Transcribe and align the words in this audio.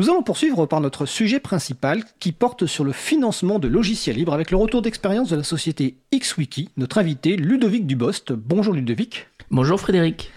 Nous 0.00 0.08
allons 0.08 0.22
poursuivre 0.22 0.64
par 0.64 0.80
notre 0.80 1.04
sujet 1.04 1.40
principal 1.40 2.02
qui 2.20 2.32
porte 2.32 2.64
sur 2.64 2.84
le 2.84 2.92
financement 2.92 3.58
de 3.58 3.68
logiciels 3.68 4.16
libres 4.16 4.32
avec 4.32 4.50
le 4.50 4.56
retour 4.56 4.80
d'expérience 4.80 5.28
de 5.28 5.36
la 5.36 5.42
société 5.42 5.96
XWiki, 6.10 6.70
notre 6.78 6.96
invité 6.96 7.36
Ludovic 7.36 7.86
Dubost. 7.86 8.32
Bonjour 8.32 8.72
Ludovic. 8.72 9.26
Bonjour 9.50 9.78
Frédéric. 9.78 10.30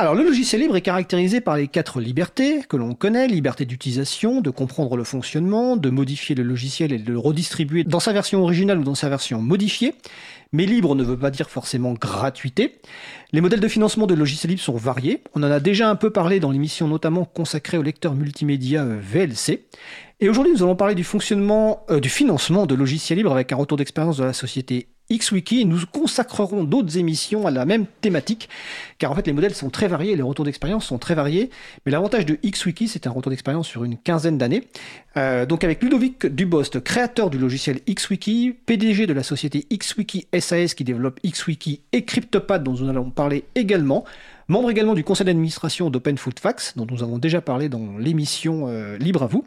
Alors 0.00 0.14
le 0.14 0.22
logiciel 0.22 0.60
libre 0.60 0.76
est 0.76 0.80
caractérisé 0.80 1.40
par 1.40 1.56
les 1.56 1.66
quatre 1.66 2.00
libertés 2.00 2.62
que 2.68 2.76
l'on 2.76 2.94
connaît, 2.94 3.26
liberté 3.26 3.64
d'utilisation, 3.64 4.40
de 4.40 4.48
comprendre 4.48 4.96
le 4.96 5.02
fonctionnement, 5.02 5.76
de 5.76 5.90
modifier 5.90 6.36
le 6.36 6.44
logiciel 6.44 6.92
et 6.92 6.98
de 6.98 7.12
le 7.12 7.18
redistribuer 7.18 7.82
dans 7.82 7.98
sa 7.98 8.12
version 8.12 8.40
originale 8.40 8.78
ou 8.78 8.84
dans 8.84 8.94
sa 8.94 9.08
version 9.08 9.42
modifiée. 9.42 9.96
Mais 10.52 10.66
libre 10.66 10.94
ne 10.94 11.02
veut 11.02 11.18
pas 11.18 11.32
dire 11.32 11.50
forcément 11.50 11.94
gratuité. 11.94 12.80
Les 13.32 13.40
modèles 13.40 13.58
de 13.58 13.66
financement 13.66 14.06
de 14.06 14.14
logiciels 14.14 14.50
libres 14.50 14.62
sont 14.62 14.76
variés. 14.76 15.24
On 15.34 15.42
en 15.42 15.50
a 15.50 15.58
déjà 15.58 15.90
un 15.90 15.96
peu 15.96 16.10
parlé 16.10 16.38
dans 16.38 16.52
l'émission 16.52 16.86
notamment 16.86 17.24
consacrée 17.24 17.76
au 17.76 17.82
lecteur 17.82 18.14
multimédia 18.14 18.84
euh, 18.84 19.00
VLC. 19.02 19.64
Et 20.20 20.28
aujourd'hui, 20.28 20.52
nous 20.52 20.64
allons 20.64 20.74
parler 20.74 20.96
du 20.96 21.04
fonctionnement, 21.04 21.84
euh, 21.90 22.00
du 22.00 22.08
financement 22.08 22.66
de 22.66 22.74
logiciels 22.74 23.18
libres 23.18 23.32
avec 23.32 23.52
un 23.52 23.56
retour 23.56 23.78
d'expérience 23.78 24.16
de 24.16 24.24
la 24.24 24.32
société 24.32 24.88
XWiki. 25.12 25.64
Nous 25.64 25.78
consacrerons 25.92 26.64
d'autres 26.64 26.98
émissions 26.98 27.46
à 27.46 27.52
la 27.52 27.64
même 27.64 27.86
thématique, 28.00 28.48
car 28.98 29.12
en 29.12 29.14
fait 29.14 29.28
les 29.28 29.32
modèles 29.32 29.54
sont 29.54 29.70
très 29.70 29.86
variés, 29.86 30.16
les 30.16 30.22
retours 30.22 30.44
d'expérience 30.44 30.86
sont 30.86 30.98
très 30.98 31.14
variés, 31.14 31.50
mais 31.86 31.92
l'avantage 31.92 32.26
de 32.26 32.36
XWiki 32.44 32.88
c'est 32.88 33.06
un 33.06 33.10
retour 33.10 33.30
d'expérience 33.30 33.68
sur 33.68 33.84
une 33.84 33.96
quinzaine 33.96 34.38
d'années. 34.38 34.64
Euh, 35.16 35.46
donc 35.46 35.62
avec 35.62 35.80
Ludovic 35.84 36.26
Dubost, 36.26 36.80
créateur 36.80 37.30
du 37.30 37.38
logiciel 37.38 37.78
XWiki, 37.88 38.56
PDG 38.66 39.06
de 39.06 39.12
la 39.12 39.22
société 39.22 39.66
XWiki 39.72 40.26
SAS 40.38 40.74
qui 40.74 40.82
développe 40.82 41.20
XWiki 41.24 41.82
et 41.92 42.04
CryptoPad 42.04 42.64
dont 42.64 42.72
nous 42.72 42.90
allons 42.90 43.10
parler 43.10 43.44
également, 43.54 44.04
Membre 44.50 44.70
également 44.70 44.94
du 44.94 45.04
conseil 45.04 45.26
d'administration 45.26 45.90
d'Open 45.90 46.16
Food 46.16 46.38
Facts, 46.38 46.72
dont 46.76 46.86
nous 46.90 47.02
avons 47.02 47.18
déjà 47.18 47.42
parlé 47.42 47.68
dans 47.68 47.98
l'émission 47.98 48.66
euh, 48.68 48.96
Libre 48.96 49.22
à 49.22 49.26
vous. 49.26 49.44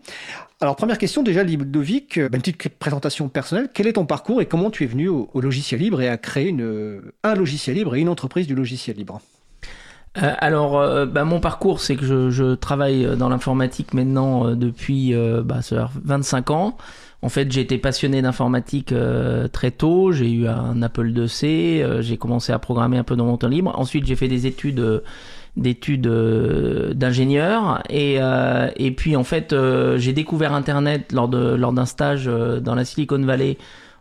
Alors, 0.59 0.75
première 0.75 0.99
question, 0.99 1.23
déjà, 1.23 1.43
Ludovic, 1.43 2.19
euh, 2.19 2.29
une 2.31 2.39
petite 2.39 2.69
présentation 2.77 3.27
personnelle. 3.27 3.69
Quel 3.73 3.87
est 3.87 3.93
ton 3.93 4.05
parcours 4.05 4.43
et 4.43 4.45
comment 4.45 4.69
tu 4.69 4.83
es 4.83 4.85
venu 4.85 5.07
au, 5.09 5.27
logiciel 5.41 5.81
libre 5.81 6.01
et 6.01 6.07
à 6.07 6.17
créer 6.17 6.49
une, 6.49 7.01
un 7.23 7.33
logiciel 7.33 7.77
libre 7.77 7.95
et 7.95 7.99
une 7.99 8.09
entreprise 8.09 8.45
du 8.45 8.53
logiciel 8.53 8.95
libre? 8.95 9.21
Euh, 10.21 10.33
alors, 10.37 11.07
bah, 11.07 11.25
mon 11.25 11.39
parcours, 11.39 11.81
c'est 11.81 11.95
que 11.95 12.29
je, 12.29 12.53
travaille 12.53 13.17
dans 13.17 13.29
l'informatique 13.29 13.95
maintenant 13.95 14.53
depuis 14.53 15.15
bah, 15.43 15.61
25 16.03 16.51
ans. 16.51 16.77
En 17.23 17.29
fait, 17.29 17.51
j'ai 17.51 17.61
été 17.61 17.77
passionné 17.77 18.21
d'informatique 18.21 18.91
euh, 18.91 19.47
très 19.47 19.69
tôt. 19.69 20.11
J'ai 20.11 20.31
eu 20.31 20.47
un 20.47 20.81
Apple 20.81 21.07
IIc. 21.15 21.43
Euh, 21.43 22.01
j'ai 22.01 22.17
commencé 22.17 22.51
à 22.51 22.57
programmer 22.57 22.97
un 22.97 23.03
peu 23.03 23.15
dans 23.15 23.25
mon 23.25 23.37
temps 23.37 23.47
libre. 23.47 23.71
Ensuite, 23.77 24.07
j'ai 24.07 24.15
fait 24.15 24.27
des 24.27 24.47
études 24.47 24.79
euh, 24.79 25.01
d'études 25.57 26.07
d'ingénieur 26.07 27.83
et 27.89 28.19
et 28.77 28.91
puis 28.91 29.17
en 29.17 29.25
fait 29.25 29.53
j'ai 29.97 30.13
découvert 30.13 30.53
internet 30.53 31.11
lors 31.11 31.27
de 31.27 31.55
lors 31.55 31.73
d'un 31.73 31.85
stage 31.85 32.25
dans 32.25 32.73
la 32.73 32.85
Silicon 32.85 33.19
Valley 33.19 33.57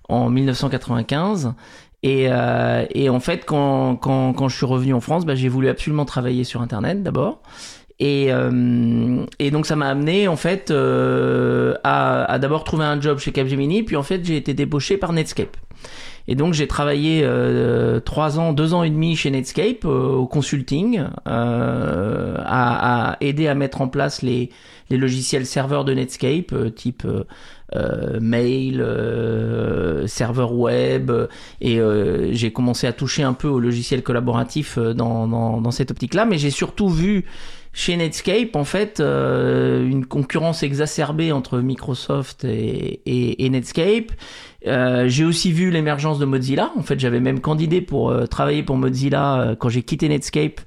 en 0.09 0.31
1995 0.31 1.53
et, 2.05 2.29
et 2.95 3.11
en 3.11 3.19
fait 3.19 3.45
quand, 3.47 3.97
quand, 3.97 4.33
quand 4.33 4.49
je 4.49 4.57
suis 4.59 4.67
revenu 4.67 4.95
en 4.95 5.01
France 5.01 5.27
bah, 5.27 5.35
j'ai 5.35 5.49
voulu 5.49 5.69
absolument 5.69 6.05
travailler 6.05 6.45
sur 6.45 6.63
internet 6.63 7.03
d'abord 7.03 7.43
et, 8.01 8.33
euh, 8.33 9.27
et 9.39 9.51
donc 9.51 9.67
ça 9.67 9.77
m'a 9.77 9.89
amené 9.89 10.27
en 10.27 10.37
fait 10.37 10.71
euh, 10.71 11.75
à, 11.85 12.39
d'abord 12.39 12.65
trouver 12.65 12.87
un 12.87 12.99
job 12.99 13.19
chez 13.19 13.31
Capgemini, 13.31 13.83
puis 13.83 13.97
en 13.97 14.03
fait 14.03 14.25
j'ai 14.25 14.37
été 14.37 14.55
débauché 14.55 14.97
par 14.97 15.13
Netscape. 15.13 15.55
Et 16.27 16.35
donc 16.35 16.55
j'ai 16.55 16.67
travaillé 16.67 17.21
euh, 17.25 18.01
trois 18.01 18.39
ans, 18.39 18.55
deux 18.55 18.73
ans 18.73 18.85
et 18.85 18.91
demi 18.91 19.17
chez 19.17 19.31
Netscape 19.31 19.85
euh, 19.85 20.15
au 20.15 20.27
consulting, 20.27 21.03
à, 21.27 23.17
aider 23.21 23.49
à 23.49 23.55
mettre 23.55 23.83
en 23.83 23.89
place 23.89 24.23
les, 24.23 24.49
logiciels 24.91 25.47
serveurs 25.47 25.85
de 25.85 25.93
Netscape, 25.93 26.75
type 26.75 27.07
mail, 28.21 28.85
serveur 30.07 30.55
web, 30.55 31.13
et 31.61 31.81
j'ai 32.33 32.53
commencé 32.53 32.87
à 32.89 32.93
toucher 32.93 33.23
un 33.23 33.35
peu 33.35 33.47
aux 33.47 33.61
logiciels 33.61 34.03
collaboratifs 34.03 34.79
dans 34.79 35.71
cette 35.71 35.93
optique-là, 35.93 36.25
mais 36.25 36.39
j'ai 36.39 36.51
surtout 36.51 36.89
vu 36.89 37.25
chez 37.73 37.97
Netscape, 37.97 38.57
en 38.57 38.65
fait, 38.65 38.99
euh, 39.01 39.87
une 39.87 40.05
concurrence 40.05 40.63
exacerbée 40.63 41.31
entre 41.31 41.61
Microsoft 41.61 42.45
et, 42.45 43.01
et, 43.07 43.45
et 43.45 43.49
Netscape. 43.49 44.13
Euh, 44.67 45.09
j'ai 45.09 45.25
aussi 45.25 45.53
vu 45.53 45.71
l'émergence 45.71 46.19
de 46.19 46.25
Mozilla. 46.25 46.73
En 46.77 46.83
fait, 46.83 46.99
j'avais 46.99 47.21
même 47.21 47.41
candidé 47.41 47.81
pour 47.81 48.11
euh, 48.11 48.27
travailler 48.27 48.63
pour 48.63 48.77
Mozilla 48.77 49.55
quand 49.59 49.69
j'ai 49.69 49.83
quitté 49.83 50.09
Netscape. 50.09 50.61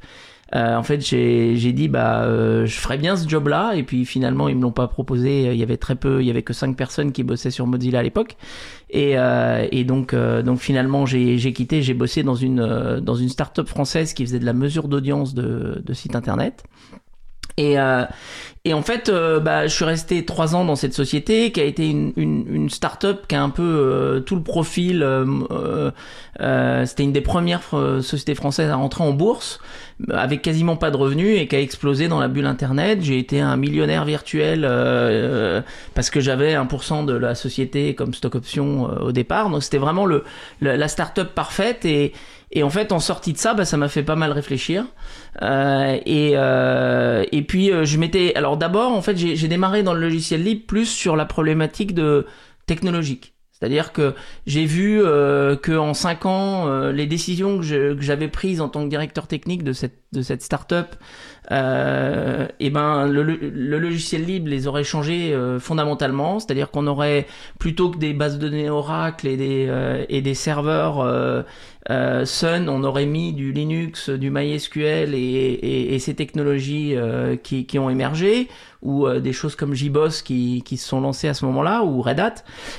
Euh, 0.56 0.76
en 0.76 0.84
fait, 0.84 1.02
j'ai 1.02 1.74
dit 1.74 1.88
bah 1.88 2.26
je 2.66 2.76
ferais 2.76 2.98
bien 2.98 3.16
ce 3.16 3.28
job-là 3.28 3.74
et 3.76 3.84
puis 3.84 4.06
finalement 4.06 4.48
ils 4.50 4.56
me 4.56 4.62
l'ont 4.62 4.72
pas 4.72 4.88
proposé. 4.88 5.52
Il 5.52 5.58
y 5.58 5.64
avait 5.64 5.78
très 5.78 5.96
peu, 5.96 6.22
il 6.22 6.28
y 6.28 6.30
avait 6.30 6.44
que 6.44 6.54
cinq 6.54 6.78
personnes 6.78 7.12
qui 7.12 7.24
bossaient 7.24 7.52
sur 7.52 7.66
Mozilla 7.66 8.00
à 8.00 8.04
l'époque 8.04 8.38
et, 8.90 9.16
et 9.72 9.84
donc 9.84 10.14
donc 10.16 10.60
finalement 10.60 11.06
j'ai 11.06 11.54
quitté. 11.54 11.82
J'ai 11.82 11.94
bossé 11.96 12.24
dans 12.24 12.36
une 12.36 13.00
dans 13.00 13.16
une 13.16 13.30
start-up 13.30 13.68
française 13.68 14.14
qui 14.14 14.26
faisait 14.26 14.40
de 14.40 14.46
la 14.46 14.54
mesure 14.54 14.88
d'audience 14.88 15.34
de, 15.34 15.82
de 15.84 15.94
sites 15.94 16.16
internet. 16.16 16.64
Et, 17.58 17.80
euh, 17.80 18.06
et 18.66 18.74
en 18.74 18.82
fait, 18.82 19.10
euh, 19.10 19.42
bah, 19.42 19.68
je 19.68 19.74
suis 19.74 19.84
resté 19.84 20.24
trois 20.24 20.56
ans 20.56 20.64
dans 20.64 20.78
cette 20.78 20.94
société 20.94 21.52
qui 21.52 21.60
a 21.60 21.66
été 21.66 21.90
une, 21.90 22.14
une, 22.16 22.46
une 22.50 22.70
start-up 22.70 23.28
qui 23.28 23.36
a 23.36 23.44
un 23.44 23.50
peu 23.50 23.62
euh, 23.62 24.20
tout 24.22 24.36
le 24.36 24.42
profil. 24.42 25.04
Euh, 25.04 25.92
C'était 26.86 27.04
une 27.04 27.12
des 27.12 27.22
premières 27.22 27.62
sociétés 28.02 28.36
françaises 28.36 28.70
à 28.70 28.76
rentrer 28.76 29.04
en 29.04 29.12
bourse 29.12 29.60
avec 30.12 30.42
quasiment 30.42 30.76
pas 30.76 30.90
de 30.92 30.98
revenus 30.98 31.38
et 31.40 31.48
qui 31.48 31.56
a 31.56 31.62
explosé 31.62 32.08
dans 32.08 32.20
la 32.20 32.28
bulle 32.28 32.48
internet. 32.48 33.00
J'ai 33.02 33.20
été 33.20 33.40
un 33.40 33.58
millionnaire 33.58 34.06
virtuel 34.06 34.62
parce 35.94 36.10
que 36.10 36.20
j'avais 36.20 36.56
1% 36.56 37.06
de 37.06 37.14
la 37.14 37.36
société 37.36 37.94
comme 37.94 38.14
stock 38.14 38.36
option 38.36 38.86
au 39.02 39.12
départ. 39.12 39.50
Donc 39.50 39.62
c'était 39.62 39.78
vraiment 39.78 40.06
le, 40.06 40.24
la 40.62 40.88
start-up 40.88 41.34
parfaite 41.36 41.86
et 41.86 42.14
et 42.56 42.62
en 42.62 42.70
fait, 42.70 42.92
en 42.92 43.00
sortie 43.00 43.34
de 43.34 43.38
ça, 43.40 43.56
bah, 43.56 43.66
ça 43.66 43.78
m'a 43.78 43.90
fait 43.90 44.04
pas 44.04 44.16
mal 44.16 44.32
réfléchir. 44.32 44.86
Euh, 45.42 45.98
et, 46.06 46.34
euh, 46.36 47.26
et 47.32 47.42
puis, 47.42 47.72
euh, 47.72 47.84
je 47.84 47.98
m'étais. 47.98 48.36
Alors, 48.36 48.58
d'abord, 48.58 48.92
en 48.92 49.02
fait, 49.02 49.18
j'ai 49.18 49.48
démarré 49.48 49.82
dans 49.82 49.96
le 49.96 50.00
logiciel 50.00 50.44
libre 50.44 50.62
plus 50.68 50.86
sur 50.86 51.16
la 51.16 51.26
problématique 51.26 51.96
de 51.96 52.28
technologique. 52.68 53.34
C'est-à-dire 53.64 53.94
que 53.94 54.14
j'ai 54.46 54.66
vu 54.66 55.02
euh, 55.02 55.56
que 55.56 55.72
en 55.72 55.94
cinq 55.94 56.26
ans, 56.26 56.68
euh, 56.68 56.92
les 56.92 57.08
décisions 57.08 57.60
que 57.60 58.02
j'avais 58.02 58.28
prises 58.28 58.60
en 58.62 58.68
tant 58.68 58.84
que 58.84 58.90
directeur 58.90 59.26
technique 59.26 59.64
de 59.64 59.72
cette 59.72 60.00
de 60.12 60.22
cette 60.22 60.44
start-up, 60.44 60.96
euh, 61.52 62.48
et 62.60 62.70
ben 62.70 63.08
le, 63.08 63.22
le, 63.24 63.80
logiciel 63.80 64.26
libre 64.26 64.50
les 64.50 64.68
aurait 64.68 64.84
changés 64.84 65.34
euh, 65.34 65.60
fondamentalement. 65.60 66.40
C'est-à-dire 66.40 66.72
qu'on 66.72 66.88
aurait 66.88 67.28
plutôt 67.60 67.90
que 67.90 67.98
des 67.98 68.14
bases 68.14 68.40
de 68.40 68.48
données 68.48 68.70
Oracle 68.70 69.28
et 69.28 69.38
des 69.38 70.04
et 70.10 70.22
des 70.22 70.34
serveurs 70.34 71.44
euh, 71.90 72.26
Sun, 72.26 72.70
on 72.70 72.84
aurait 72.84 73.06
mis 73.06 73.34
du 73.34 73.52
Linux, 73.52 74.10
du 74.10 74.30
MySQL 74.30 75.14
et, 75.14 75.18
et, 75.18 75.96
et 75.96 76.00
ces 76.00 76.16
technologies 76.16 76.96
euh, 76.96 77.36
qui, 77.36 77.66
qui, 77.66 77.78
ont 77.78 77.90
émergé, 77.90 78.48
ou 78.82 79.06
euh, 79.06 79.20
des 79.20 79.34
choses 79.34 79.56
comme 79.56 79.74
JBoss 79.74 80.22
qui, 80.22 80.62
qui 80.64 80.78
se 80.78 80.88
sont 80.88 81.02
lancées 81.02 81.28
à 81.28 81.34
ce 81.34 81.46
moment-là, 81.46 81.84
ou 81.84 82.02
Red 82.02 82.20
Hat. 82.22 82.36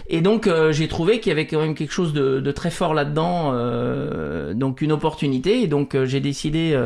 Et 0.08 0.22
donc 0.22 0.47
euh, 0.47 0.72
j'ai 0.72 0.88
trouvé 0.88 1.20
qu'il 1.20 1.30
y 1.30 1.32
avait 1.32 1.47
quand 1.47 1.60
même 1.60 1.74
quelque 1.74 1.92
chose 1.92 2.14
de, 2.14 2.41
de 2.41 2.53
très 2.53 2.70
fort 2.70 2.94
là-dedans, 2.94 3.53
donc 4.54 4.80
une 4.80 4.92
opportunité. 4.92 5.62
Et 5.62 5.66
donc 5.66 5.97
j'ai 6.04 6.20
décidé 6.20 6.78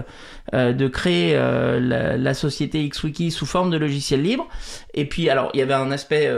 de 0.52 0.88
créer 0.88 1.38
la, 1.80 2.34
société 2.34 2.88
XWiki 2.88 3.30
sous 3.30 3.46
forme 3.46 3.70
de 3.70 3.76
logiciel 3.76 4.22
libre. 4.22 4.46
Et 4.94 5.06
puis 5.06 5.28
alors 5.28 5.50
il 5.54 5.60
y 5.60 5.62
avait 5.62 5.74
un 5.74 5.90
aspect 5.90 6.30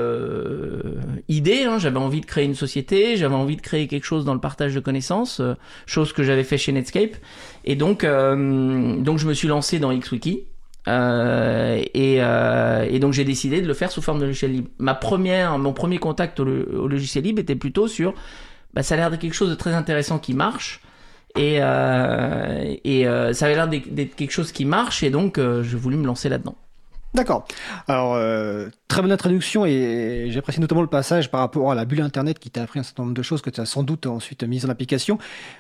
idée, 1.29 1.65
hein, 1.65 1.79
j'avais 1.79 1.99
envie 1.99 2.21
de 2.21 2.27
créer 2.27 2.45
une 2.45 2.55
société, 2.55 3.17
j'avais 3.17 3.35
envie 3.35 3.57
de 3.57 3.63
créer 3.63 3.87
quelque 3.87 4.05
chose 4.05 4.25
dans 4.25 4.35
le 4.35 4.41
partage 4.41 4.75
de 4.75 4.81
connaissances 4.81 5.43
chose 5.87 6.13
que 6.13 6.23
j'avais 6.23 6.45
fait 6.45 6.59
chez 6.59 6.73
Netscape. 6.73 7.17
Et 7.65 7.77
donc, 7.77 8.05
euh, 8.05 8.97
donc 9.01 9.19
je 9.19 9.27
me 9.27 9.35
suis 9.35 9.49
lancé 9.49 9.79
dans 9.79 9.97
XWiki. 9.97 10.45
Euh, 10.89 11.83
et, 11.93 12.17
euh, 12.21 12.87
et, 12.89 12.99
donc 13.01 13.13
j'ai 13.13 13.25
décidé 13.25 13.61
de 13.61 13.67
le 13.67 13.75
faire 13.75 13.93
sous 13.93 14.01
forme 14.01 14.19
de 14.19 14.25
logiciel 14.25 14.53
libre. 14.53 14.69
Ma 14.79 14.95
première, 14.95 15.59
mon 15.59 15.75
premier 15.75 15.99
contact 15.99 16.41
au, 16.41 16.45
logiciel 16.45 17.25
libre 17.25 17.41
était 17.41 17.55
plutôt 17.55 17.87
sur, 17.87 18.15
bah, 18.73 18.83
ça 18.83 18.95
a 18.95 18.97
l'air 18.97 19.11
de 19.11 19.17
quelque 19.17 19.35
chose 19.35 19.51
de 19.51 19.55
très 19.55 19.75
intéressant 19.75 20.19
qui 20.19 20.33
marche. 20.33 20.81
Et, 21.37 21.57
et 21.57 23.05
ça 23.33 23.47
avait 23.47 23.55
l'air 23.55 23.69
d'être 23.69 24.17
quelque 24.17 24.33
chose 24.33 24.53
qui 24.53 24.65
marche 24.65 25.03
et 25.03 25.11
donc 25.11 25.39
j'ai 25.39 25.77
voulu 25.77 25.97
me 25.97 26.07
lancer 26.07 26.29
là-dedans. 26.29 26.57
D'accord. 27.15 27.47
Alors, 27.89 28.15
euh, 28.15 28.69
très 28.91 29.03
bonne 29.03 29.13
introduction 29.13 29.65
et 29.65 30.27
j'apprécie 30.31 30.61
notamment 30.61 30.83
le 30.83 30.89
passage 30.89 31.31
par 31.31 31.41
rapport 31.41 31.71
à 31.71 31.77
la 31.77 31.85
bulle 31.85 32.03
Internet 32.03 32.41
qui 32.41 32.51
t'a 32.51 32.63
appris 32.63 32.81
un 32.81 32.83
certain 32.83 33.05
nombre 33.05 33.15
de 33.15 33.23
choses 33.23 33.41
que 33.41 33.49
tu 33.49 33.61
as 33.61 33.65
sans 33.65 33.85
doute 33.85 34.07
ensuite 34.07 34.43
mises 34.43 34.67
en 34.67 34.69
application. 34.69 35.17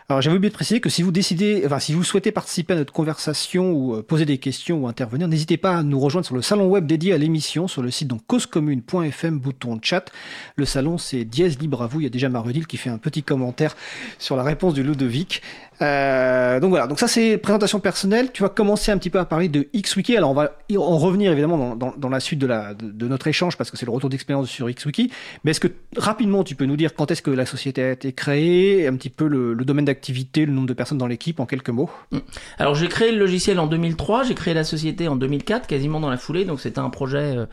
Alors, 0.09 0.21
j'avais 0.21 0.37
oublié 0.37 0.51
de 0.51 0.55
préciser 0.55 0.81
que 0.81 0.91
si 0.91 1.03
vous 1.03 1.13
décidez, 1.13 1.63
enfin, 1.65 1.79
si 1.79 1.95
vous 1.95 2.03
souhaitez 2.03 2.33
participer 2.33 2.75
à 2.75 2.77
notre 2.77 2.93
conversation 2.93 3.71
ou 3.71 3.95
euh, 3.95 4.03
poser 4.03 4.25
des 4.25 4.39
questions 4.39 4.83
ou 4.83 4.89
intervenir, 4.89 5.29
n'hésitez 5.29 5.57
pas 5.57 5.77
à 5.77 5.83
nous 5.85 6.01
rejoindre 6.01 6.27
sur 6.27 6.35
le 6.35 6.43
salon 6.43 6.67
web 6.67 6.87
dédié 6.87 7.13
à 7.13 7.19
l'émission 7.19 7.69
sur 7.69 7.83
le 7.83 7.93
site 7.93 8.09
donc 8.09 8.27
causecommune.fm, 8.27 9.39
bouton 9.39 9.79
chat. 9.81 10.11
Le 10.57 10.65
salon, 10.65 10.99
c'est 10.99 11.25
dièse 11.25 11.59
libre 11.61 11.83
à 11.83 11.87
vous. 11.87 12.01
Il 12.01 12.03
y 12.03 12.07
a 12.07 12.11
déjà 12.11 12.29
Marudil 12.29 12.67
qui 12.67 12.79
fait 12.79 12.91
un 12.91 12.99
petit 12.99 13.23
commentaire 13.23 13.77
sur 14.19 14.35
la 14.35 14.43
réponse 14.43 14.75
du 14.75 14.83
Ludovic. 14.83 15.41
Euh, 15.83 16.61
donc 16.61 16.71
voilà, 16.71 16.87
donc 16.87 16.99
ça 16.99 17.09
c'est 17.09 17.39
présentation 17.39 17.81
personnelle. 17.81 18.33
Tu 18.33 18.43
vas 18.43 18.51
commencer 18.51 18.93
un 18.93 18.99
petit 18.99 19.09
peu 19.09 19.19
à 19.19 19.25
parler 19.25 19.49
de 19.49 19.67
XWiki. 19.75 20.17
Alors 20.17 20.31
on 20.31 20.35
va 20.35 20.53
en 20.77 20.99
revenir 20.99 21.33
évidemment 21.33 21.75
dans, 21.75 21.95
dans, 21.97 22.09
la 22.09 22.21
suite 22.21 22.39
de, 22.39 22.47
la, 22.47 22.75
de, 22.75 23.09
notre 23.09 23.20
échange 23.27 23.57
parce 23.57 23.71
que 23.71 23.77
c'est 23.77 23.87
le 23.87 23.93
retour 23.93 24.11
d'expérience 24.11 24.49
sur 24.49 24.69
XWiki. 24.69 25.11
Mais 25.45 25.53
est-ce 25.53 25.61
que 25.61 25.69
rapidement 25.97 26.45
tu 26.45 26.55
peux 26.55 26.67
nous 26.67 26.77
dire 26.77 26.95
quand 26.95 27.11
est-ce 27.11 27.23
que 27.23 27.31
la 27.31 27.47
société 27.47 27.83
a 27.83 27.91
été 27.93 28.13
créée, 28.13 28.87
un 28.87 28.95
petit 28.95 29.11
peu 29.11 29.27
le, 29.27 29.55
domaine 29.57 29.85
d'activité, 29.85 30.47
le 30.47 30.53
nombre 30.53 30.67
de 30.67 30.75
personnes 30.75 30.99
dans 30.99 31.07
l'équipe 31.07 31.41
en 31.41 31.47
quelques 31.47 31.71
mots? 31.71 31.91
Mm. 32.13 32.19
Alors 32.59 32.75
j'ai 32.75 32.89
créé 32.89 33.13
le 33.13 33.19
logiciel 33.19 33.59
en 33.59 33.67
2003, 33.67 34.25
j'ai 34.25 34.35
créé 34.35 34.55
la 34.55 34.65
société 34.65 35.09
en 35.09 35.17
2004, 35.17 35.67
quasiment 35.67 36.01
dans 36.01 36.11
la 36.11 36.17
foulée. 36.17 36.45
Donc 36.45 36.61
c'était 36.61 36.81
un 36.81 36.91
projet 36.91 37.37
euh, 37.37 37.47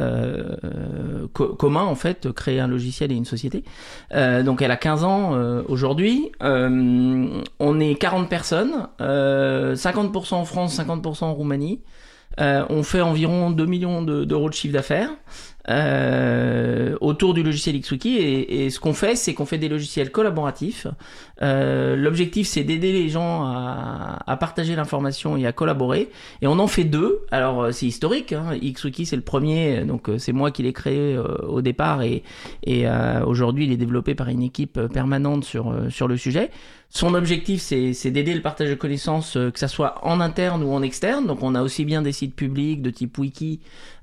euh 0.00 1.26
commun 1.32 1.84
en 1.84 1.94
fait, 1.94 2.30
créer 2.32 2.60
un 2.60 2.68
logiciel 2.68 3.12
et 3.12 3.14
une 3.14 3.24
société. 3.24 3.64
Euh, 4.14 4.42
donc 4.42 4.62
elle 4.62 4.70
a 4.70 4.76
15 4.76 5.04
ans 5.04 5.32
aujourd'hui. 5.68 6.30
on 6.40 7.80
est 7.80 7.94
40 7.94 8.28
personnes, 8.28 8.88
50% 9.00 10.34
en 10.34 10.44
France, 10.44 10.78
50% 10.78 11.24
en 11.24 11.34
Roumanie. 11.34 11.80
Euh, 12.40 12.64
on 12.70 12.82
fait 12.82 13.00
environ 13.00 13.50
2 13.50 13.66
millions 13.66 14.02
d'euros 14.02 14.48
de 14.48 14.54
chiffre 14.54 14.72
d'affaires 14.72 15.10
euh, 15.70 16.96
autour 17.00 17.34
du 17.34 17.42
logiciel 17.42 17.78
XWiki 17.78 18.16
et, 18.16 18.64
et 18.64 18.70
ce 18.70 18.80
qu'on 18.80 18.94
fait, 18.94 19.14
c'est 19.14 19.32
qu'on 19.34 19.46
fait 19.46 19.58
des 19.58 19.68
logiciels 19.68 20.10
collaboratifs. 20.10 20.86
Euh, 21.42 21.94
L'objectif, 21.94 22.48
c'est 22.48 22.64
d'aider 22.64 22.92
les 22.92 23.08
gens 23.08 23.44
à, 23.44 24.36
partager 24.40 24.74
l'information 24.74 25.36
et 25.36 25.46
à 25.46 25.52
collaborer. 25.52 26.10
Et 26.40 26.46
on 26.46 26.58
en 26.58 26.66
fait 26.66 26.84
deux. 26.84 27.20
Alors, 27.30 27.72
c'est 27.72 27.86
historique. 27.86 28.32
Hein. 28.32 28.58
XWiki, 28.60 29.06
c'est 29.06 29.16
le 29.16 29.22
premier, 29.22 29.84
donc 29.84 30.10
c'est 30.18 30.32
moi 30.32 30.50
qui 30.50 30.62
l'ai 30.62 30.72
créé 30.72 31.16
au 31.18 31.62
départ 31.62 32.02
et, 32.02 32.24
et 32.64 32.86
aujourd'hui, 33.24 33.66
il 33.66 33.72
est 33.72 33.76
développé 33.76 34.14
par 34.14 34.28
une 34.28 34.42
équipe 34.42 34.80
permanente 34.88 35.44
sur, 35.44 35.72
sur 35.90 36.08
le 36.08 36.16
sujet. 36.16 36.50
Son 36.94 37.14
objectif, 37.14 37.62
c'est 37.62 38.10
d'aider 38.10 38.34
le 38.34 38.42
partage 38.42 38.68
de 38.68 38.74
connaissances, 38.74 39.32
que 39.32 39.58
ça 39.58 39.66
soit 39.66 40.06
en 40.06 40.20
interne 40.20 40.62
ou 40.62 40.72
en 40.74 40.82
externe. 40.82 41.26
Donc, 41.26 41.42
on 41.42 41.54
a 41.54 41.62
aussi 41.62 41.86
bien 41.86 42.02
des 42.02 42.12
sites 42.12 42.36
publics 42.36 42.82
de 42.82 42.90
type 42.90 43.16
wiki 43.16 43.60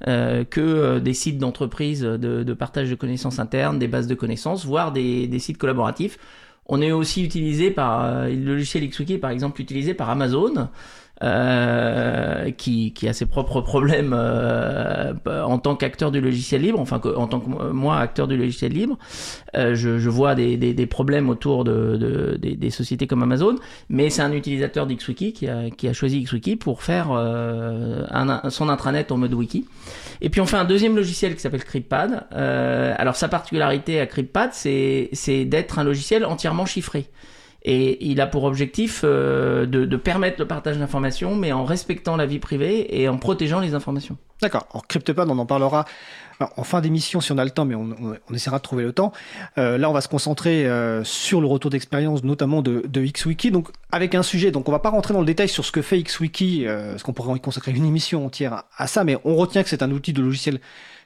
euh, 0.08 0.44
que 0.44 0.98
des 0.98 1.14
sites 1.14 1.38
d'entreprise 1.38 2.02
de, 2.02 2.54
partage 2.56 2.90
de 2.90 2.96
connaissances 2.96 3.38
internes, 3.38 3.78
des 3.78 3.88
bases 3.88 4.08
de 4.08 4.16
connaissances, 4.16 4.66
voire 4.66 4.92
des, 4.92 5.28
des 5.28 5.38
sites 5.38 5.60
collaboratifs. 5.60 6.18
On 6.66 6.82
est 6.82 6.92
aussi 6.92 7.24
utilisé 7.24 7.70
par 7.70 8.06
euh, 8.06 8.28
le 8.28 8.54
logiciel 8.54 8.88
XWiki, 8.90 9.20
par 9.20 9.30
exemple, 9.30 9.62
utilisé 9.62 9.94
par 9.94 10.10
Amazon. 10.10 10.70
Euh, 11.22 12.50
qui, 12.52 12.94
qui, 12.94 13.10
a 13.10 13.12
ses 13.12 13.26
propres 13.26 13.60
problèmes 13.60 14.14
euh, 14.16 15.14
en 15.28 15.60
tant 15.60 15.76
qu'acteur 15.76 16.12
du 16.12 16.22
logiciel 16.22 16.62
libre, 16.62 16.80
enfin 16.80 17.02
en 17.18 17.28
tant 17.28 17.42
que 17.42 17.72
moi 17.72 17.98
acteur 17.98 18.26
du 18.26 18.38
logiciel 18.38 18.72
libre, 18.72 18.98
euh, 19.58 19.76
je, 19.76 20.00
je, 20.00 20.10
vois 20.10 20.34
des, 20.34 20.56
des, 20.56 20.74
des, 20.74 20.86
problèmes 20.86 21.30
autour 21.30 21.66
de, 21.66 21.98
de 21.98 22.38
des, 22.38 22.56
des, 22.56 22.70
sociétés 22.70 23.06
comme 23.06 23.22
Amazon, 23.22 23.56
mais 23.90 24.10
c'est 24.10 24.22
un 24.22 24.32
utilisateur 24.32 24.88
d'XWiki 24.88 25.34
qui 25.34 25.50
a, 25.50 25.70
qui 25.70 25.90
a 25.90 25.94
choisi 25.94 26.24
XWiki 26.24 26.56
pour 26.56 26.84
faire 26.84 27.10
euh, 27.12 28.06
un, 28.12 28.50
son 28.50 28.70
intranet 28.70 29.12
en 29.12 29.18
mode 29.18 29.34
wiki. 29.34 29.66
Et 30.22 30.30
puis 30.30 30.40
on 30.40 30.46
fait 30.46 30.56
un 30.56 30.64
deuxième 30.64 30.96
logiciel 30.96 31.36
qui 31.36 31.42
s'appelle 31.42 31.66
CryptPad. 31.66 32.28
alors 32.32 33.18
sa 33.18 33.28
particularité 33.28 34.00
à 34.00 34.06
CryptPad, 34.06 34.52
c'est 34.54 35.46
d'être 35.46 35.80
un 35.80 35.84
logiciel 35.84 36.24
entièrement 36.24 36.66
chiffré. 36.66 37.10
Et 37.64 38.06
il 38.06 38.22
a 38.22 38.28
pour 38.28 38.46
objectif 38.46 39.02
euh, 39.04 39.66
de, 39.66 39.98
permettre 39.98 40.40
le 40.40 40.48
partage 40.48 40.78
d'informations, 40.78 41.36
mais 41.36 41.52
en 41.52 41.66
respectant 41.66 42.16
la 42.16 42.26
vie 42.26 42.40
privée 42.40 43.02
et 43.02 43.10
en 43.10 43.18
protégeant 43.18 43.60
les 43.60 43.74
informations. 43.74 44.18
D'accord. 44.42 44.68
Alors 44.72 44.88
CryptoPad, 44.88 45.30
on 45.30 45.38
en 45.38 45.46
parlera 45.46 45.84
en 46.56 46.64
fin 46.64 46.80
d'émission 46.80 47.20
si 47.20 47.34
on 47.34 47.38
a 47.38 47.44
le 47.44 47.50
temps, 47.50 47.66
mais 47.66 47.76
on, 47.76 48.16
essaiera 48.34 48.60
de 48.60 48.64
trouver 48.64 48.84
le 48.84 48.94
temps. 48.94 49.12
Euh, 49.58 49.78
là, 49.78 49.90
on 49.90 49.94
va 49.94 50.00
se 50.00 50.08
concentrer 50.08 50.66
euh, 50.66 51.04
sur 51.04 51.42
le 51.42 51.48
retour 51.48 51.70
d'expérience, 51.70 52.24
notamment 52.24 52.62
de, 52.62 52.86
de, 52.88 53.02
XWiki. 53.02 53.52
Donc, 53.52 53.68
avec 53.92 54.16
un 54.16 54.24
sujet, 54.24 54.52
donc 54.52 54.70
on 54.70 54.72
va 54.72 54.80
pas 54.80 54.90
rentrer 54.90 55.14
dans 55.14 55.20
le 55.20 55.26
détail 55.26 55.50
sur 55.50 55.66
ce 55.66 55.74
que 55.74 55.82
fait 55.82 56.02
XWiki, 56.02 56.66
parce 56.66 57.04
qu'on 57.04 57.12
pourrait 57.12 57.36
y 57.36 57.42
consacrer 57.42 57.74
une 57.74 57.86
émission 57.86 58.26
entière 58.26 58.64
à 58.78 58.88
ça, 58.88 59.04
mais 59.04 59.18
on 59.26 59.36
retient 59.36 59.64
que 59.64 59.70
c'est 59.70 59.84
un 59.84 59.92
outil 59.92 60.14
de 60.14 60.22
logiciel 60.22 60.62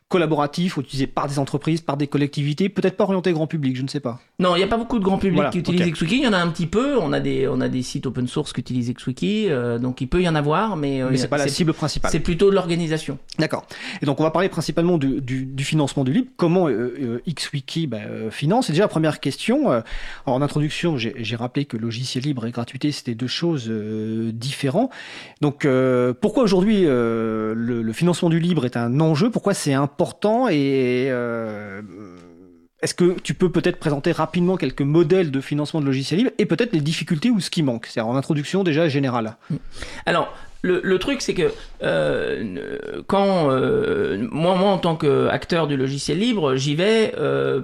collaboratif, 0.10 0.78
utilisé 0.78 1.08
par 1.08 1.28
des 1.28 1.40
entreprises, 1.40 1.82
par 1.82 1.98
des 1.98 2.08
collectivités, 2.08 2.70
peut-être 2.70 2.98
pas 2.98 3.06
orienté 3.06 3.34
grand 3.34 3.48
public, 3.48 3.76
je 3.76 3.82
ne 3.82 3.88
sais 3.88 4.00
pas. 4.00 4.20
Non, 4.40 4.56
il 4.56 4.60
n'y 4.60 4.64
a 4.64 4.68
pas 4.68 4.78
beaucoup 4.78 5.00
de 5.00 5.04
grand 5.04 5.18
public 5.18 5.50
qui 5.52 5.60
utilise 5.60 5.92
XWiki, 5.92 6.18
il 6.18 6.24
y 6.24 6.28
en 6.28 6.34
a 6.34 6.38
un 6.38 6.50
petit 6.50 6.68
peu, 6.68 6.98
on 7.00 7.14
a 7.14 7.20
des, 7.20 7.48
on 7.48 7.62
a 7.62 7.68
des 7.68 7.82
sites 7.82 8.06
open 8.06 8.28
source 8.28 8.54
qui 8.54 8.62
utilisent 8.62 8.94
XWiki, 8.94 9.48
euh, 9.50 9.80
donc 9.80 10.02
il 10.02 10.08
peut 10.08 10.22
y 10.22 10.30
en 10.30 10.36
avoir, 10.36 10.76
mais... 10.76 11.02
Euh, 11.02 11.10
mais 11.10 11.18
c'est 11.18 11.28
pas 11.28 11.38
la 11.38 11.48
cible 11.48 11.74
principale. 11.74 12.12
C'est 12.12 12.20
plutôt 12.20 12.50
de 12.50 12.56
l'organisation. 12.56 13.18
D'accord. 13.40 13.66
Et 14.02 14.06
donc 14.06 14.20
on 14.20 14.24
va 14.24 14.32
parler 14.32 14.50
principalement 14.50 14.98
du, 14.98 15.22
du, 15.22 15.64
financement 15.64 16.04
du 16.04 16.14
libre, 16.14 16.30
comment 16.38 16.68
euh, 16.68 17.22
XWiki 17.28 17.88
bah, 17.88 17.98
finance? 18.30 18.68
C'est 18.68 18.74
déjà 18.74 18.88
première 18.88 19.20
question. 19.20 19.84
en 20.26 20.42
introduction, 20.42 20.98
j'ai 20.98 21.36
rappelé 21.36 21.66
que 21.66 21.78
logiciel 21.78 22.24
libre 22.24 22.46
et 22.46 22.52
gratuité, 22.52 22.92
c'était 22.92 23.16
deux 23.16 23.28
choses 23.28 23.72
différentes. 24.34 24.92
Donc 25.42 25.68
pourquoi 26.22 26.44
aujourd'hui 26.44 26.84
le, 26.84 27.54
le 27.56 27.94
financement 27.94 28.30
du 28.30 28.40
libre 28.40 28.66
est 28.66 28.78
un 28.78 29.00
enjeu? 29.00 29.32
Pourquoi 29.32 29.54
c'est 29.54 29.74
important 29.74 30.03
important 30.04 30.50
et 30.50 31.08
euh, 31.10 31.82
est-ce 32.82 32.94
que 32.94 33.18
tu 33.22 33.34
peux 33.34 33.50
peut-être 33.50 33.80
présenter 33.80 34.12
rapidement 34.12 34.58
quelques 34.58 34.82
modèles 34.82 35.32
de 35.32 35.40
financement 35.40 35.80
de 35.80 35.86
logiciels 35.86 36.20
libres 36.20 36.32
et 36.38 36.46
peut-être 36.46 36.74
les 36.74 36.82
difficultés 36.82 37.30
ou 37.30 37.40
ce 37.40 37.50
qui 37.50 37.64
manque 37.64 37.88
C'est 37.88 38.02
en 38.02 38.16
introduction 38.16 38.64
déjà 38.64 38.90
générale. 38.90 39.38
Alors, 40.06 40.36
le, 40.62 40.98
truc, 40.98 41.22
c'est 41.22 41.34
que 41.34 41.52
euh, 41.84 43.02
quand 43.08 43.50
euh, 43.50 44.28
moi, 44.32 44.56
moi, 44.56 44.72
en 44.72 44.78
tant 44.78 44.96
qu'acteur 44.96 45.68
du 45.68 45.76
logiciel 45.76 46.20
libre, 46.20 46.56
j'y 46.56 46.76
vais 46.76 47.14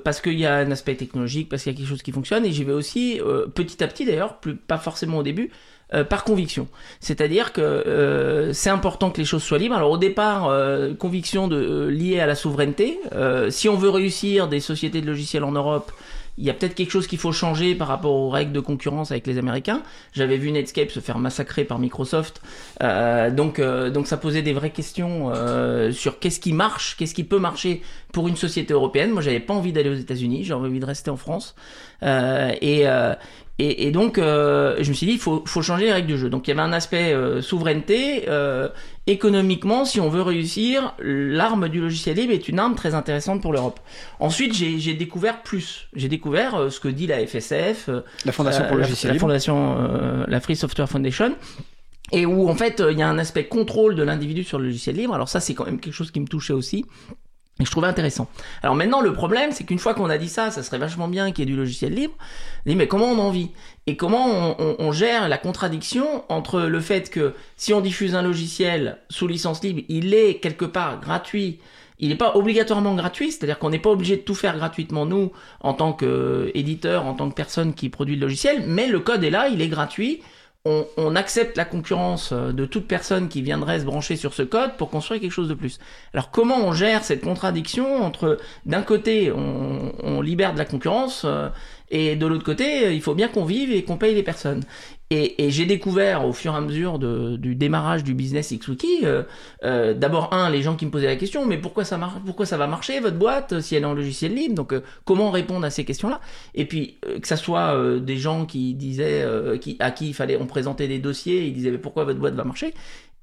parce 0.03 0.21
qu'il 0.21 0.39
y 0.39 0.45
a 0.45 0.55
un 0.55 0.71
aspect 0.71 0.95
technologique, 0.95 1.49
parce 1.49 1.63
qu'il 1.63 1.73
y 1.73 1.75
a 1.75 1.77
quelque 1.77 1.89
chose 1.89 2.01
qui 2.01 2.13
fonctionne, 2.13 2.45
et 2.45 2.51
j'y 2.51 2.63
vais 2.63 2.73
aussi 2.73 3.21
petit 3.53 3.83
à 3.83 3.87
petit 3.87 4.05
d'ailleurs, 4.05 4.39
pas 4.67 4.77
forcément 4.77 5.17
au 5.17 5.23
début, 5.23 5.51
euh, 5.91 6.03
par 6.03 6.23
conviction. 6.23 6.67
C'est-à-dire 6.99 7.51
que 7.51 7.61
euh, 7.61 8.53
c'est 8.53 8.69
important 8.69 9.09
que 9.09 9.17
les 9.17 9.25
choses 9.25 9.41
soient 9.41 9.57
libres. 9.57 9.75
Alors 9.75 9.89
au 9.89 9.97
départ, 9.97 10.47
euh, 10.47 10.93
conviction 10.93 11.47
de, 11.47 11.87
liée 11.87 12.19
à 12.19 12.27
la 12.27 12.35
souveraineté. 12.35 12.99
si 13.49 13.69
on 13.69 13.75
veut 13.75 13.89
réussir 13.89 14.47
des 14.47 14.59
sociétés 14.59 15.01
de 15.01 15.07
logiciels 15.07 15.43
en 15.43 15.51
Europe, 15.51 15.91
il 16.39 16.45
y 16.45 16.49
a 16.49 16.53
peut-être 16.53 16.73
quelque 16.73 16.89
chose 16.89 17.05
qu'il 17.05 17.19
faut 17.19 17.31
changer 17.31 17.75
par 17.75 17.87
rapport 17.87 18.15
aux 18.15 18.29
règles 18.29 18.53
de 18.53 18.59
concurrence 18.59 19.11
avec 19.11 19.27
les 19.27 19.37
Américains. 19.37 19.83
J'avais 20.13 20.37
vu 20.37 20.51
Netscape 20.51 20.89
se 20.89 20.99
faire 20.99 21.19
massacrer 21.19 21.65
par 21.65 21.77
Microsoft, 21.79 22.41
donc 22.79 23.61
donc 23.61 24.07
ça 24.07 24.17
posait 24.17 24.41
des 24.41 24.53
vraies 24.53 24.71
questions 24.71 25.31
sur 25.91 26.19
qu'est-ce 26.19 26.39
qui 26.39 26.53
marche, 26.53 26.95
qu'est-ce 26.97 27.13
qui 27.13 27.23
peut 27.23 27.39
marcher 27.39 27.81
pour 28.13 28.27
une 28.27 28.37
société 28.37 28.73
européenne. 28.73 29.11
Moi, 29.11 29.21
j'avais 29.21 29.39
pas 29.39 29.53
envie 29.53 29.73
d'aller 29.73 29.89
aux 29.89 29.95
États-Unis, 29.95 30.45
j'avais 30.45 30.67
envie 30.67 30.79
de 30.79 30.85
rester 30.85 31.11
en 31.11 31.17
France. 31.17 31.55
et 32.01 32.87
et, 33.61 33.91
donc, 33.91 34.17
euh, 34.17 34.77
je 34.79 34.87
me 34.87 34.93
suis 34.93 35.05
dit, 35.05 35.13
il 35.13 35.19
faut, 35.19 35.43
faut, 35.45 35.61
changer 35.61 35.87
les 35.87 35.91
règles 35.91 36.07
du 36.07 36.17
jeu. 36.17 36.29
Donc, 36.29 36.47
il 36.47 36.51
y 36.51 36.53
avait 36.53 36.61
un 36.61 36.71
aspect 36.71 37.11
euh, 37.13 37.41
souveraineté. 37.41 38.23
Euh, 39.09 39.13
économiquement, 39.13 39.85
si 39.85 39.99
on 39.99 40.09
veut 40.09 40.21
réussir, 40.21 40.95
l'arme 40.99 41.69
du 41.69 41.81
logiciel 41.81 42.17
libre 42.17 42.33
est 42.33 42.47
une 42.47 42.59
arme 42.59 42.75
très 42.75 42.93
intéressante 42.93 43.41
pour 43.41 43.53
l'Europe. 43.53 43.79
Ensuite, 44.19 44.53
j'ai 44.53 44.93
découvert 44.93 45.43
plus. 45.43 45.87
J'ai 45.93 46.07
découvert 46.07 46.55
euh, 46.55 46.69
ce 46.69 46.79
que 46.79 46.87
dit 46.87 47.07
la 47.07 47.25
FSF, 47.25 47.89
la 48.25 48.31
Fondation 48.31 48.65
pour 48.65 48.75
le 48.75 48.83
logiciel 48.83 49.09
la, 49.09 49.13
libre, 49.13 49.27
la 49.27 49.39
fondation, 49.39 50.25
la 50.27 50.39
Free 50.39 50.55
Software 50.55 50.89
Foundation. 50.89 51.35
Et 52.11 52.25
où 52.25 52.49
en 52.49 52.55
fait 52.55 52.81
il 52.89 52.97
y 52.97 53.03
a 53.03 53.07
un 53.07 53.19
aspect 53.19 53.45
contrôle 53.45 53.93
de 53.93 54.01
l'individu 54.01 54.43
sur 54.43 54.57
le 54.57 54.65
logiciel 54.65 54.95
libre. 54.95 55.13
Alors 55.13 55.29
ça 55.29 55.39
c'est 55.39 55.53
quand 55.53 55.65
même 55.65 55.79
quelque 55.79 55.93
chose 55.93 56.09
qui 56.09 56.19
me 56.19 56.27
touchait 56.27 56.53
aussi. 56.53 56.85
Et 57.61 57.65
je 57.65 57.71
trouvais 57.71 57.87
intéressant. 57.87 58.29
Alors 58.63 58.75
maintenant, 58.75 59.01
le 59.01 59.11
problème, 59.11 59.51
c'est 59.51 59.65
qu'une 59.65 59.79
fois 59.79 59.93
qu'on 59.93 60.09
a 60.09 60.17
dit 60.17 60.29
ça, 60.29 60.49
ça 60.49 60.63
serait 60.63 60.77
vachement 60.77 61.09
bien 61.09 61.31
qu'il 61.31 61.39
y 61.39 61.43
ait 61.43 61.51
du 61.51 61.57
logiciel 61.57 61.93
libre. 61.93 62.13
Mais 62.65 62.87
comment 62.87 63.07
on 63.07 63.19
en 63.19 63.31
vit? 63.31 63.51
Et 63.85 63.97
comment 63.97 64.55
on, 64.59 64.75
on, 64.79 64.91
gère 64.93 65.27
la 65.27 65.37
contradiction 65.37 66.23
entre 66.29 66.61
le 66.61 66.79
fait 66.79 67.09
que 67.09 67.33
si 67.57 67.73
on 67.73 67.81
diffuse 67.81 68.15
un 68.15 68.21
logiciel 68.21 68.99
sous 69.09 69.27
licence 69.27 69.61
libre, 69.61 69.81
il 69.89 70.13
est 70.13 70.35
quelque 70.35 70.63
part 70.63 71.01
gratuit, 71.01 71.59
il 71.99 72.09
n'est 72.09 72.15
pas 72.15 72.35
obligatoirement 72.35 72.95
gratuit, 72.95 73.31
c'est-à-dire 73.31 73.59
qu'on 73.59 73.71
n'est 73.71 73.79
pas 73.79 73.89
obligé 73.89 74.15
de 74.15 74.21
tout 74.21 74.35
faire 74.35 74.55
gratuitement 74.55 75.05
nous, 75.05 75.33
en 75.59 75.73
tant 75.73 75.91
qu'éditeur, 75.91 77.05
en 77.05 77.13
tant 77.13 77.29
que 77.29 77.35
personne 77.35 77.73
qui 77.73 77.89
produit 77.89 78.15
le 78.15 78.21
logiciel, 78.21 78.63
mais 78.65 78.87
le 78.87 79.01
code 79.01 79.23
est 79.23 79.29
là, 79.29 79.49
il 79.49 79.61
est 79.61 79.67
gratuit, 79.67 80.21
on, 80.65 81.15
accepte 81.15 81.57
la 81.57 81.65
concurrence 81.65 82.31
euh, 82.31 82.51
de 82.51 82.65
toute 82.65 82.87
personne 82.87 83.29
qui 83.29 83.41
viendrait 83.41 83.79
se 83.79 83.85
brancher 83.85 84.15
sur 84.15 84.33
ce 84.33 84.43
code 84.43 84.75
pour 84.77 84.89
construire 84.89 85.21
quelque 85.21 85.31
chose 85.31 85.47
de 85.47 85.53
plus. 85.53 85.79
Alors 86.13 86.31
comment 86.31 86.57
on 86.57 86.73
gère 86.73 87.03
cette 87.03 87.21
contradiction 87.21 88.03
entre 88.03 88.37
d'un 88.65 88.81
côté 88.81 89.31
on, 89.31 90.21
libère 90.21 90.53
de 90.53 90.57
la 90.57 90.65
concurrence 90.65 91.23
euh, 91.25 91.49
et 91.89 92.15
de 92.15 92.25
l'autre 92.27 92.43
côté 92.43 92.93
il 92.93 93.01
faut 93.01 93.15
bien 93.15 93.29
qu'on 93.29 93.45
vive 93.45 93.71
et 93.71 93.83
qu'on 93.83 93.97
paye 93.97 94.13
les 94.13 94.23
personnes? 94.23 94.63
Et, 95.11 95.49
j'ai 95.49 95.65
découvert 95.65 96.23
au 96.23 96.33
fur 96.33 96.53
et 96.53 96.57
à 96.57 96.61
mesure 96.61 96.99
du 96.99 97.55
démarrage 97.55 98.03
du 98.03 98.13
business 98.13 98.53
XWiki, 98.53 98.99
euh, 99.03 99.23
euh, 99.63 99.95
d'abord 99.95 100.33
un, 100.33 100.51
les 100.51 100.61
gens 100.61 100.75
qui 100.75 100.85
me 100.85 100.91
posaient 100.91 101.07
la 101.07 101.15
question, 101.15 101.47
mais 101.47 101.57
pourquoi 101.57 101.83
ça 101.83 101.97
marche, 101.97 102.19
pourquoi 102.23 102.45
ça 102.45 102.57
va 102.57 102.67
marcher 102.67 102.99
votre 102.99 103.17
boîte 103.17 103.59
si 103.59 103.75
elle 103.75 103.83
est 103.83 103.87
en 103.87 103.95
logiciel 103.95 104.35
libre 104.35 104.53
Donc 104.53 104.71
euh, 104.71 104.81
comment 105.05 105.31
répondre 105.31 105.65
à 105.65 105.71
ces 105.71 105.83
questions-là? 105.83 106.21
Et 106.53 106.65
puis 106.65 106.97
euh, 107.07 107.19
que 107.19 107.27
ça 107.27 107.37
soit 107.37 107.99
des 107.99 108.17
gens 108.17 108.45
qui 108.45 108.75
disaient, 108.75 109.25
à 109.79 109.91
qui 109.91 110.09
il 110.09 110.13
fallait, 110.13 110.37
on 110.39 110.45
présentait 110.45 110.87
des 110.87 110.99
dossiers, 110.99 111.45
ils 111.45 111.53
disaient 111.53 111.71
mais 111.71 111.79
pourquoi 111.79 112.03
votre 112.03 112.19
boîte 112.19 112.35
va 112.35 112.43
marcher? 112.43 112.75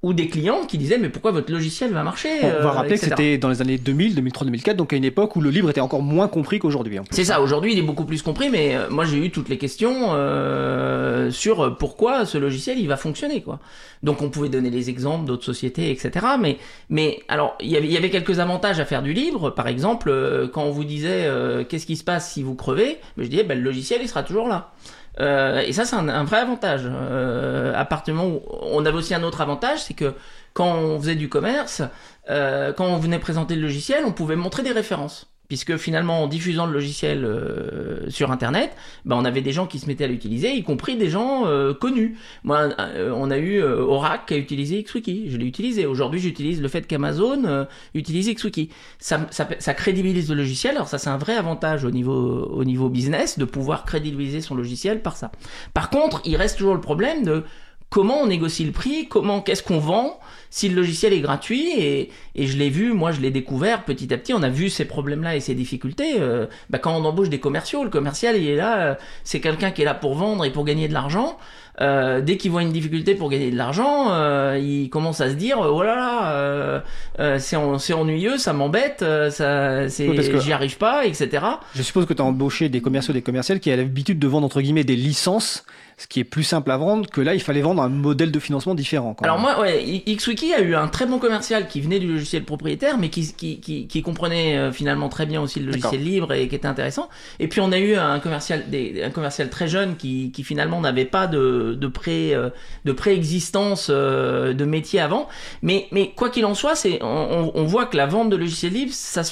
Ou 0.03 0.13
des 0.13 0.27
clients 0.27 0.65
qui 0.67 0.77
disaient 0.77 0.99
mais 0.99 1.09
pourquoi 1.09 1.31
votre 1.31 1.51
logiciel 1.51 1.91
va 1.91 2.03
marcher 2.03 2.29
On 2.43 2.47
va 2.47 2.53
euh, 2.53 2.67
rappeler 2.69 2.95
que 2.99 3.05
c'était 3.05 3.37
dans 3.39 3.49
les 3.49 3.61
années 3.61 3.79
2000, 3.79 4.13
2003, 4.15 4.45
2004, 4.45 4.77
donc 4.77 4.93
à 4.93 4.95
une 4.95 5.03
époque 5.03 5.35
où 5.35 5.41
le 5.41 5.49
libre 5.49 5.71
était 5.71 5.81
encore 5.81 6.03
moins 6.03 6.27
compris 6.27 6.59
qu'aujourd'hui. 6.59 6.99
C'est 7.09 7.23
ça, 7.25 7.41
aujourd'hui 7.41 7.73
il 7.73 7.79
est 7.79 7.83
beaucoup 7.83 8.05
plus 8.05 8.21
compris, 8.21 8.49
mais 8.49 8.75
euh, 8.75 8.89
moi 8.91 9.05
j'ai 9.05 9.17
eu 9.17 9.31
toutes 9.31 9.49
les 9.49 9.57
questions 9.57 10.13
euh, 10.13 11.31
sur 11.31 11.77
pourquoi 11.77 12.25
ce 12.25 12.37
logiciel 12.37 12.77
il 12.79 12.87
va 12.87 12.97
fonctionner 12.97 13.41
quoi. 13.41 13.59
Donc 14.03 14.21
on 14.21 14.29
pouvait 14.29 14.49
donner 14.49 14.69
les 14.69 14.89
exemples 14.91 15.25
d'autres 15.25 15.43
sociétés, 15.45 15.89
etc. 15.89 16.25
Mais, 16.39 16.57
mais 16.89 17.19
alors 17.27 17.57
il 17.59 17.69
y 17.69 17.75
avait- 17.77 17.87
il 17.87 17.91
y 17.93 17.97
avait 17.97 18.11
quelques 18.11 18.39
avantages 18.39 18.79
à 18.79 18.85
faire 18.85 19.01
du 19.01 19.13
libre. 19.13 19.49
Par 19.49 19.67
exemple, 19.67 20.09
euh, 20.09 20.47
quand 20.47 20.63
on 20.63 20.71
vous 20.71 20.83
disait 20.83 21.23
euh, 21.25 21.63
qu'est-ce 21.63 21.87
qui 21.87 21.95
se 21.97 22.03
passe 22.03 22.31
si 22.33 22.43
vous 22.43 22.53
crevez, 22.55 22.97
je 23.17 23.23
disais 23.27 23.43
ben, 23.43 23.57
le 23.57 23.63
logiciel 23.63 23.99
il 24.03 24.07
sera 24.07 24.21
toujours 24.23 24.47
là. 24.47 24.71
Euh, 25.19 25.61
et 25.61 25.73
ça 25.73 25.85
c'est 25.85 25.95
un, 25.95 26.23
vrai 26.23 26.37
avantage. 26.37 26.81
Euh, 26.85 27.73
à 27.75 27.85
partir 27.85 28.13
du 28.13 28.19
moment 28.19 28.35
où 28.35 28.41
on 28.61 28.85
avait 28.85 28.97
aussi 28.97 29.13
un 29.13 29.23
autre 29.23 29.41
avantage, 29.41 29.83
c'est 29.83 29.93
que 29.93 30.13
quand 30.53 30.75
on 30.75 30.99
faisait 30.99 31.15
du 31.15 31.29
commerce, 31.29 31.81
euh, 32.29 32.73
quand 32.73 32.85
on 32.85 32.97
venait 32.97 33.19
présenter 33.19 33.55
le 33.55 33.61
logiciel, 33.61 34.03
on 34.05 34.11
pouvait 34.11 34.35
montrer 34.35 34.63
des 34.63 34.71
références. 34.71 35.27
Puisque 35.47 35.77
finalement, 35.77 36.23
en 36.23 36.27
diffusant 36.27 36.65
le 36.65 36.73
logiciel 36.73 37.23
euh, 37.23 38.09
sur 38.09 38.31
Internet, 38.31 38.75
ben, 39.05 39.15
on 39.15 39.25
avait 39.25 39.41
des 39.41 39.53
gens 39.53 39.65
qui 39.65 39.79
se 39.79 39.87
mettaient 39.87 40.03
à 40.03 40.07
l'utiliser, 40.07 40.51
y 40.53 40.63
compris 40.63 40.97
des 40.97 41.09
gens 41.09 41.45
euh, 41.47 41.73
connus. 41.73 42.17
Moi, 42.43 42.69
euh, 42.79 43.11
on 43.15 43.31
a 43.31 43.37
eu 43.37 43.61
euh, 43.61 43.79
Oracle 43.79 44.25
qui 44.27 44.33
a 44.33 44.37
utilisé 44.37 44.83
XWiki. 44.83 45.29
Je 45.29 45.37
l'ai 45.37 45.45
utilisé. 45.45 45.85
Aujourd'hui, 45.85 46.19
j'utilise 46.19 46.61
le 46.61 46.67
fait 46.67 46.85
qu'Amazon 46.85 47.45
euh, 47.45 47.65
utilise 47.93 48.29
XWiki. 48.33 48.69
Ça, 48.99 49.25
ça, 49.31 49.47
ça 49.59 49.73
crédibilise 49.73 50.29
le 50.29 50.35
logiciel. 50.35 50.75
Alors 50.75 50.87
ça, 50.89 50.97
c'est 50.97 51.09
un 51.09 51.17
vrai 51.17 51.35
avantage 51.35 51.85
au 51.85 51.91
niveau, 51.91 52.13
au 52.13 52.65
niveau 52.65 52.89
business 52.89 53.39
de 53.39 53.45
pouvoir 53.45 53.85
crédibiliser 53.85 54.41
son 54.41 54.55
logiciel 54.55 55.01
par 55.01 55.15
ça. 55.15 55.31
Par 55.73 55.89
contre, 55.89 56.21
il 56.25 56.35
reste 56.35 56.57
toujours 56.57 56.75
le 56.75 56.81
problème 56.81 57.23
de 57.23 57.43
comment 57.89 58.21
on 58.21 58.27
négocie 58.27 58.65
le 58.65 58.71
prix, 58.71 59.07
comment, 59.07 59.41
qu'est-ce 59.41 59.63
qu'on 59.63 59.79
vend, 59.79 60.19
si 60.49 60.69
le 60.69 60.75
logiciel 60.75 61.13
est 61.13 61.21
gratuit, 61.21 61.71
et, 61.77 62.09
et 62.35 62.47
je 62.47 62.57
l'ai 62.57 62.69
vu, 62.69 62.93
moi 62.93 63.11
je 63.11 63.21
l'ai 63.21 63.31
découvert 63.31 63.85
petit 63.85 64.13
à 64.13 64.17
petit, 64.17 64.33
on 64.33 64.43
a 64.43 64.49
vu 64.49 64.69
ces 64.69 64.85
problèmes-là 64.85 65.35
et 65.35 65.39
ces 65.39 65.55
difficultés. 65.55 66.19
euh, 66.19 66.47
bah, 66.69 66.79
quand 66.79 66.95
on 66.95 67.05
embauche 67.05 67.29
des 67.29 67.39
commerciaux, 67.39 67.83
le 67.83 67.89
commercial 67.89 68.35
il 68.35 68.47
est 68.47 68.55
là, 68.55 68.79
euh, 68.79 68.95
c'est 69.23 69.39
quelqu'un 69.39 69.71
qui 69.71 69.81
est 69.81 69.85
là 69.85 69.93
pour 69.93 70.15
vendre 70.15 70.45
et 70.45 70.51
pour 70.51 70.65
gagner 70.65 70.87
de 70.87 70.93
l'argent. 70.93 71.37
Euh, 71.79 72.21
dès 72.21 72.37
qu'il 72.37 72.49
voit 72.49 72.63
une 72.63 72.71
difficulté 72.71 73.13
pour 73.13 73.29
gagner 73.29 73.51
de 73.51 73.55
l'argent, 73.55 74.07
euh, 74.11 74.59
il 74.59 74.89
commence 74.89 75.21
à 75.21 75.29
se 75.29 75.35
dire 75.35 75.59
oh 75.59 75.83
là 75.83 75.95
là, 75.95 76.31
euh, 76.31 76.79
euh, 77.19 77.37
c'est 77.39 77.55
en- 77.55 77.77
c'est 77.77 77.93
ennuyeux, 77.93 78.37
ça 78.39 78.51
m'embête, 78.53 79.01
euh, 79.03 79.29
ça, 79.29 79.87
c'est, 79.87 80.07
Oui, 80.09 80.15
parce 80.15 80.29
que- 80.29 80.39
j'y 80.39 80.53
arrive 80.53 80.77
pas, 80.77 81.05
etc. 81.05 81.43
Je 81.75 81.81
suppose 81.83 82.05
que 82.07 82.13
tu 82.15 82.21
as 82.21 82.25
embauché 82.25 82.67
des 82.69 82.81
commerciaux, 82.81 83.13
des 83.13 83.21
commerciales 83.21 83.59
qui 83.59 83.69
avaient 83.71 83.83
l'habitude 83.83 84.17
de 84.17 84.27
vendre 84.27 84.45
entre 84.45 84.61
guillemets 84.61 84.83
des 84.85 84.95
licences, 84.95 85.65
ce 85.99 86.05
qui 86.07 86.19
est 86.19 86.23
plus 86.23 86.43
simple 86.43 86.69
à 86.71 86.77
vendre 86.77 87.09
que 87.09 87.21
là, 87.21 87.33
il 87.33 87.39
fallait 87.41 87.61
vendre 87.61 87.81
un 87.81 87.89
modèle 87.89 88.31
de 88.31 88.39
financement 88.39 88.75
différent. 88.75 89.13
quand 89.15 89.25
Alors 89.25 89.37
même. 89.37 89.45
moi, 89.45 89.59
ouais, 89.61 90.03
XWiki 90.07 90.53
a 90.53 90.61
eu 90.61 90.75
un 90.75 90.87
très 90.87 91.05
bon 91.07 91.17
commercial 91.17 91.67
qui 91.67 91.81
venait 91.81 91.97
du 91.99 92.07
logiciel 92.07 92.43
propriétaire, 92.43 92.97
mais 92.99 93.09
qui, 93.09 93.33
qui, 93.33 93.59
qui, 93.59 93.87
qui 93.87 94.01
comprenait 94.03 94.57
euh, 94.57 94.71
finalement 94.71 95.09
très 95.09 95.25
bien 95.25 95.41
aussi 95.41 95.59
le 95.59 95.67
logiciel 95.67 96.03
libre 96.03 96.33
et 96.33 96.47
qui 96.47 96.55
était 96.55 96.67
intéressant. 96.67 97.09
Et 97.39 97.47
puis 97.47 97.61
on 97.61 97.71
a 97.71 97.79
eu 97.79 97.95
un 97.95 98.19
commercial, 98.19 98.63
des, 98.69 99.01
un 99.03 99.09
commercial 99.09 99.49
très 99.49 99.67
jeune 99.67 99.95
qui, 99.95 100.31
qui 100.31 100.43
finalement 100.43 100.79
n'avait 100.81 101.05
pas 101.05 101.25
de, 101.25 101.66
de 101.75 101.87
pré, 101.87 102.33
euh, 102.35 102.49
de 102.85 102.91
préexistence 102.91 103.87
euh, 103.89 104.53
de 104.53 104.65
métier 104.65 104.99
avant. 104.99 105.27
Mais, 105.61 105.87
mais 105.91 106.11
quoi 106.15 106.29
qu'il 106.29 106.45
en 106.45 106.55
soit, 106.55 106.75
on, 107.01 107.51
on- 107.55 107.63
voit 107.65 107.85
que 107.85 107.97
la 107.97 108.05
vente 108.05 108.29
de 108.29 108.35
logiciels 108.37 108.73
libres, 108.73 108.93
ça 108.93 109.23
se 109.23 109.31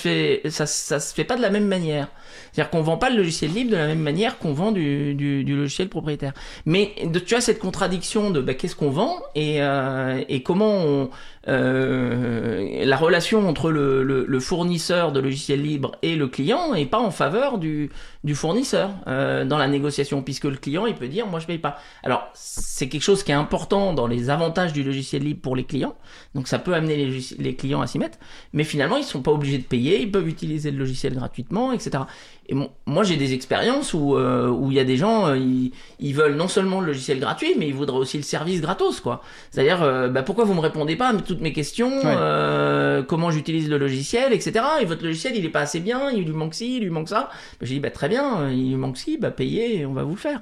ça, 0.50 0.65
ça 0.65 1.00
se 1.00 1.13
fait 1.13 1.24
pas 1.24 1.36
de 1.38 1.42
la 1.42 1.50
même 1.50 1.68
manière. 1.68 2.08
C'est-à-dire 2.56 2.72
qu'on 2.72 2.84
vend 2.84 2.96
pas 2.96 3.10
le 3.10 3.18
logiciel 3.18 3.52
libre 3.52 3.72
de 3.72 3.76
la 3.76 3.88
même 3.88 4.00
manière 4.00 4.38
qu'on 4.38 4.54
vend 4.54 4.72
du, 4.72 5.14
du, 5.14 5.44
du 5.44 5.58
logiciel 5.58 5.90
propriétaire. 5.90 6.32
Mais 6.66 6.96
tu 7.26 7.36
as 7.36 7.42
cette 7.42 7.60
contradiction 7.60 8.30
de 8.30 8.40
bah, 8.40 8.54
qu'est-ce 8.54 8.78
qu'on 8.78 8.92
vend 8.92 9.18
et, 9.36 9.62
euh, 9.62 10.24
et 10.30 10.42
comment 10.42 10.74
on, 10.74 11.10
euh, 11.48 12.84
la 12.86 12.98
relation 12.98 13.48
entre 13.48 13.70
le, 13.70 14.02
le, 14.02 14.26
le 14.26 14.40
fournisseur 14.40 15.12
de 15.12 15.20
logiciels 15.20 15.62
libres 15.62 15.92
et 16.02 16.16
le 16.16 16.28
client 16.28 16.74
est 16.74 16.88
pas 16.88 17.00
en 17.00 17.12
faveur 17.12 17.60
du, 17.60 17.92
du 18.24 18.34
fournisseur 18.34 18.90
euh, 19.08 19.46
dans 19.46 19.60
la 19.60 19.68
négociation 19.68 20.24
puisque 20.24 20.46
le 20.46 20.56
client 20.56 20.88
il 20.88 20.96
peut 20.96 21.08
dire 21.08 21.28
moi 21.28 21.40
je 21.40 21.46
paye 21.46 21.60
pas. 21.60 21.78
Alors 22.02 22.28
c'est 22.34 22.90
quelque 22.90 23.04
chose 23.04 23.22
qui 23.22 23.32
est 23.32 23.36
important 23.36 23.94
dans 23.94 24.08
les 24.08 24.32
avantages 24.32 24.74
du 24.74 24.82
logiciel 24.84 25.22
libre 25.22 25.42
pour 25.42 25.56
les 25.56 25.66
clients 25.66 25.96
donc 26.34 26.48
ça 26.48 26.58
peut 26.58 26.74
amener 26.74 26.96
les, 26.96 27.20
les 27.38 27.56
clients 27.56 27.82
à 27.82 27.88
s'y 27.88 28.00
mettre 28.00 28.18
mais 28.54 28.64
finalement 28.64 28.98
ils 28.98 29.04
sont 29.04 29.22
pas 29.22 29.32
obligés 29.32 29.60
de 29.60 29.64
payer 29.66 30.02
ils 30.02 30.10
peuvent 30.12 30.28
utiliser 30.28 30.72
le 30.72 30.80
logiciel 30.80 31.14
gratuitement 31.14 31.72
etc. 31.74 32.06
Et 32.48 32.54
mon- 32.54 32.70
moi 32.86 33.04
j'ai 33.04 33.18
des 33.18 33.34
expériences 33.34 33.94
où 33.96 34.16
euh, 34.16 34.48
où 34.50 34.70
il 34.72 34.78
y 34.78 34.80
a 34.80 34.84
des 34.84 34.98
gens 34.98 35.28
euh, 35.28 35.38
ils, 35.38 35.72
ils 36.00 36.14
veulent 36.14 36.36
non 36.36 36.48
seulement 36.48 36.80
le 36.80 36.88
logiciel 36.88 37.20
gratuit 37.20 37.54
mais 37.58 37.68
ils 37.68 37.74
voudraient 37.74 37.98
aussi 37.98 38.18
le 38.18 38.24
service 38.24 38.62
gratos 38.62 39.00
quoi. 39.00 39.22
C'est-à-dire 39.50 39.82
euh, 39.82 40.10
bah, 40.10 40.22
pourquoi 40.22 40.46
vous 40.46 40.54
me 40.54 40.60
répondez 40.60 40.96
pas 40.96 41.10
à 41.10 41.14
toutes 41.16 41.42
mes 41.42 41.54
questions 41.54 41.92
euh, 42.06 43.02
comment 43.02 43.32
j'utilise 43.32 43.68
le 43.70 43.80
logiciel 43.80 44.32
etc. 44.32 44.64
Et 44.82 44.86
votre 44.86 45.04
logiciel 45.04 45.36
il 45.36 45.44
est 45.44 45.50
pas 45.50 45.62
assez 45.62 45.80
bien 45.80 46.12
il 46.12 46.24
lui 46.25 46.34
manque 46.34 46.54
ci 46.54 46.78
il 46.78 46.84
lui 46.84 46.92
manque 46.92 47.10
ça. 47.10 47.30
Bah, 47.32 47.66
J'ai 47.66 47.74
dit 47.75 47.80
bah 47.80 47.90
très 47.90 48.10
bien 48.10 48.42
euh, 48.42 48.52
il 48.54 48.70
lui 48.70 48.75
manque 48.75 48.98
ci 48.98 49.18
bah 49.18 49.32
payez 49.32 49.80
et 49.80 49.86
on 49.88 49.94
va 49.94 50.04
vous 50.04 50.14
le 50.14 50.20
faire. 50.20 50.42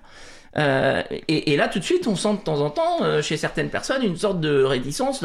Euh, 0.56 1.02
et, 1.28 1.52
et 1.54 1.58
là, 1.58 1.68
tout 1.68 1.80
de 1.80 1.84
suite, 1.84 2.06
on 2.06 2.16
sent 2.16 2.34
de 2.34 2.44
temps 2.44 2.62
en 2.62 2.70
temps, 2.70 2.98
euh, 3.02 3.24
chez 3.24 3.38
certaines 3.38 3.70
personnes, 3.72 4.04
une 4.04 4.18
sorte 4.18 4.40
de 4.40 4.62
réticence, 4.62 5.24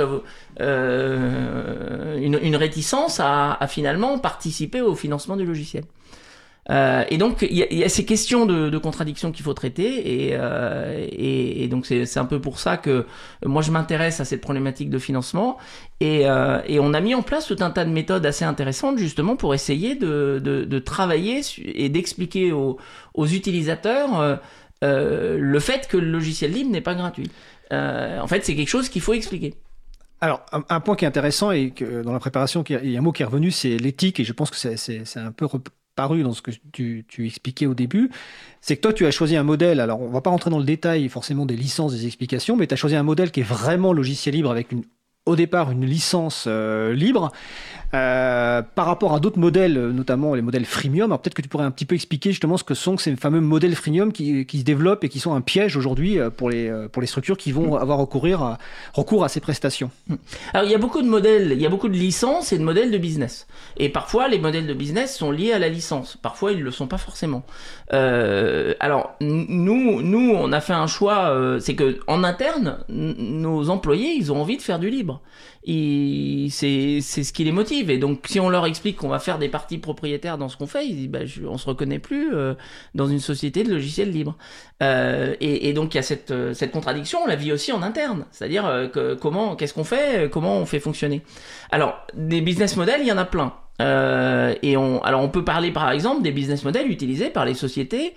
euh, 0.60 2.16
une, 2.18 2.38
une 2.42 2.56
réticence 2.56 3.20
à, 3.20 3.52
à 3.60 3.66
finalement 3.66 4.18
participer 4.18 4.80
au 4.80 4.94
financement 4.94 5.36
du 5.36 5.44
logiciel. 5.44 5.84
Euh, 6.70 7.04
et 7.08 7.16
donc, 7.16 7.42
il 7.42 7.56
y, 7.56 7.84
a- 7.84 7.88
ces 7.88 8.04
questions 8.04 8.44
de, 8.44 8.68
de 8.68 8.78
contradiction 8.78 9.32
qu'il 9.32 9.44
faut 9.44 9.54
traiter, 9.54 10.26
et, 10.26 10.30
euh, 10.34 11.66
donc 11.68 11.86
c'est 11.86 12.18
un 12.18 12.24
peu 12.26 12.40
pour 12.40 12.58
ça 12.58 12.76
que 12.76 13.06
moi 13.44 13.62
je 13.62 13.70
m'intéresse 13.70 14.20
à 14.20 14.24
cette 14.24 14.40
problématique 14.40 14.90
de 14.90 14.98
financement, 14.98 15.56
et, 16.00 16.28
euh, 16.28 16.60
et 16.66 16.78
on 16.78 16.92
a 16.92 17.00
mis 17.00 17.14
en 17.14 17.22
place 17.22 17.46
tout 17.46 17.56
un 17.60 17.70
tas 17.70 17.84
de 17.84 17.90
méthodes 17.90 18.24
assez 18.26 18.44
intéressantes 18.44 18.98
justement 18.98 19.36
pour 19.36 19.54
essayer 19.54 19.94
de, 19.94 20.78
travailler 20.84 21.40
et 21.58 21.88
d'expliquer 21.88 22.52
aux, 22.52 22.78
utilisateurs 23.16 24.40
le 24.82 25.60
fait 25.60 25.88
que 25.88 25.96
le 25.96 26.10
logiciel 26.10 26.52
libre 26.52 26.70
n'est 26.70 26.80
pas 26.80 26.94
gratuit. 26.94 27.30
En 27.70 28.26
fait, 28.26 28.44
c'est 28.44 28.54
quelque 28.54 28.68
chose 28.68 28.88
qu'il 28.88 29.02
faut 29.02 29.14
expliquer. 29.14 29.54
Alors, 30.20 30.44
un, 30.52 30.80
point 30.80 30.96
qui 30.96 31.04
est 31.04 31.08
intéressant 31.08 31.50
et 31.52 31.72
dans 32.04 32.12
la 32.12 32.18
préparation, 32.18 32.64
il 32.68 32.90
y 32.90 32.96
a 32.96 32.98
un 32.98 33.02
mot 33.02 33.12
qui 33.12 33.22
est 33.22 33.26
revenu, 33.26 33.50
c'est 33.50 33.76
l'éthique, 33.76 34.20
et 34.20 34.24
je 34.24 34.32
pense 34.32 34.50
que 34.50 34.56
c'est 34.56 35.16
un 35.16 35.32
peu 35.32 35.46
reparu 35.98 36.22
dans 36.22 36.32
ce 36.32 36.42
que 36.42 36.50
tu, 36.72 37.04
tu 37.08 37.26
expliquais 37.26 37.66
au 37.66 37.74
début. 37.74 38.10
C'est 38.60 38.76
que 38.76 38.80
toi, 38.80 38.92
tu 38.92 39.06
as 39.06 39.10
choisi 39.10 39.36
un 39.36 39.42
modèle, 39.42 39.80
alors 39.80 40.00
on 40.00 40.08
va 40.08 40.20
pas 40.20 40.30
rentrer 40.30 40.50
dans 40.50 40.58
le 40.58 40.64
détail 40.64 41.08
forcément 41.08 41.46
des 41.46 41.56
licences, 41.56 41.92
des 41.92 42.06
explications, 42.06 42.56
mais 42.56 42.66
tu 42.66 42.74
as 42.74 42.76
choisi 42.76 42.96
un 42.96 43.02
modèle 43.02 43.30
qui 43.30 43.40
est 43.40 43.48
vraiment 43.48 43.92
logiciel 43.92 44.34
libre 44.34 44.50
avec 44.50 44.72
une 44.72 44.84
au 45.26 45.36
départ 45.36 45.70
une 45.70 45.84
licence 45.84 46.46
euh, 46.46 46.94
libre 46.94 47.32
euh, 47.94 48.60
par 48.74 48.84
rapport 48.84 49.14
à 49.14 49.20
d'autres 49.20 49.38
modèles, 49.38 49.78
notamment 49.78 50.34
les 50.34 50.42
modèles 50.42 50.66
freemium. 50.66 51.10
Alors 51.10 51.20
peut-être 51.20 51.34
que 51.34 51.40
tu 51.40 51.48
pourrais 51.48 51.64
un 51.64 51.70
petit 51.70 51.86
peu 51.86 51.94
expliquer 51.94 52.30
justement 52.30 52.58
ce 52.58 52.64
que 52.64 52.74
sont 52.74 52.98
ces 52.98 53.16
fameux 53.16 53.40
modèles 53.40 53.74
freemium 53.74 54.12
qui, 54.12 54.46
se 54.46 54.62
développent 54.62 55.04
et 55.04 55.08
qui 55.08 55.20
sont 55.20 55.34
un 55.34 55.40
piège 55.40 55.76
aujourd'hui 55.76 56.18
euh, 56.18 56.28
pour 56.28 56.50
les, 56.50 56.68
euh, 56.68 56.88
pour 56.88 57.00
les 57.00 57.08
structures 57.08 57.38
qui 57.38 57.50
vont 57.50 57.76
avoir 57.76 57.98
recourir 57.98 58.58
recours 58.92 59.24
à 59.24 59.28
ces 59.28 59.40
prestations. 59.40 59.90
Alors, 60.52 60.66
il 60.66 60.70
y 60.70 60.74
a 60.74 60.78
beaucoup 60.78 61.00
de 61.00 61.08
modèles, 61.08 61.52
il 61.52 61.60
y 61.60 61.66
a 61.66 61.70
beaucoup 61.70 61.88
de 61.88 61.96
licences 61.96 62.52
et 62.52 62.58
de 62.58 62.62
modèles 62.62 62.90
de 62.90 62.98
business. 62.98 63.46
Et 63.78 63.88
parfois, 63.88 64.28
les 64.28 64.38
modèles 64.38 64.66
de 64.66 64.74
business 64.74 65.16
sont 65.16 65.30
liés 65.30 65.52
à 65.52 65.58
la 65.58 65.68
licence. 65.68 66.18
Parfois, 66.20 66.52
ils 66.52 66.58
ne 66.58 66.64
le 66.64 66.70
sont 66.70 66.88
pas 66.88 66.98
forcément. 66.98 67.44
Alors, 67.90 69.14
nous, 69.20 70.02
nous, 70.02 70.32
on 70.34 70.52
a 70.52 70.60
fait 70.60 70.74
un 70.74 70.86
choix, 70.86 71.34
c'est 71.60 71.74
que 71.74 72.00
en 72.06 72.22
interne, 72.22 72.78
nos 72.88 73.70
employés, 73.70 74.14
ils 74.14 74.30
ont 74.32 74.40
envie 74.40 74.56
de 74.56 74.62
faire 74.62 74.78
du 74.78 74.90
libre. 74.90 75.22
Ils- 75.70 76.50
C'est 76.50 77.00
ce 77.02 77.32
qui 77.32 77.44
les 77.44 77.52
motive. 77.52 77.90
Et 77.90 77.98
donc, 77.98 78.26
si 78.26 78.40
on 78.40 78.48
leur 78.48 78.64
explique 78.66 78.96
qu'on 78.96 79.08
va 79.08 79.18
faire 79.18 79.38
des 79.38 79.48
parties 79.48 79.76
propriétaires 79.78 80.38
dans 80.38 80.48
ce 80.48 80.56
qu'on 80.56 80.66
fait, 80.66 80.86
ils 80.86 80.96
disent, 80.96 81.08
bah, 81.08 81.24
je, 81.26 81.42
on 81.44 81.58
se 81.58 81.66
reconnaît 81.66 81.98
plus 81.98 82.34
euh, 82.34 82.54
dans 82.94 83.06
une 83.06 83.20
société 83.20 83.64
de 83.64 83.70
logiciels 83.72 84.10
libres. 84.10 84.36
Euh, 84.82 85.34
et, 85.40 85.68
et 85.68 85.72
donc, 85.74 85.92
il 85.94 85.98
y 85.98 86.00
a 86.00 86.02
cette, 86.02 86.30
euh, 86.30 86.54
cette 86.54 86.70
contradiction, 86.70 87.18
on 87.22 87.26
la 87.26 87.36
vit 87.36 87.52
aussi 87.52 87.70
en 87.72 87.82
interne. 87.82 88.24
C'est-à-dire, 88.30 88.64
euh, 88.66 88.88
que, 88.88 89.14
comment, 89.14 89.56
qu'est-ce 89.56 89.74
qu'on 89.74 89.84
fait, 89.84 90.30
comment 90.32 90.56
on 90.56 90.64
fait 90.66 90.80
fonctionner. 90.80 91.20
Alors, 91.70 92.06
des 92.14 92.40
business 92.40 92.76
models, 92.76 93.00
il 93.02 93.06
y 93.08 93.12
en 93.12 93.18
a 93.18 93.26
plein. 93.26 93.52
Et 94.62 94.76
on, 94.76 95.00
alors, 95.02 95.20
on 95.22 95.28
peut 95.28 95.44
parler 95.44 95.70
par 95.70 95.90
exemple 95.92 96.22
des 96.22 96.32
business 96.32 96.64
models 96.64 96.90
utilisés 96.90 97.28
par 97.30 97.44
les 97.44 97.54
sociétés 97.54 98.14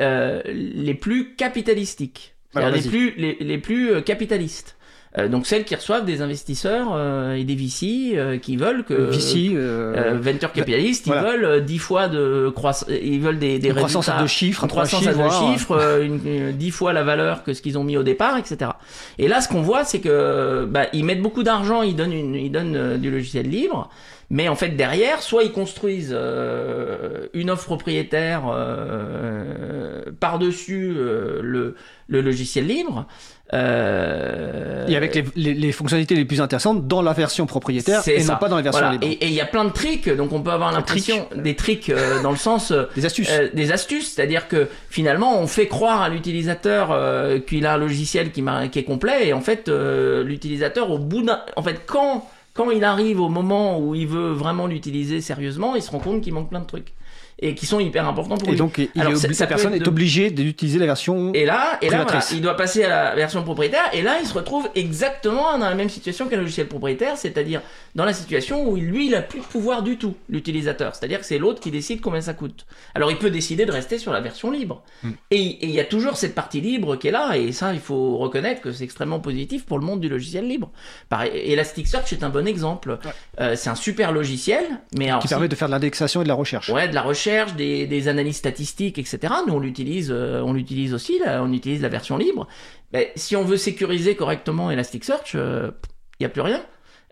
les 0.00 0.94
plus 0.94 1.34
capitalistiques, 1.36 2.34
Alors, 2.54 2.70
les 2.70 2.80
plus, 2.88 3.14
les, 3.16 3.36
les 3.40 3.58
plus 3.58 4.02
capitalistes. 4.02 4.77
Euh, 5.16 5.26
donc 5.28 5.46
celles 5.46 5.64
qui 5.64 5.74
reçoivent 5.74 6.04
des 6.04 6.20
investisseurs 6.20 6.88
euh, 6.92 7.32
et 7.34 7.44
des 7.44 7.54
VC 7.54 8.12
euh, 8.14 8.36
qui 8.36 8.56
veulent 8.58 8.84
que 8.84 8.92
VC, 8.92 9.52
euh, 9.54 9.94
euh, 9.96 10.18
venture 10.20 10.52
capitalistes, 10.52 11.06
ils 11.06 11.12
voilà. 11.14 11.30
veulent 11.32 11.44
euh, 11.46 11.60
10 11.60 11.78
fois 11.78 12.08
de 12.08 12.50
croissance, 12.54 12.90
ils 12.90 13.18
veulent 13.20 13.38
des, 13.38 13.58
des 13.58 13.70
croissance 13.70 14.10
à 14.10 14.18
deux 14.20 14.26
chiffres, 14.26 14.66
croissance 14.66 15.06
à 15.06 15.14
deux 15.14 15.30
chiffres, 15.30 15.76
euh, 15.80 16.04
une, 16.04 16.20
une- 16.26 16.52
dix 16.52 16.70
fois 16.70 16.92
la 16.92 17.04
valeur 17.04 17.42
que 17.42 17.54
ce 17.54 17.62
qu'ils 17.62 17.78
ont 17.78 17.84
mis 17.84 17.96
au 17.96 18.02
départ, 18.02 18.36
etc. 18.36 18.72
Et 19.18 19.28
là, 19.28 19.40
ce 19.40 19.48
qu'on 19.48 19.62
voit, 19.62 19.84
c'est 19.84 20.00
que 20.00 20.66
bah, 20.66 20.86
ils 20.92 21.04
mettent 21.06 21.22
beaucoup 21.22 21.42
d'argent, 21.42 21.80
ils 21.82 21.96
donnent, 21.96 22.12
une, 22.12 22.34
ils 22.34 22.52
donnent 22.52 22.98
du 22.98 23.10
logiciel 23.10 23.48
libre, 23.48 23.88
mais 24.30 24.48
en 24.48 24.56
fait 24.56 24.70
derrière, 24.76 25.22
soit 25.22 25.42
ils 25.42 25.52
construisent 25.52 26.12
euh, 26.14 27.28
une 27.32 27.48
offre 27.50 27.64
propriétaire 27.64 28.42
euh, 28.52 30.02
par-dessus 30.20 30.92
euh, 30.96 31.40
le, 31.42 31.74
le 32.08 32.20
logiciel 32.20 32.66
libre, 32.66 33.06
Euh... 33.54 34.86
Et 34.88 34.96
avec 34.96 35.14
les, 35.14 35.24
les, 35.36 35.54
les, 35.54 35.72
fonctionnalités 35.72 36.14
les 36.14 36.26
plus 36.26 36.40
intéressantes 36.40 36.86
dans 36.86 37.00
la 37.00 37.14
version 37.14 37.46
propriétaire 37.46 38.06
et 38.06 38.20
ça. 38.20 38.32
non 38.32 38.38
pas 38.38 38.48
dans 38.48 38.56
la 38.56 38.62
version 38.62 38.82
voilà. 38.82 38.98
libre. 38.98 39.16
Et 39.20 39.26
il 39.26 39.32
y 39.32 39.40
a 39.40 39.46
plein 39.46 39.64
de 39.64 39.70
tricks, 39.70 40.08
donc 40.08 40.32
on 40.32 40.42
peut 40.42 40.50
avoir 40.50 40.70
l'impression 40.72 41.26
des 41.34 41.56
tricks 41.56 41.88
euh, 41.88 42.22
dans 42.22 42.30
le 42.30 42.36
sens 42.36 42.72
des 42.94 43.06
astuces, 43.06 43.30
euh, 43.30 43.48
des 43.54 43.72
astuces, 43.72 44.12
c'est-à-dire 44.12 44.48
que 44.48 44.68
finalement 44.90 45.40
on 45.40 45.46
fait 45.46 45.66
croire 45.66 46.02
à 46.02 46.08
l'utilisateur 46.10 46.90
euh, 46.90 47.38
qu'il 47.38 47.64
a 47.64 47.74
un 47.74 47.78
logiciel 47.78 48.32
qui, 48.32 48.44
qui, 48.70 48.78
est 48.78 48.84
complet 48.84 49.28
et 49.28 49.32
en 49.32 49.40
fait 49.40 49.68
euh, 49.68 50.22
l'utilisateur 50.24 50.90
au 50.90 50.98
bout 50.98 51.22
d'un, 51.22 51.40
en 51.56 51.62
fait 51.62 51.80
quand 51.86 52.26
quand 52.52 52.70
il 52.72 52.82
arrive 52.82 53.20
au 53.20 53.28
moment 53.28 53.78
où 53.78 53.94
il 53.94 54.08
veut 54.08 54.32
vraiment 54.32 54.66
l'utiliser 54.66 55.20
sérieusement, 55.20 55.76
il 55.76 55.82
se 55.82 55.92
rend 55.92 56.00
compte 56.00 56.22
qu'il 56.22 56.34
manque 56.34 56.48
plein 56.48 56.58
de 56.58 56.66
trucs 56.66 56.92
et 57.40 57.54
qui 57.54 57.66
sont 57.66 57.78
hyper 57.78 58.08
importants 58.08 58.36
pour 58.36 58.48
et 58.48 58.52
lui. 58.52 58.58
donc, 58.58 58.78
il 58.78 59.00
Alors, 59.00 59.12
est 59.12 59.32
ça- 59.32 59.46
personne 59.46 59.74
est 59.74 59.86
obligée 59.86 60.30
d'utiliser 60.30 60.78
la 60.78 60.86
version. 60.86 61.32
Et 61.34 61.44
là, 61.44 61.78
et 61.82 61.88
là 61.88 62.02
voilà, 62.02 62.20
il 62.32 62.40
doit 62.40 62.56
passer 62.56 62.84
à 62.84 62.88
la 62.88 63.14
version 63.14 63.42
propriétaire, 63.42 63.88
et 63.92 64.02
là, 64.02 64.18
il 64.20 64.26
se 64.26 64.34
retrouve 64.34 64.68
exactement 64.74 65.56
dans 65.58 65.68
la 65.68 65.74
même 65.74 65.88
situation 65.88 66.28
qu'un 66.28 66.38
logiciel 66.38 66.66
propriétaire, 66.66 67.16
c'est-à-dire 67.16 67.62
dans 67.94 68.04
la 68.04 68.12
situation 68.12 68.68
où 68.68 68.76
lui, 68.76 69.06
il 69.06 69.14
a 69.14 69.22
plus 69.22 69.40
de 69.40 69.44
pouvoir 69.44 69.82
du 69.82 69.98
tout, 69.98 70.14
l'utilisateur. 70.28 70.94
C'est-à-dire 70.94 71.20
que 71.20 71.26
c'est 71.26 71.38
l'autre 71.38 71.60
qui 71.60 71.70
décide 71.70 72.00
combien 72.00 72.20
ça 72.20 72.34
coûte. 72.34 72.66
Alors, 72.94 73.10
il 73.10 73.18
peut 73.18 73.30
décider 73.30 73.66
de 73.66 73.72
rester 73.72 73.98
sur 73.98 74.12
la 74.12 74.20
version 74.20 74.50
libre. 74.50 74.82
Mm. 75.02 75.10
Et 75.30 75.64
il 75.64 75.70
y 75.70 75.80
a 75.80 75.84
toujours 75.84 76.16
cette 76.16 76.34
partie 76.34 76.60
libre 76.60 76.96
qui 76.96 77.08
est 77.08 77.12
là, 77.12 77.36
et 77.36 77.52
ça, 77.52 77.72
il 77.72 77.80
faut 77.80 78.16
reconnaître 78.18 78.60
que 78.60 78.72
c'est 78.72 78.84
extrêmement 78.84 79.20
positif 79.20 79.64
pour 79.64 79.78
le 79.78 79.84
monde 79.84 80.00
du 80.00 80.08
logiciel 80.08 80.46
libre. 80.46 80.70
Pareil, 81.08 81.30
Elasticsearch 81.52 82.12
est 82.12 82.24
un 82.24 82.30
bon 82.30 82.46
exemple. 82.46 82.98
Euh, 83.40 83.54
c'est 83.56 83.70
un 83.70 83.74
super 83.74 84.10
logiciel, 84.12 84.64
mais 84.96 85.10
qui 85.20 85.28
permet 85.28 85.48
de 85.48 85.54
faire 85.54 85.68
de 85.68 85.72
l'indexation 85.72 86.20
et 86.20 86.24
de 86.24 86.28
la 86.28 86.34
recherche. 86.34 86.68
Ouais, 86.70 86.88
de 86.88 86.94
la 86.94 87.02
recherche, 87.02 87.27
des, 87.56 87.86
des 87.86 88.08
analyses 88.08 88.36
statistiques, 88.36 88.98
etc. 88.98 89.18
Nous, 89.46 89.54
on 89.54 89.58
l'utilise, 89.60 90.10
euh, 90.10 90.40
on 90.42 90.52
l'utilise 90.52 90.94
aussi, 90.94 91.18
là, 91.18 91.42
on 91.42 91.52
utilise 91.52 91.82
la 91.82 91.88
version 91.88 92.16
libre. 92.16 92.46
Mais 92.92 93.12
si 93.16 93.36
on 93.36 93.44
veut 93.44 93.56
sécuriser 93.56 94.16
correctement 94.16 94.70
Elasticsearch, 94.70 95.34
il 95.34 95.72
n'y 96.20 96.26
a 96.26 96.28
plus 96.30 96.42
rien. 96.42 96.62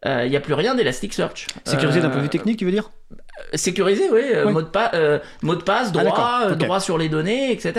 Il 0.04 0.28
n'y 0.30 0.36
a 0.36 0.40
plus 0.40 0.54
rien 0.54 0.74
d'Elasticsearch. 0.74 1.46
Sécurisé 1.64 2.00
d'un 2.00 2.06
Euh, 2.06 2.10
point 2.10 2.18
de 2.18 2.22
vue 2.24 2.28
technique, 2.28 2.58
tu 2.58 2.64
veux 2.64 2.70
dire? 2.70 2.92
Sécurisé, 3.54 4.04
oui. 4.12 4.22
euh, 4.34 4.44
Oui. 4.46 4.52
Mot, 4.52 4.62
de 4.62 4.66
pa- 4.66 4.90
euh, 4.94 5.18
mot 5.42 5.54
de 5.54 5.62
passe, 5.62 5.92
droit, 5.92 6.04
d'accord, 6.04 6.30
euh, 6.46 6.52
ok. 6.52 6.58
droit 6.58 6.80
sur 6.80 6.98
les 6.98 7.08
données, 7.08 7.52
etc. 7.52 7.74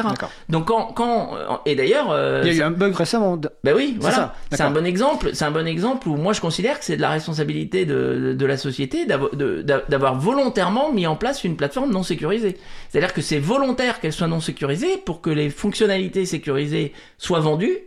Donc 0.49 0.67
quand, 0.67 0.93
quand 0.93 1.31
et 1.65 1.75
d'ailleurs, 1.75 2.11
euh, 2.11 2.41
Il 2.45 2.53
y 2.53 2.55
a 2.61 2.63
eu 2.63 2.67
un 2.67 2.71
bug 2.71 2.93
récemment. 2.93 3.37
de- 3.37 3.49
ben 3.63 3.75
oui, 3.75 3.97
voilà. 3.99 4.35
C'est 4.51 4.61
un 4.61 4.71
bon 4.71 4.85
exemple. 4.85 5.31
C'est 5.33 5.45
un 5.45 5.51
bon 5.51 5.65
exemple 5.67 6.07
où 6.07 6.15
moi 6.15 6.33
je 6.33 6.41
considère 6.41 6.79
que 6.79 6.85
c'est 6.85 6.95
de 6.97 7.01
la 7.01 7.09
responsabilité 7.09 7.85
de, 7.85 8.33
de 8.37 8.45
la 8.45 8.57
société 8.57 9.05
d'avo- 9.05 9.33
de- 9.33 9.61
d'a- 9.61 9.83
d'avoir 9.89 10.15
volontairement 10.19 10.91
mis 10.93 11.07
en 11.07 11.15
place 11.15 11.43
une 11.43 11.55
plateforme 11.57 11.91
non 11.91 12.03
sécurisée. 12.03 12.57
C'est-à-dire 12.89 13.13
que 13.13 13.21
c'est 13.21 13.39
volontaire 13.39 13.99
qu'elle 13.99 14.13
soit 14.13 14.27
non 14.27 14.39
sécurisée 14.39 14.97
pour 15.05 15.21
que 15.21 15.29
les 15.29 15.49
fonctionnalités 15.49 16.25
sécurisées 16.25 16.93
soient 17.17 17.39
vendues, 17.39 17.77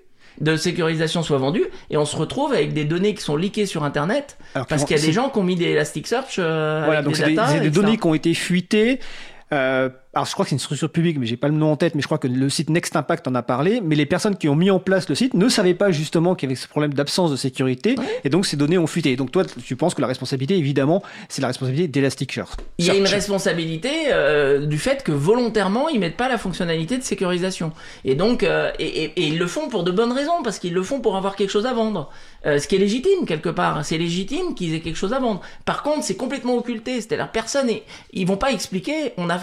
de 0.40 0.56
sécurisation 0.56 1.22
soient 1.22 1.38
vendues, 1.38 1.66
et 1.90 1.96
on 1.96 2.04
se 2.04 2.16
retrouve 2.16 2.52
avec 2.52 2.72
des 2.72 2.84
données 2.84 3.14
qui 3.14 3.22
sont 3.22 3.36
leakées 3.36 3.66
sur 3.66 3.84
Internet 3.84 4.38
Alors, 4.54 4.66
parce 4.66 4.84
qu'il 4.84 4.96
y 4.96 5.00
a 5.00 5.04
des 5.04 5.12
gens 5.12 5.28
qui 5.28 5.38
ont 5.38 5.42
mis 5.42 5.56
des 5.56 5.66
Elasticsearch 5.66 6.36
euh, 6.38 6.82
Voilà, 6.84 7.00
avec 7.00 7.04
donc 7.04 7.14
des 7.14 7.36
c'est 7.36 7.54
des, 7.54 7.60
des 7.60 7.70
données 7.70 7.98
qui 7.98 8.06
ont 8.06 8.14
été 8.14 8.34
fuitées. 8.34 9.00
Euh, 9.52 9.88
alors 10.12 10.26
je 10.26 10.32
crois 10.32 10.44
que 10.44 10.48
c'est 10.48 10.56
une 10.56 10.60
structure 10.60 10.90
publique, 10.90 11.18
mais 11.18 11.26
j'ai 11.26 11.36
pas 11.36 11.46
le 11.48 11.54
nom 11.54 11.70
en 11.70 11.76
tête, 11.76 11.94
mais 11.94 12.00
je 12.02 12.06
crois 12.08 12.18
que 12.18 12.26
le 12.26 12.48
site 12.50 12.68
Next 12.68 12.96
Impact 12.96 13.28
en 13.28 13.34
a 13.36 13.42
parlé. 13.42 13.80
Mais 13.80 13.94
les 13.94 14.06
personnes 14.06 14.36
qui 14.36 14.48
ont 14.48 14.56
mis 14.56 14.70
en 14.70 14.80
place 14.80 15.08
le 15.08 15.14
site 15.14 15.34
ne 15.34 15.48
savaient 15.48 15.74
pas 15.74 15.92
justement 15.92 16.34
qu'il 16.34 16.48
y 16.48 16.52
avait 16.52 16.60
ce 16.60 16.66
problème 16.66 16.94
d'absence 16.94 17.30
de 17.30 17.36
sécurité, 17.36 17.94
et 18.24 18.28
donc 18.28 18.44
ces 18.46 18.56
données 18.56 18.78
ont 18.78 18.88
fuité. 18.88 19.14
Donc 19.14 19.30
toi, 19.30 19.44
tu 19.44 19.76
penses 19.76 19.94
que 19.94 20.00
la 20.00 20.08
responsabilité, 20.08 20.56
évidemment, 20.56 21.02
c'est 21.28 21.40
la 21.42 21.48
responsabilité 21.48 21.86
d'Elasticsearch. 21.88 22.50
Il 22.78 22.86
y 22.86 22.90
a 22.90 22.94
une 22.94 23.06
responsabilité 23.06 23.90
euh, 24.12 24.66
du 24.66 24.78
fait 24.78 25.02
que 25.04 25.12
volontairement 25.12 25.88
ils 25.88 26.00
mettent 26.00 26.16
pas 26.16 26.28
la 26.28 26.38
fonctionnalité 26.38 26.98
de 26.98 27.02
sécurisation. 27.04 27.72
Et 28.04 28.14
donc 28.16 28.42
euh, 28.42 28.70
et, 28.78 28.86
et- 29.04 29.12
et 29.20 29.26
ils 29.28 29.38
le 29.38 29.46
font 29.46 29.68
pour 29.68 29.84
de 29.84 29.92
bonnes 29.92 30.12
raisons 30.12 30.42
parce 30.42 30.58
qu'ils 30.58 30.74
le 30.74 30.82
font 30.82 31.00
pour 31.00 31.16
avoir 31.16 31.36
quelque 31.36 31.50
chose 31.50 31.66
à 31.66 31.72
vendre. 31.72 32.10
Euh, 32.46 32.58
ce 32.58 32.66
qui 32.66 32.74
est 32.74 32.78
légitime 32.78 33.26
quelque 33.26 33.48
part. 33.50 33.84
C'est 33.84 33.98
légitime 33.98 34.54
qu'ils 34.54 34.74
aient 34.74 34.80
quelque 34.80 34.96
chose 34.96 35.12
à 35.12 35.18
vendre. 35.20 35.40
Par 35.66 35.82
contre, 35.82 36.02
c'est 36.04 36.16
complètement 36.16 36.56
occulté. 36.56 37.00
C'est-à-dire 37.00 37.30
personne 37.30 37.68
et 37.70 37.84
ils 38.12 38.26
vont 38.26 38.36
pas 38.38 38.50
expliquer. 38.50 39.12
On 39.16 39.30
a 39.30 39.38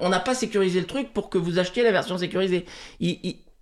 on 0.00 0.09
n'a 0.10 0.20
pas 0.20 0.34
sécurisé 0.34 0.78
le 0.80 0.86
truc 0.86 1.12
pour 1.14 1.30
que 1.30 1.38
vous 1.38 1.58
achetiez 1.58 1.82
la 1.82 1.92
version 1.92 2.18
sécurisée. 2.18 2.66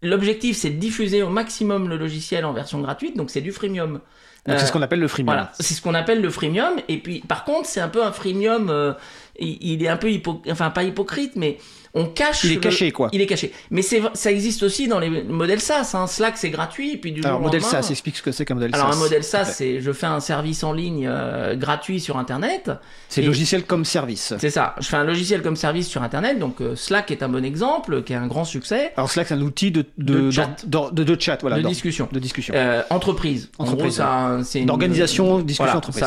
L'objectif, 0.00 0.56
c'est 0.56 0.70
de 0.70 0.78
diffuser 0.78 1.22
au 1.22 1.28
maximum 1.28 1.88
le 1.88 1.96
logiciel 1.96 2.44
en 2.44 2.52
version 2.52 2.80
gratuite, 2.80 3.16
donc 3.16 3.30
c'est 3.30 3.40
du 3.40 3.50
freemium. 3.50 3.94
Donc 3.94 4.02
Euh, 4.48 4.58
c'est 4.58 4.66
ce 4.66 4.72
qu'on 4.72 4.82
appelle 4.82 5.00
le 5.00 5.08
freemium. 5.08 5.34
voilà, 5.34 5.52
c'est 5.58 5.74
ce 5.74 5.82
qu'on 5.82 5.94
appelle 5.94 6.20
le 6.22 6.30
freemium. 6.30 6.74
Et 6.88 6.98
puis, 6.98 7.18
par 7.26 7.44
contre, 7.44 7.66
c'est 7.68 7.80
un 7.80 7.88
peu 7.88 8.04
un 8.04 8.12
freemium. 8.12 8.70
euh, 8.70 8.92
il, 9.40 9.58
il 9.60 9.82
est 9.82 9.88
un 9.88 9.96
peu 9.96 10.10
hypo, 10.10 10.40
enfin 10.50 10.70
pas 10.70 10.84
hypocrite, 10.84 11.32
mais 11.34 11.58
on 11.95 12.04
cache. 12.07 12.45
Il 12.45 12.52
est 12.52 12.54
le- 12.57 12.61
caché, 12.61 12.92
quoi. 12.92 13.09
Il 13.12 13.20
est 13.20 13.27
caché. 13.27 13.53
Mais 13.70 13.83
c'est, 13.83 14.03
ça 14.14 14.31
existe 14.31 14.62
aussi 14.62 14.88
dans 14.88 14.98
les 14.98 15.09
modèles 15.22 15.61
SaaS. 15.61 15.92
Hein. 15.94 16.07
Slack, 16.07 16.37
c'est 16.37 16.51
gratuit. 16.51 16.92
Et 16.92 16.96
puis 16.96 17.12
du 17.12 17.24
Alors 17.24 17.40
modèle 17.40 17.61
lendemain- 17.61 17.83
SaaS, 17.83 17.90
explique 17.90 18.16
ce 18.16 18.22
que 18.22 18.33
c'est 18.33 18.44
qu'un 18.44 18.55
modèle 18.55 18.70
Alors 18.74 18.88
SaaS. 18.92 18.96
un 18.96 19.01
modèle 19.01 19.24
SaaS, 19.24 19.44
c'est 19.46 19.81
je 19.81 19.92
fais 19.92 20.07
un 20.07 20.20
service 20.20 20.62
en 20.64 20.72
ligne 20.72 21.07
euh, 21.09 21.55
gratuit 21.57 22.01
sur 22.01 22.18
Internet. 22.18 22.70
C'est 23.09 23.22
et- 23.22 23.27
logiciel 23.27 23.64
comme 23.64 23.85
service. 23.85 24.35
C'est 24.38 24.51
ça. 24.51 24.74
Je 24.81 24.87
fais 24.88 24.96
un 24.96 25.05
logiciel 25.05 25.42
comme 25.42 25.57
service 25.57 25.88
sur 25.88 26.03
Internet. 26.03 26.38
Donc 26.38 26.61
euh, 26.61 26.77
Slack 26.77 27.11
est 27.11 27.22
un 27.22 27.29
bon 27.29 27.44
exemple, 27.44 28.03
qui 28.03 28.12
est 28.12 28.16
un 28.16 28.27
grand 28.27 28.44
succès. 28.44 28.92
Alors 28.96 29.11
Slack, 29.11 29.29
c'est 29.29 29.35
un 29.35 29.40
outil 29.42 29.70
de, 29.70 29.85
De 29.98 30.31
chat. 30.31 30.64
de, 30.66 31.05
de 31.05 31.20
chat, 31.20 31.38
voilà, 31.40 31.57
de 31.61 31.66
discussion. 31.68 32.09
de 32.12 32.18
discussion. 32.18 32.55
Euh, 32.57 32.83
entreprise. 32.90 33.51
En 33.59 33.64
Entreprise, 33.64 33.96
gros, 33.96 33.96
c'est 33.96 34.03
un- 34.03 34.44
c'est 34.44 34.61
une- 34.61 34.66
D'organisation, 34.66 35.38
discussion 35.40 35.64
Voilà, 35.64 35.77
entreprise. 35.79 36.05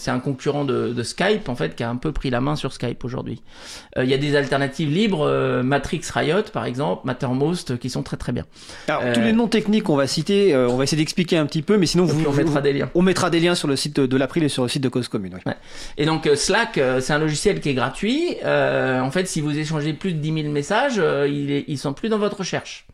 c'est 0.00 0.10
un- 0.10 0.20
concurrent 0.20 0.64
de, 0.64 0.88
de 0.92 1.02
Skype 1.02 1.48
en 1.48 1.54
fait 1.56 1.74
qui 1.76 1.82
a 1.82 1.88
un 1.90 1.96
peu 1.96 2.12
pris 2.12 2.30
la 2.30 2.40
main 2.40 2.56
sur 2.56 2.72
Skype 2.72 3.04
aujourd'hui. 3.04 3.40
Il 3.96 4.04
y 4.08 4.14
a 4.14 4.18
des 4.18 4.36
alternatives 4.36 4.90
libres, 4.90 5.09
euh, 5.22 5.62
Matrix 5.62 6.02
Riot 6.14 6.42
par 6.52 6.64
exemple, 6.64 7.02
Mattermost, 7.06 7.72
euh, 7.72 7.76
qui 7.76 7.90
sont 7.90 8.02
très 8.02 8.16
très 8.16 8.32
bien. 8.32 8.44
Alors 8.88 9.02
euh, 9.04 9.14
tous 9.14 9.20
les 9.20 9.32
noms 9.32 9.48
techniques 9.48 9.84
qu'on 9.84 9.96
va 9.96 10.06
citer, 10.06 10.56
on 10.56 10.76
va 10.76 10.84
essayer 10.84 10.96
d'expliquer 11.00 11.36
un 11.36 11.46
petit 11.46 11.62
peu, 11.62 11.76
mais 11.78 11.86
sinon 11.86 12.04
vous, 12.04 12.24
on 12.26 12.32
mettra 12.32 12.54
vous- 12.54 12.60
des 12.60 12.72
liens. 12.72 12.90
on 12.94 13.02
mettra 13.02 13.30
des 13.30 13.40
liens 13.40 13.54
sur 13.54 13.68
le 13.68 13.76
site 13.76 13.96
de, 13.96 14.06
de 14.06 14.16
l'April 14.16 14.42
et 14.44 14.48
sur 14.48 14.62
le 14.62 14.68
site 14.68 14.82
de 14.82 14.88
Cause 14.88 15.08
Commune. 15.08 15.38
oui. 15.44 15.52
Et 15.98 16.06
donc 16.06 16.28
Slack, 16.34 16.80
c'est 17.00 17.12
un 17.12 17.18
logiciel 17.18 17.60
qui 17.60 17.68
est 17.70 17.74
gratuit. 17.74 18.36
En 18.44 19.10
fait, 19.10 19.26
si 19.26 19.40
vous 19.40 19.58
échangez 19.58 19.92
plus 19.92 20.12
de 20.12 20.18
10 20.18 20.42
000 20.42 20.52
messages, 20.52 21.00
il 21.28 21.50
est- 21.50 21.64
ils 21.68 21.78
sont 21.78 21.92
plus 21.92 22.08
dans 22.08 22.18
votre 22.18 22.38
recherche. 22.38 22.86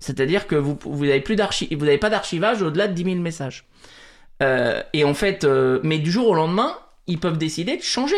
C'est-à-dire 0.00 0.46
que 0.46 0.54
vous 0.56 0.78
vous 0.82 1.04
avez 1.04 1.20
plus 1.20 1.34
vous 1.36 1.84
n'avez 1.84 1.98
pas 1.98 2.10
d'archivage 2.10 2.62
au-delà 2.62 2.88
de 2.88 2.92
10 2.94 3.04
000 3.04 3.16
messages. 3.16 3.64
Euh, 4.42 4.82
et 4.92 5.04
en 5.04 5.14
fait, 5.14 5.44
euh, 5.44 5.78
mais 5.82 5.98
du 5.98 6.10
jour 6.10 6.28
au 6.28 6.34
lendemain, 6.34 6.74
ils 7.06 7.18
peuvent 7.18 7.38
décider 7.38 7.76
de 7.76 7.82
changer 7.82 8.16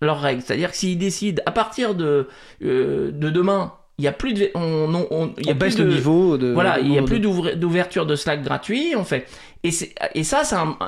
leurs 0.00 0.20
règles. 0.20 0.42
C'est-à-dire 0.42 0.70
que 0.70 0.76
s'ils 0.76 0.98
décident 0.98 1.42
à 1.46 1.50
partir 1.52 1.94
de 1.94 2.28
euh, 2.62 3.10
de 3.12 3.30
demain, 3.30 3.72
il 3.98 4.04
y 4.04 4.08
a 4.08 4.12
plus 4.12 4.34
de, 4.34 4.50
on, 4.54 4.94
on, 4.94 5.06
on- 5.10 5.32
il 5.38 5.46
y 5.46 5.50
a 5.50 5.54
On 5.54 5.56
plus 5.56 5.76
de, 5.76 5.84
le 5.84 5.94
niveau 5.94 6.36
de. 6.36 6.52
voilà, 6.52 6.78
il 6.80 6.92
y 6.92 6.98
a 6.98 7.00
de- 7.00 7.06
plus 7.06 7.18
d'ouverture 7.18 8.04
de 8.04 8.14
Slack 8.14 8.42
gratuit, 8.42 8.94
en 8.94 9.04
fait. 9.04 9.26
Et, 9.64 9.70
ça, 9.72 9.88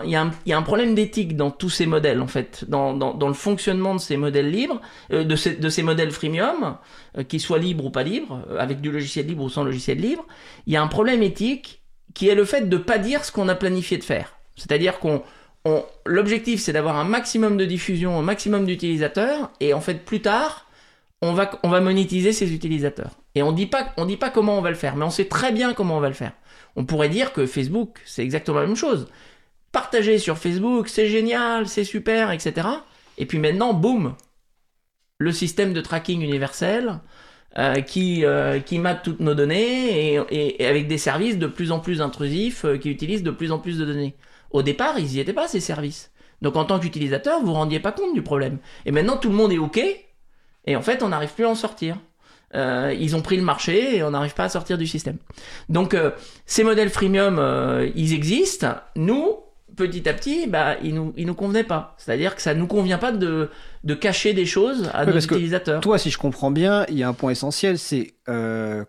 il 0.05 0.11
y, 0.11 0.15
a 0.15 0.23
un- 0.23 0.31
il 0.45 0.51
y 0.51 0.53
a 0.53 0.59
un 0.59 0.63
problème 0.63 0.95
d'éthique 0.95 1.35
dans 1.37 1.51
tous 1.51 1.71
ces 1.71 1.87
modèles, 1.87 2.21
en 2.21 2.27
fait, 2.27 2.67
dans, 2.69 2.93
dans, 2.93 3.15
dans 3.15 3.27
le 3.29 3.35
fonctionnement 3.35 3.95
de 3.95 4.01
ces 4.01 4.17
modèles 4.19 4.51
libres, 4.51 4.81
euh, 5.11 5.25
de, 5.25 5.37
ces, 5.37 5.57
de 5.57 5.69
ces 5.71 5.83
modèles 5.83 6.11
freemium, 6.13 6.77
euh, 7.17 7.23
qu'ils 7.25 7.41
soient 7.41 7.59
libres 7.59 7.87
ou 7.87 7.91
pas 7.91 8.03
libres, 8.05 8.43
euh, 8.51 8.59
avec 8.59 8.81
du 8.83 8.93
logiciel 8.93 9.27
libre 9.27 9.43
ou 9.43 9.49
sans 9.49 9.65
logiciel 9.65 9.99
libre. 9.99 10.25
Il 10.67 10.75
y 10.75 10.77
a 10.77 10.83
un 10.83 10.87
problème 10.87 11.23
éthique 11.23 11.83
qui 12.15 12.29
est 12.29 12.35
le 12.35 12.45
fait 12.45 12.69
de 12.69 12.77
pas 12.77 12.99
dire 12.99 13.25
ce 13.25 13.33
qu'on 13.33 13.49
a 13.49 13.55
planifié 13.55 13.97
de 13.97 14.05
faire. 14.05 14.35
C'est-à-dire 14.55 14.99
qu'on 14.99 15.15
on- 15.17 15.23
l'objectif, 16.07 16.61
c'est 16.61 16.73
d'avoir 16.73 16.97
un 16.97 17.05
maximum 17.05 17.57
de 17.57 17.65
diffusion, 17.65 18.19
un 18.19 18.23
maximum 18.23 18.67
d'utilisateurs, 18.67 19.51
et 19.61 19.75
en 19.75 19.81
fait, 19.81 20.05
plus 20.05 20.21
tard, 20.21 20.67
on 21.23 21.33
va, 21.33 21.59
on 21.63 21.69
va 21.69 21.81
monétiser 21.81 22.33
ces 22.33 22.53
utilisateurs. 22.55 23.19
Et 23.35 23.43
on 23.43 23.53
dit 23.53 23.67
pas, 23.67 23.95
dit 24.07 24.17
pas 24.17 24.31
comment 24.31 24.59
on 24.59 24.63
va 24.63 24.71
le 24.71 24.77
faire, 24.77 24.97
mais 24.97 25.05
on 25.05 25.11
sait 25.11 25.27
très 25.27 25.53
bien 25.53 25.75
comment 25.75 25.97
on 25.97 26.01
va 26.01 26.09
le 26.09 26.15
faire. 26.15 26.33
On 26.77 26.85
pourrait 26.85 27.09
dire 27.09 27.33
que 27.33 27.47
Facebook, 27.47 28.01
c'est 28.05 28.23
exactement 28.23 28.61
la 28.61 28.67
même 28.67 28.77
chose. 28.77 29.09
Partager 29.73 30.19
sur 30.19 30.39
Facebook, 30.39 30.89
c'est 30.89 31.09
génial, 31.09 31.69
c'est 31.69 31.85
super, 31.85 32.31
etc. 32.31 32.69
Et 33.19 33.27
puis 33.27 33.39
maintenant, 33.39 33.75
boum, 33.75 34.15
le 35.19 35.33
système 35.33 35.73
de 35.73 35.81
tracking 35.81 36.23
universel 36.23 37.01
euh, 37.59 37.81
qui, 37.81 38.25
euh, 38.25 38.61
qui 38.61 38.79
mate 38.79 39.03
toutes 39.03 39.21
nos 39.21 39.35
données 39.35 40.15
et 40.31 40.67
avec 40.67 40.87
des 40.87 40.99
services 40.99 41.39
de 41.39 41.47
plus 41.47 41.73
en 41.73 41.81
plus 41.81 42.01
intrusifs 42.01 42.65
euh, 42.65 42.77
qui 42.77 42.91
utilisent 42.91 43.23
de 43.25 43.31
plus 43.31 43.51
en 43.51 43.59
plus 43.59 43.79
de 43.79 43.85
données. 43.85 44.15
Au 44.51 44.63
départ, 44.63 44.99
ils 44.99 45.07
n'y 45.07 45.21
étaient 45.21 45.33
pas, 45.33 45.49
ces 45.49 45.61
services. 45.61 46.11
Donc 46.43 46.57
en 46.57 46.65
tant 46.65 46.79
qu'utilisateur, 46.79 47.41
vous 47.41 47.47
vous 47.47 47.53
rendiez 47.55 47.81
pas 47.81 47.93
compte 47.93 48.15
du 48.15 48.23
problème. 48.23 48.59
Et 48.87 48.93
maintenant, 48.93 49.17
tout 49.17 49.29
le 49.29 49.35
monde 49.35 49.53
est 49.53 49.59
OK, 49.59 49.81
et 50.69 50.77
en 50.77 50.83
fait, 50.83 51.03
on 51.03 51.09
n'arrive 51.09 51.33
plus 51.33 51.45
à 51.45 51.49
en 51.49 51.55
sortir. 51.55 51.97
Euh, 52.55 52.95
ils 52.99 53.15
ont 53.15 53.21
pris 53.21 53.37
le 53.37 53.43
marché 53.43 53.97
et 53.97 54.03
on 54.03 54.13
n'arrive 54.13 54.35
pas 54.35 54.45
à 54.45 54.49
sortir 54.49 54.79
du 54.79 54.87
système. 54.87 55.19
Donc 55.69 55.93
euh, 55.93 56.13
ces 56.47 56.65
modèles 56.65 56.89
freemium, 56.89 57.39
euh, 57.39 57.91
ils 57.95 58.15
existent. 58.15 58.75
Nous, 58.97 59.37
petit 59.77 60.09
à 60.09 60.15
petit, 60.15 60.47
bah, 60.47 60.77
ils 60.83 60.95
nous, 60.95 61.13
ils 61.17 61.27
nous 61.27 61.35
convenaient 61.35 61.65
pas. 61.65 61.95
C'est-à-dire 61.99 62.35
que 62.35 62.41
ça 62.41 62.55
nous 62.55 62.67
convient 62.67 62.97
pas 62.97 63.13
de, 63.13 63.51
de 63.85 63.95
cacher 63.95 64.33
des 64.33 64.47
choses 64.47 64.91
à 64.95 65.01
Oui, 65.01 65.09
nos 65.09 65.13
parce 65.13 65.27
que 65.27 65.35
utilisateurs. 65.35 65.81
Toi, 65.81 65.99
si 65.99 66.11
je 66.11 66.19
comprends 66.19 66.51
bien, 66.51 66.87
il 66.89 66.99
y 66.99 67.03
a 67.03 67.09
un 67.09 67.13
point 67.13 67.31
essentiel, 67.31 67.79
c'est 67.79 68.15
euh, 68.29 68.85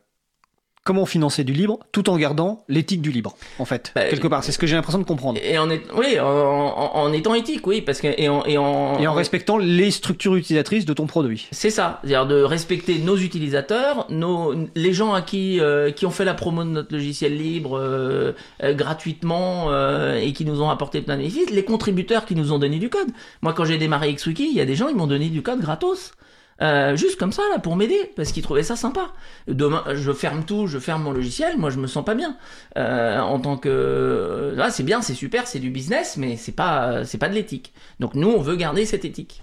comment 0.90 1.06
financer 1.06 1.44
du 1.44 1.54
libre 1.54 1.78
tout 1.92 2.10
en 2.10 2.18
gardant 2.18 2.64
l'éthique 2.68 3.04
du 3.04 3.12
libre, 3.12 3.36
en 3.60 3.66
fait, 3.66 3.92
Bah, 3.94 4.06
quelque 4.10 4.28
part. 4.28 4.44
C'est 4.44 4.52
ce 4.52 4.58
que 4.58 4.66
j'ai 4.66 4.76
l'impression 4.76 4.98
de 4.98 5.04
comprendre. 5.04 5.40
Et 5.44 5.60
en 5.60 5.70
est, 5.70 5.84
oui, 5.96 6.20
en, 6.20 6.26
en- 6.26 6.96
en 6.96 7.14
étant 7.14 7.36
éthique, 7.36 7.68
oui, 7.68 7.82
parce 7.82 8.02
que 8.02 8.08
et 8.18 8.28
en, 8.28 8.44
et 8.46 8.58
en, 8.58 8.98
Et 9.00 9.06
en 9.06 9.14
respectant 9.14 9.60
les 9.60 9.92
structures 9.92 10.36
utilisatrices 10.36 10.86
de 10.86 10.94
ton 10.94 11.06
produit. 11.06 11.48
C'est 11.52 11.70
ça, 11.70 12.00
c'est-à-dire 12.02 12.26
de 12.26 12.42
respecter 12.42 12.98
nos 12.98 13.16
utilisateurs, 13.18 14.08
nos, 14.10 14.56
les 14.74 14.94
gens 14.94 15.14
à 15.14 15.22
qui, 15.22 15.60
euh, 15.60 15.92
qui 15.92 16.08
ont 16.08 16.12
fait 16.12 16.26
la 16.26 16.34
promo 16.34 16.64
de 16.64 16.70
notre 16.70 16.92
logiciel 16.92 17.38
libre 17.38 17.78
euh, 17.78 18.32
euh, 18.64 18.74
gratuitement 18.74 19.68
euh, 19.70 20.18
et 20.20 20.34
qui 20.34 20.44
nous 20.44 20.62
ont 20.64 20.72
apporté 20.72 21.02
plein 21.02 21.18
de 21.18 21.20
bénéfices, 21.22 21.52
les 21.52 21.64
contributeurs 21.64 22.26
qui 22.26 22.34
nous 22.34 22.52
ont 22.52 22.58
donné 22.58 22.80
du 22.80 22.90
code. 22.90 23.10
Moi, 23.44 23.54
quand 23.54 23.66
j'ai 23.66 23.78
démarré 23.78 24.12
XWiki, 24.16 24.48
il 24.50 24.56
y 24.58 24.62
a 24.62 24.66
des 24.66 24.76
gens 24.76 24.88
qui 24.88 24.96
m'ont 24.96 25.06
donné 25.06 25.30
du 25.30 25.44
code 25.44 25.60
gratos. 25.62 26.14
Euh, 26.62 26.96
juste 26.98 27.18
comme 27.18 27.32
ça 27.32 27.42
là 27.54 27.60
pour 27.60 27.76
m'aider 27.78 28.12
parce 28.16 28.32
qu'ils 28.34 28.44
trouvaient 28.44 28.64
ça 28.64 28.76
sympa. 28.76 29.12
Demain 29.48 29.84
je 29.94 30.12
ferme 30.12 30.44
tout, 30.44 30.68
je 30.68 30.78
ferme 30.80 31.04
mon 31.04 31.12
logiciel, 31.12 31.58
moi 31.58 31.70
je 31.70 31.80
me 31.80 31.88
sens 31.88 32.04
pas 32.04 32.16
bien 32.16 32.36
Euh, 32.78 33.20
en 33.20 33.40
tant 33.40 33.56
que 33.58 34.54
là 34.56 34.70
c'est 34.70 34.84
bien, 34.84 35.02
c'est 35.02 35.14
super, 35.14 35.48
c'est 35.48 35.60
du 35.60 35.70
business 35.70 36.18
mais 36.18 36.36
c'est 36.36 36.52
pas 36.52 37.06
c'est 37.06 37.18
pas 37.18 37.30
de 37.30 37.34
l'éthique. 37.36 37.74
Donc 38.00 38.14
nous 38.16 38.30
on 38.30 38.42
veut 38.42 38.56
garder 38.58 38.86
cette 38.86 39.06
éthique. 39.06 39.42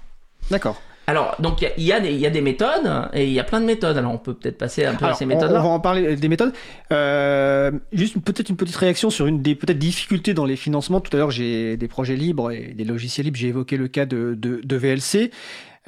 D'accord. 0.51 0.81
Alors, 1.09 1.37
donc 1.39 1.63
il 1.63 1.85
y 1.85 1.87
y, 1.87 1.93
a 1.93 2.01
des- 2.01 2.11
il 2.11 2.19
y 2.19 2.27
a 2.27 2.31
des 2.31 2.41
méthodes 2.41 3.09
et 3.13 3.27
il 3.27 3.33
y 3.33 3.39
a 3.39 3.45
plein 3.45 3.61
de 3.61 3.65
méthodes. 3.65 3.97
Alors, 3.97 4.11
on 4.13 4.19
peut 4.19 4.35
peut-être 4.35 4.59
passer 4.59 4.85
un 4.85 4.97
peu 4.97 5.05
à 5.05 5.15
ces 5.15 5.25
on, 5.25 5.29
on 5.29 5.35
méthodes-là. 5.37 5.61
va 5.61 5.69
en 5.69 5.79
parler 5.79 6.17
des 6.17 6.29
méthodes. 6.29 6.53
Euh, 6.93 7.71
juste 7.93 8.19
peut-être 8.21 8.49
une 8.49 8.57
petite 8.57 8.75
réaction 8.75 9.09
sur 9.11 9.27
une 9.27 9.41
des 9.41 9.55
peut-être 9.55 9.79
difficultés 9.79 10.35
dans 10.35 10.45
les 10.45 10.57
financements. 10.57 11.01
Tout 11.01 11.15
à 11.17 11.19
l'heure, 11.21 11.31
j'ai 11.31 11.77
des 11.77 11.87
projets 11.87 12.17
libres 12.17 12.51
et 12.51 12.75
des 12.77 12.85
logiciels 12.85 13.25
libres. 13.27 13.39
J'ai 13.39 13.49
évoqué 13.49 13.77
le 13.77 13.87
cas 13.87 14.05
de, 14.05 14.35
de, 14.37 14.61
de 14.65 14.77
VLC. 14.77 15.31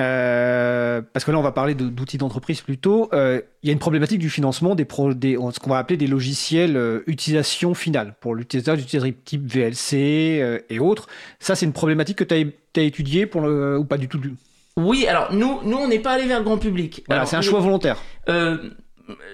Euh, 0.01 1.03
parce 1.13 1.25
que 1.25 1.31
là, 1.33 1.39
on 1.39 1.43
va 1.43 1.53
parler 1.53 1.75
de- 1.75 1.89
d'outils 1.89 2.19
d'entreprise 2.19 2.61
plutôt. 2.61 3.09
Euh, 3.13 3.41
Il 3.63 3.67
y 3.67 3.71
a 3.71 3.73
une 3.73 3.79
problématique 3.81 4.21
du 4.21 4.31
financement 4.31 4.75
des, 4.77 4.85
pro- 4.85 5.13
des 5.15 5.37
ce 5.53 5.59
qu'on 5.59 5.71
va 5.71 5.79
appeler 5.79 5.97
des 5.97 6.07
logiciels 6.07 6.77
euh, 6.77 7.01
utilisation 7.09 7.75
finale 7.75 8.15
pour 8.21 8.35
l'utilisateur 8.37 8.77
d'utilisateur 8.77 9.13
type 9.25 9.45
VLC 9.47 10.63
et 10.71 10.79
autres. 10.79 11.09
Ça, 11.41 11.55
c'est 11.57 11.67
une 11.67 11.73
problématique 11.73 12.19
que 12.19 12.25
tu 12.25 12.35
as, 12.35 12.81
étudiée 12.83 13.27
pour 13.27 13.41
le, 13.41 13.77
ou 13.79 13.85
pas 13.85 13.99
du 13.99 14.07
tout. 14.09 14.21
Oui, 14.77 15.07
alors 15.09 15.33
nous, 15.33 15.59
nous 15.65 15.77
on 15.77 15.89
n'est 15.89 15.99
pas 15.99 16.13
allé 16.13 16.27
vers 16.27 16.39
le 16.39 16.45
grand 16.45 16.59
public. 16.59 17.03
Voilà, 17.09 17.27
c'est 17.27 17.35
un 17.35 17.41
choix 17.43 17.59
volontaire. 17.59 17.97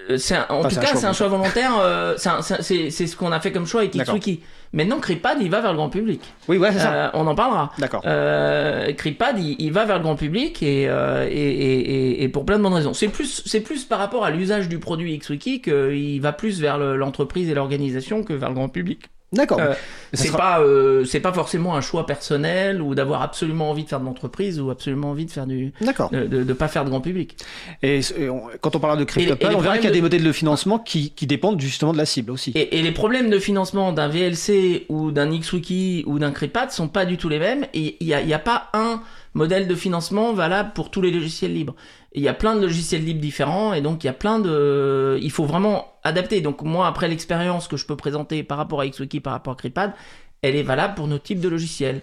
Euh, 0.09 0.17
c'est 0.17 0.37
en 0.37 0.59
Enfin, 0.59 0.69
tout 0.69 0.75
cas, 0.79 0.95
c'est 0.95 1.05
un 1.05 1.13
choix 1.13 1.27
volontaire. 1.27 1.71
euh, 1.79 2.15
c'est 2.17 2.89
ce 2.91 3.15
qu'on 3.15 3.31
a 3.31 3.39
fait 3.39 3.51
comme 3.51 3.65
choix 3.67 3.81
avec. 3.81 3.93
XWiki. 3.95 4.41
Maintenant, 4.73 4.99
Cripad, 4.99 5.37
il 5.41 5.49
va 5.49 5.61
vers 5.61 5.71
le 5.71 5.77
grand 5.77 5.89
public. 5.89 6.21
Oui, 6.49 6.57
ouais, 6.57 6.71
c'est 6.73 6.79
ça. 6.79 6.93
Euh, 6.93 7.09
on 7.13 7.25
en 7.27 7.35
parlera. 7.35 7.71
D'accord. 7.77 8.01
Euh, 8.05 8.91
il, 9.37 9.55
il 9.59 9.71
va 9.71 9.85
vers 9.85 9.97
le 9.97 10.03
grand 10.03 10.15
public 10.15 10.61
et, 10.63 10.87
euh, 10.89 11.27
et, 11.29 11.33
et, 11.33 12.23
et- 12.23 12.29
pour 12.29 12.45
plein 12.45 12.57
de 12.57 12.63
bonnes 12.63 12.73
raisons. 12.73 12.93
C'est 12.93 13.07
plus, 13.07 13.41
c'est 13.45 13.61
plus 13.61 13.85
par 13.85 13.99
rapport 13.99 14.25
à 14.25 14.31
l'usage 14.31 14.67
du 14.67 14.79
produit 14.79 15.17
XWiki 15.17 15.61
qu'il 15.61 16.19
va 16.21 16.33
plus 16.33 16.59
vers 16.59 16.77
le- 16.77 16.97
l'entreprise 16.97 17.49
et 17.49 17.53
l'organisation 17.53 18.23
que 18.23 18.33
vers 18.33 18.49
le 18.49 18.55
grand 18.55 18.67
public. 18.69 19.01
D'accord. 19.35 19.59
Euh, 19.59 19.73
c'est 20.13 20.27
sera- 20.27 20.37
pas 20.37 20.59
euh, 20.61 21.03
c'est 21.05 21.19
pas 21.19 21.33
forcément 21.33 21.75
un 21.75 21.81
choix 21.81 22.05
personnel 22.05 22.81
ou 22.81 22.95
d'avoir 22.95 23.21
absolument 23.21 23.69
envie 23.69 23.83
de 23.83 23.89
faire 23.89 23.99
de 23.99 24.05
l'entreprise 24.05 24.59
ou 24.59 24.69
absolument 24.69 25.11
envie 25.11 25.25
de 25.25 25.31
faire 25.31 25.45
du 25.45 25.73
D'accord. 25.81 26.09
de, 26.09 26.25
de, 26.25 26.43
de 26.43 26.53
pas 26.53 26.67
faire 26.67 26.85
de 26.85 26.89
grand 26.89 27.01
public. 27.01 27.37
Et, 27.83 27.99
et 28.17 28.29
on- 28.29 28.43
quand 28.61 28.75
on 28.75 28.79
parle 28.79 28.97
de 28.99 29.03
CryptoPal, 29.03 29.55
on 29.55 29.59
verra 29.59 29.75
qu'il 29.75 29.85
y 29.85 29.87
a 29.87 29.91
de- 29.91 29.95
des 29.95 30.01
modèles 30.01 30.23
de 30.23 30.31
financement 30.31 30.79
qui, 30.79 31.11
qui 31.11 31.27
dépendent 31.27 31.59
justement 31.61 31.91
de 31.93 31.97
la 31.97 32.05
cible 32.05 32.31
aussi. 32.31 32.51
Et, 32.55 32.79
et 32.79 32.81
les 32.81 32.91
problèmes 32.91 33.29
de 33.29 33.39
financement 33.39 33.91
d'un 33.91 34.07
VLC 34.07 34.85
ou 34.89 35.11
d'un 35.11 35.29
XWiki 35.37 36.03
ou 36.07 36.17
d'un 36.19 36.31
Cripad 36.31 36.71
sont 36.71 36.87
pas 36.87 37.05
du 37.05 37.17
tout 37.17 37.29
les 37.29 37.39
mêmes 37.39 37.65
et 37.73 37.97
il 37.99 38.07
y 38.07 38.13
a, 38.13 38.21
il 38.21 38.27
y 38.29 38.33
a 38.33 38.39
pas 38.39 38.69
un 38.73 39.01
modèle 39.33 39.67
de 39.67 39.75
financement 39.75 40.31
valable 40.33 40.71
pour 40.73 40.89
tous 40.91 41.01
les 41.01 41.11
logiciels 41.11 41.53
libres. 41.53 41.75
Il 42.15 42.23
y 42.23 42.29
a 42.29 42.33
plein 42.33 42.55
de 42.55 42.61
logiciels 42.61 43.03
libres 43.03 43.19
différents 43.19 43.73
et 43.73 43.81
donc 43.81 44.03
il 44.03 44.07
y 44.07 44.09
a 44.09 44.13
plein 44.13 44.39
de 44.39 45.19
il 45.21 45.31
faut 45.31 45.43
vraiment 45.43 45.93
adapter. 46.03 46.39
Donc 46.39 46.61
moi 46.61 46.87
après 46.87 47.09
l'expérience 47.09 47.67
que 47.67 47.75
je 47.75 47.85
peux 47.85 47.97
présenter 47.97 48.41
par 48.41 48.57
rapport 48.57 48.81
à 48.81 48.87
XWiki 48.87 49.19
par 49.19 49.33
rapport 49.33 49.53
à 49.53 49.55
Cripad, 49.57 49.93
elle 50.41 50.55
est 50.55 50.63
valable 50.63 50.95
pour 50.95 51.07
nos 51.07 51.19
types 51.19 51.41
de 51.41 51.49
logiciels. 51.49 52.01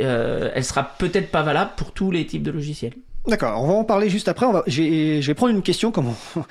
Euh, 0.00 0.50
elle 0.54 0.64
sera 0.64 0.84
peut-être 0.84 1.30
pas 1.30 1.42
valable 1.42 1.72
pour 1.76 1.92
tous 1.92 2.10
les 2.10 2.26
types 2.26 2.42
de 2.42 2.50
logiciels. 2.50 2.94
D'accord, 3.26 3.62
on 3.62 3.66
va 3.68 3.72
en 3.72 3.84
parler 3.84 4.10
juste 4.10 4.28
après. 4.28 4.44
On 4.44 4.52
va, 4.52 4.62
j'ai- 4.66 5.22
je 5.22 5.26
vais 5.26 5.32
prendre 5.34 5.52
une 5.54 5.62
question, 5.62 5.90
comme 5.90 6.08
on- 6.36 6.42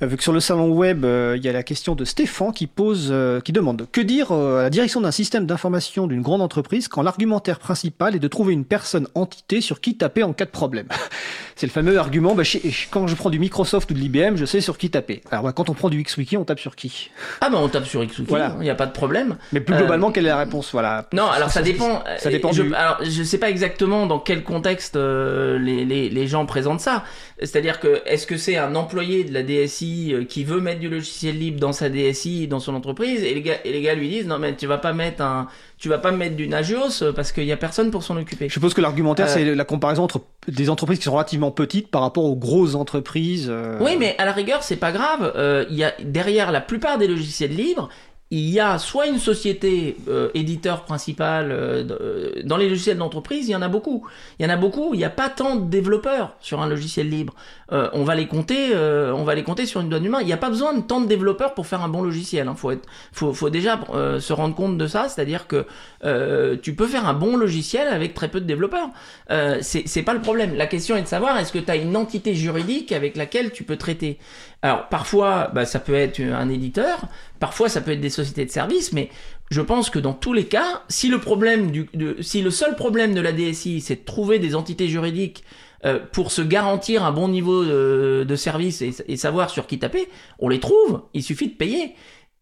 vu 0.06 0.16
que 0.16 0.22
sur 0.22 0.32
le 0.32 0.40
salon 0.40 0.70
web, 0.72 1.04
euh, 1.04 1.34
il 1.36 1.44
y 1.44 1.48
a 1.48 1.52
la 1.52 1.62
question 1.62 1.94
de 1.94 2.04
Stéphane 2.04 2.52
qui 2.52 2.66
pose, 2.66 3.08
euh, 3.12 3.40
qui 3.40 3.52
demande 3.52 3.86
que 3.92 4.00
dire 4.00 4.32
euh, 4.32 4.58
à 4.58 4.62
la 4.64 4.70
direction 4.70 5.00
d'un 5.00 5.12
système 5.12 5.46
d'information 5.46 6.08
d'une 6.08 6.22
grande 6.22 6.42
entreprise 6.42 6.88
quand 6.88 7.02
l'argumentaire 7.02 7.60
principal 7.60 8.16
est 8.16 8.18
de 8.18 8.26
trouver 8.28 8.52
une 8.52 8.64
personne 8.64 9.06
entité 9.14 9.60
sur 9.60 9.80
qui 9.80 9.96
taper 9.96 10.24
en 10.24 10.32
cas 10.32 10.44
de 10.44 10.50
problème? 10.50 10.86
C'est 11.54 11.66
le 11.66 11.72
fameux 11.72 11.98
argument. 11.98 12.34
Bah, 12.36 12.44
chez- 12.44 12.62
quand 12.90 13.06
je 13.08 13.14
prends 13.16 13.30
du 13.30 13.38
Microsoft 13.40 13.90
ou 13.90 13.94
de 13.94 13.98
l'IBM, 13.98 14.36
je 14.36 14.44
sais 14.44 14.60
sur 14.60 14.76
qui 14.78 14.90
taper. 14.90 15.22
Alors 15.30 15.44
bah, 15.44 15.52
quand 15.52 15.68
on 15.70 15.74
prend 15.74 15.88
du 15.88 16.02
XWiki, 16.02 16.36
on 16.36 16.44
tape 16.44 16.60
sur 16.60 16.74
qui? 16.76 17.10
Ah 17.40 17.48
bah 17.50 17.58
on 17.60 17.68
tape 17.68 17.84
sur 17.86 18.00
XWiki, 18.04 18.22
il 18.22 18.26
Voilà. 18.28 18.56
n'y 18.60 18.70
a 18.70 18.74
pas 18.76 18.86
de 18.86 18.92
problème. 18.92 19.36
Mais 19.52 19.60
plus 19.60 19.74
Euh, 19.74 19.78
globalement, 19.78 20.10
quelle 20.12 20.26
est 20.26 20.30
la 20.30 20.36
réponse? 20.38 20.70
Voilà. 20.72 21.06
Non, 21.12 21.26
alors 21.26 21.50
ça 21.50 21.62
dépend. 21.62 22.02
Ça 22.18 22.30
dépend 22.30 22.50
Je, 22.52 22.62
du- 22.64 22.74
alors, 22.74 22.98
je 23.04 23.22
sais 23.22 23.38
pas 23.38 23.50
exactement 23.50 24.06
dans 24.06 24.18
quel 24.18 24.42
contexte 24.44 24.94
euh, 24.96 25.58
les, 25.58 25.84
les, 26.08 26.20
les 26.20 26.26
gens 26.26 26.46
présentent 26.46 26.80
ça. 26.80 27.04
C'est-à-dire 27.40 27.80
que 27.80 28.02
est-ce 28.06 28.26
que 28.26 28.36
c'est 28.36 28.56
un 28.56 28.74
employé 28.74 29.24
de 29.24 29.32
la 29.32 29.42
DSI 29.42 30.12
euh, 30.14 30.24
qui 30.24 30.44
veut 30.44 30.60
mettre 30.60 30.80
du 30.80 30.88
logiciel 30.88 31.38
libre 31.38 31.60
dans 31.60 31.72
sa 31.72 31.88
DSI, 31.88 32.48
dans 32.48 32.60
son 32.60 32.74
entreprise, 32.74 33.22
et 33.22 33.34
les 33.34 33.42
gars, 33.42 33.56
et 33.64 33.72
les 33.72 33.82
gars 33.82 33.94
lui 33.94 34.08
disent 34.08 34.26
non 34.26 34.38
mais 34.38 34.54
tu 34.56 34.66
vas 34.66 34.78
pas 34.78 34.92
mettre 34.92 35.22
un, 35.22 35.48
tu 35.78 35.88
vas 35.88 35.98
pas 35.98 36.10
mettre 36.12 36.36
du 36.36 36.48
Nagios 36.48 37.02
euh, 37.02 37.12
parce 37.12 37.32
qu'il 37.32 37.44
y 37.44 37.52
a 37.52 37.56
personne 37.56 37.90
pour 37.90 38.02
s'en 38.02 38.16
occuper. 38.16 38.48
Je 38.48 38.52
suppose 38.54 38.74
que 38.74 38.80
l'argumentaire, 38.80 39.26
Euh, 39.28 39.34
c'est 39.34 39.54
la 39.54 39.64
comparaison 39.64 40.04
entre 40.04 40.20
des 40.48 40.70
entreprises 40.70 40.98
qui 40.98 41.04
sont 41.04 41.12
relativement 41.12 41.50
petites 41.50 41.88
par 41.90 42.02
rapport 42.02 42.24
aux 42.24 42.36
grosses 42.36 42.74
entreprises. 42.74 43.48
euh, 43.50 43.78
Oui, 43.80 43.96
mais 43.98 44.14
à 44.18 44.24
la 44.24 44.32
rigueur, 44.32 44.62
c'est 44.62 44.76
pas 44.76 44.92
grave. 44.92 45.32
Euh, 45.36 45.64
Il 45.70 45.76
y 45.76 45.84
a 45.84 45.92
derrière 46.02 46.50
la 46.52 46.60
plupart 46.60 46.98
des 46.98 47.06
logiciels 47.06 47.54
libres, 47.54 47.88
il 48.30 48.50
y 48.50 48.60
a 48.60 48.78
soit 48.78 49.06
une 49.06 49.18
société 49.18 49.96
euh, 50.08 50.30
éditeur 50.34 50.84
principal 50.84 51.50
euh, 51.50 51.84
euh, 51.90 52.42
dans 52.44 52.58
les 52.58 52.68
logiciels 52.68 52.98
d'entreprise, 52.98 53.48
il 53.48 53.52
y 53.52 53.56
en 53.56 53.62
a 53.62 53.68
beaucoup. 53.68 54.06
Il 54.38 54.44
y 54.44 54.46
en 54.46 54.52
a 54.52 54.56
beaucoup. 54.56 54.92
Il 54.92 54.98
n'y 54.98 55.04
a 55.04 55.10
pas 55.10 55.30
tant 55.30 55.56
de 55.56 55.64
développeurs 55.70 56.36
sur 56.40 56.60
un 56.60 56.68
logiciel 56.68 57.08
libre. 57.08 57.34
Euh, 57.70 57.90
on 57.92 58.02
va 58.02 58.14
les 58.14 58.26
compter, 58.26 58.70
euh, 58.72 59.12
on 59.14 59.24
va 59.24 59.34
les 59.34 59.42
compter 59.42 59.66
sur 59.66 59.80
une 59.80 59.88
doigt 59.88 60.00
d'humain. 60.00 60.20
Il 60.20 60.26
n'y 60.26 60.32
a 60.32 60.38
pas 60.38 60.48
besoin 60.48 60.72
de 60.72 60.80
tant 60.80 61.00
de 61.00 61.06
développeurs 61.06 61.54
pour 61.54 61.66
faire 61.66 61.82
un 61.82 61.88
bon 61.88 62.02
logiciel. 62.02 62.48
Hein. 62.48 62.54
Faut 62.56 62.72
faut, 63.12 63.34
faut 63.34 63.50
déjà 63.50 63.80
euh, 63.90 64.20
se 64.20 64.32
rendre 64.32 64.54
compte 64.54 64.78
de 64.78 64.86
ça, 64.86 65.08
c'est-à-dire 65.08 65.46
que 65.46 65.66
euh, 66.04 66.56
tu 66.60 66.74
peux 66.74 66.86
faire 66.86 67.06
un 67.06 67.14
bon 67.14 67.36
logiciel 67.36 67.88
avec 67.88 68.14
très 68.14 68.28
peu 68.28 68.40
de 68.40 68.46
développeurs. 68.46 68.88
Euh, 69.30 69.58
c'est 69.60 70.02
pas 70.02 70.14
le 70.14 70.20
problème. 70.20 70.56
La 70.56 70.66
question 70.66 70.96
est 70.96 71.02
de 71.02 71.06
savoir 71.06 71.38
est-ce 71.38 71.52
que 71.52 71.58
tu 71.58 71.70
as 71.70 71.76
une 71.76 71.96
entité 71.96 72.34
juridique 72.34 72.92
avec 72.92 73.16
laquelle 73.16 73.52
tu 73.52 73.64
peux 73.64 73.76
traiter? 73.76 74.18
Alors 74.62 74.88
parfois, 74.88 75.50
bah, 75.54 75.66
ça 75.66 75.78
peut 75.78 75.94
être 75.94 76.20
un 76.20 76.48
éditeur, 76.48 77.02
parfois 77.38 77.68
ça 77.68 77.80
peut 77.80 77.92
être 77.92 78.00
des 78.00 78.10
sociétés 78.10 78.44
de 78.44 78.50
services, 78.50 78.92
mais 78.92 79.08
je 79.50 79.60
pense 79.60 79.88
que 79.88 79.98
dans 79.98 80.14
tous 80.14 80.32
les 80.32 80.46
cas, 80.46 80.82
si 80.88 81.08
le 81.08 81.20
problème 81.20 81.70
du, 81.70 81.88
si 82.20 82.42
le 82.42 82.50
seul 82.50 82.74
problème 82.76 83.14
de 83.14 83.20
la 83.20 83.32
DSI, 83.32 83.80
c'est 83.80 83.96
de 83.96 84.04
trouver 84.04 84.38
des 84.38 84.54
entités 84.54 84.88
juridiques 84.88 85.44
euh, 85.84 85.98
pour 86.12 86.32
se 86.32 86.42
garantir 86.42 87.04
un 87.04 87.12
bon 87.12 87.28
niveau 87.28 87.64
de, 87.64 88.24
de 88.26 88.36
service 88.36 88.82
et, 88.82 88.92
et 89.06 89.16
savoir 89.16 89.50
sur 89.50 89.66
qui 89.66 89.78
taper, 89.78 90.08
on 90.38 90.48
les 90.48 90.60
trouve. 90.60 91.02
Il 91.14 91.22
suffit 91.22 91.48
de 91.48 91.54
payer. 91.54 91.94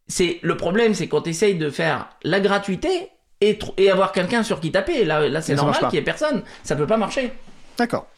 C'est 0.08 0.38
le 0.42 0.56
problème, 0.56 0.94
c'est 0.94 1.08
quand 1.08 1.22
tu 1.22 1.30
essayes 1.30 1.56
de 1.56 1.68
faire 1.68 2.08
la 2.22 2.40
gratuité 2.40 3.10
et, 3.40 3.58
avoir 3.90 4.12
quelqu'un 4.12 4.42
sur 4.42 4.60
qui 4.60 4.72
taper. 4.72 5.04
Là, 5.04 5.28
là 5.28 5.42
c'est 5.42 5.54
normal 5.54 5.76
qu'il 5.90 5.94
y 5.94 5.98
ait 5.98 6.04
personne. 6.04 6.42
Ça 6.62 6.76
peut 6.76 6.86
pas 6.86 6.96
marcher. 6.96 7.32
D'accord. 7.78 8.08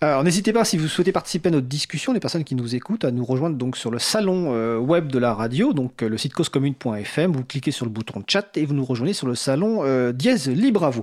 Alors 0.00 0.22
n'hésitez 0.22 0.52
pas 0.52 0.64
si 0.64 0.76
vous 0.76 0.86
souhaitez 0.86 1.10
participer 1.10 1.48
à 1.48 1.50
notre 1.50 1.66
discussion, 1.66 2.12
les 2.12 2.20
personnes 2.20 2.44
qui 2.44 2.54
nous 2.54 2.76
écoutent, 2.76 3.04
à 3.04 3.10
nous 3.10 3.24
rejoindre 3.24 3.56
donc 3.56 3.76
sur 3.76 3.90
le 3.90 3.98
salon 3.98 4.52
euh, 4.54 4.78
web 4.78 5.08
de 5.08 5.18
la 5.18 5.34
radio, 5.34 5.72
donc 5.72 6.04
euh, 6.04 6.08
le 6.08 6.16
site 6.16 6.34
causecommune.fm. 6.34 7.32
Vous 7.32 7.42
cliquez 7.42 7.72
sur 7.72 7.84
le 7.84 7.90
bouton 7.90 8.22
chat 8.24 8.56
et 8.56 8.64
vous 8.64 8.74
nous 8.74 8.84
rejoignez 8.84 9.12
sur 9.12 9.26
le 9.26 9.34
salon 9.34 9.80
euh, 9.82 10.12
dièse 10.12 10.48
libre 10.48 10.84
à 10.84 10.90
vous. 10.90 11.02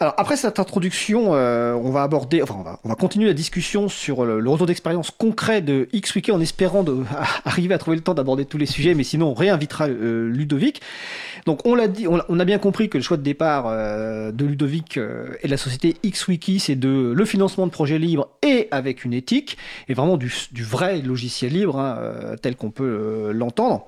Alors 0.00 0.14
après 0.16 0.38
cette 0.38 0.58
introduction, 0.58 1.32
on 1.32 1.90
va 1.90 2.02
aborder, 2.02 2.40
enfin 2.40 2.54
on 2.58 2.62
va, 2.62 2.80
on 2.82 2.88
va 2.88 2.94
continuer 2.94 3.26
la 3.26 3.34
discussion 3.34 3.90
sur 3.90 4.24
le, 4.24 4.48
retour 4.48 4.66
d'expérience 4.66 5.10
concret 5.10 5.60
de 5.60 5.86
XWiki 5.94 6.32
en 6.32 6.40
espérant 6.40 6.82
de, 6.82 6.96
arriver 7.44 7.74
à 7.74 7.78
trouver 7.78 7.98
le 7.98 8.02
temps 8.02 8.14
d'aborder 8.14 8.46
tous 8.46 8.56
les 8.56 8.64
sujets, 8.64 8.94
mais 8.94 9.04
sinon 9.04 9.32
on 9.32 9.34
réinvitera 9.34 9.86
Ludovic. 9.86 10.80
Donc 11.44 11.66
on 11.66 11.74
l'a 11.74 11.88
dit, 11.88 12.06
on 12.08 12.40
a, 12.40 12.44
bien 12.46 12.58
compris 12.58 12.88
que 12.88 12.96
le 12.96 13.04
choix 13.04 13.18
de 13.18 13.22
départ 13.22 13.70
de 13.70 14.44
Ludovic 14.46 14.96
et 14.96 15.46
de 15.46 15.50
la 15.50 15.58
société 15.58 15.96
XWiki, 16.02 16.58
c'est 16.58 16.76
de 16.76 17.12
le 17.14 17.24
financement 17.26 17.66
de 17.66 17.70
projets 17.70 17.98
libres 17.98 18.29
et 18.42 18.68
avec 18.70 19.04
une 19.04 19.12
éthique, 19.12 19.58
et 19.88 19.94
vraiment 19.94 20.16
du, 20.16 20.30
vrai 20.62 21.00
logiciel 21.00 21.52
libre 21.52 21.78
hein, 21.78 21.96
euh, 21.98 22.36
tel 22.36 22.56
qu'on 22.56 22.70
peut 22.70 22.84
euh, 22.84 23.32
l'entendre. 23.32 23.86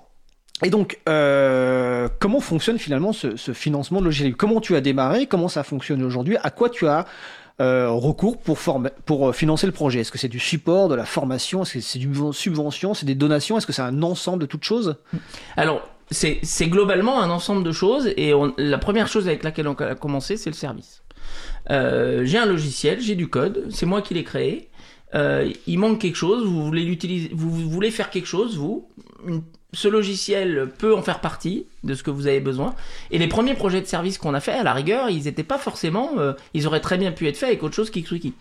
Et 0.65 0.71
donc, 0.71 1.01
euh, 1.09 2.09
comment 2.21 2.41
fonctionne 2.41 2.79
finalement 2.79 3.13
ce, 3.13 3.37
ce 3.37 3.53
financement 3.53 4.01
de 4.01 4.05
logiciel 4.05 4.29
libre? 4.29 4.39
Comment 4.39 4.61
tu 4.61 4.77
as 4.77 4.81
démarré? 4.81 5.27
Comment 5.27 5.49
ça 5.49 5.65
fonctionne 5.65 6.03
aujourd'hui? 6.03 6.37
À 6.43 6.51
quoi 6.51 6.69
tu 6.69 6.87
as 6.87 7.07
recours 7.59 8.39
pour, 8.39 9.35
financer 9.35 9.67
le 9.67 9.73
projet? 9.73 10.01
Est-ce 10.01 10.11
que 10.11 10.19
c'est 10.19 10.29
du 10.29 10.41
support, 10.41 10.89
de 10.89 10.95
la 10.97 11.05
formation? 11.05 11.63
Est-ce 11.63 11.75
que 11.75 11.81
c'est 11.81 11.99
du 11.99 12.13
subvention? 12.33 12.95
C'est 12.95 13.07
des 13.07 13.15
donations? 13.15 13.57
Est-ce 13.57 13.67
que 13.67 13.73
c'est 13.73 13.83
un 13.83 14.03
ensemble 14.03 14.41
de 14.41 14.47
toutes 14.47 14.65
choses? 14.65 14.97
Alors, 15.57 15.83
c'est 16.13 16.67
globalement 16.67 17.21
un 17.21 17.31
ensemble 17.31 17.65
de 17.65 17.73
choses 17.73 18.09
et 18.17 18.33
la 18.59 18.79
première 18.79 19.09
chose 19.09 19.27
avec 19.27 19.43
laquelle 19.43 19.69
on 19.69 19.75
a 19.75 19.95
commencé, 19.95 20.37
c'est 20.37 20.51
le 20.51 20.57
service. 20.57 21.02
Euh, 21.71 22.25
j'ai 22.25 22.39
un 22.39 22.47
logiciel, 22.47 23.01
j'ai 23.01 23.15
du 23.15 23.29
code, 23.29 23.67
c'est 23.71 23.87
moi 23.87 24.03
qui 24.03 24.15
l'ai 24.15 24.25
créé. 24.25 24.69
euh, 25.15 25.51
il 25.67 25.79
manque 25.79 26.01
quelque 26.01 26.17
chose, 26.17 26.45
vous 26.45 26.65
voulez 26.65 26.85
l'utiliser, 26.85 27.31
vous, 27.33 27.51
voulez 27.51 27.91
faire 27.91 28.11
quelque 28.11 28.27
chose, 28.27 28.57
vous, 28.57 28.89
ce 29.75 29.89
logiciel 29.89 30.69
peut 30.79 30.95
en 30.95 31.03
faire 31.03 31.21
partie 31.21 31.67
de 31.85 31.95
ce 31.95 32.03
que 32.03 32.11
vous 32.11 32.27
avez 32.27 32.41
besoin. 32.41 32.75
Et 33.11 33.19
les 33.19 33.29
premiers 33.29 33.55
projets 33.55 33.81
de 33.81 33.87
service 33.87 34.19
qu'on 34.19 34.35
a 34.35 34.41
fait, 34.41 34.53
à 34.53 34.63
la 34.63 34.73
rigueur, 34.73 35.11
ils 35.11 35.25
n'étaient 35.25 35.43
pas 35.43 35.59
forcément, 35.59 36.13
euh, 36.19 36.33
ils 36.55 36.67
auraient 36.67 36.81
très 36.81 36.99
bien 36.99 37.13
pu 37.13 37.27
être 37.29 37.37
faits 37.37 37.49
avec 37.51 37.63
autre 37.63 37.75
chose 37.75 37.91
qu'XWiki. 37.91 38.35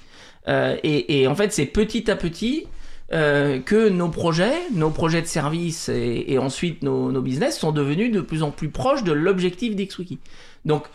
Euh, 0.47 0.75
et, 0.84 1.21
et 1.21 1.27
en 1.27 1.36
fait, 1.36 1.53
c'est 1.53 1.65
petit 1.65 2.10
à 2.10 2.15
petit 2.15 2.65
euh, 3.13 3.60
que 3.60 3.89
nos 3.89 4.10
projets, 4.10 4.55
nos 4.73 4.89
projets 4.89 5.21
de 5.21 5.27
service 5.27 5.89
et, 5.89 6.25
et 6.27 6.38
ensuite 6.38 6.81
nos, 6.84 7.12
nos 7.12 7.21
business 7.21 7.60
sont 7.60 7.71
devenus 7.71 8.12
de 8.12 8.21
plus 8.21 8.43
en 8.43 8.51
plus 8.51 8.69
proches 8.69 9.03
de 9.03 9.12
l'objectif 9.12 9.75
d'XWiki. 9.75 10.19
Donc, 10.65 10.86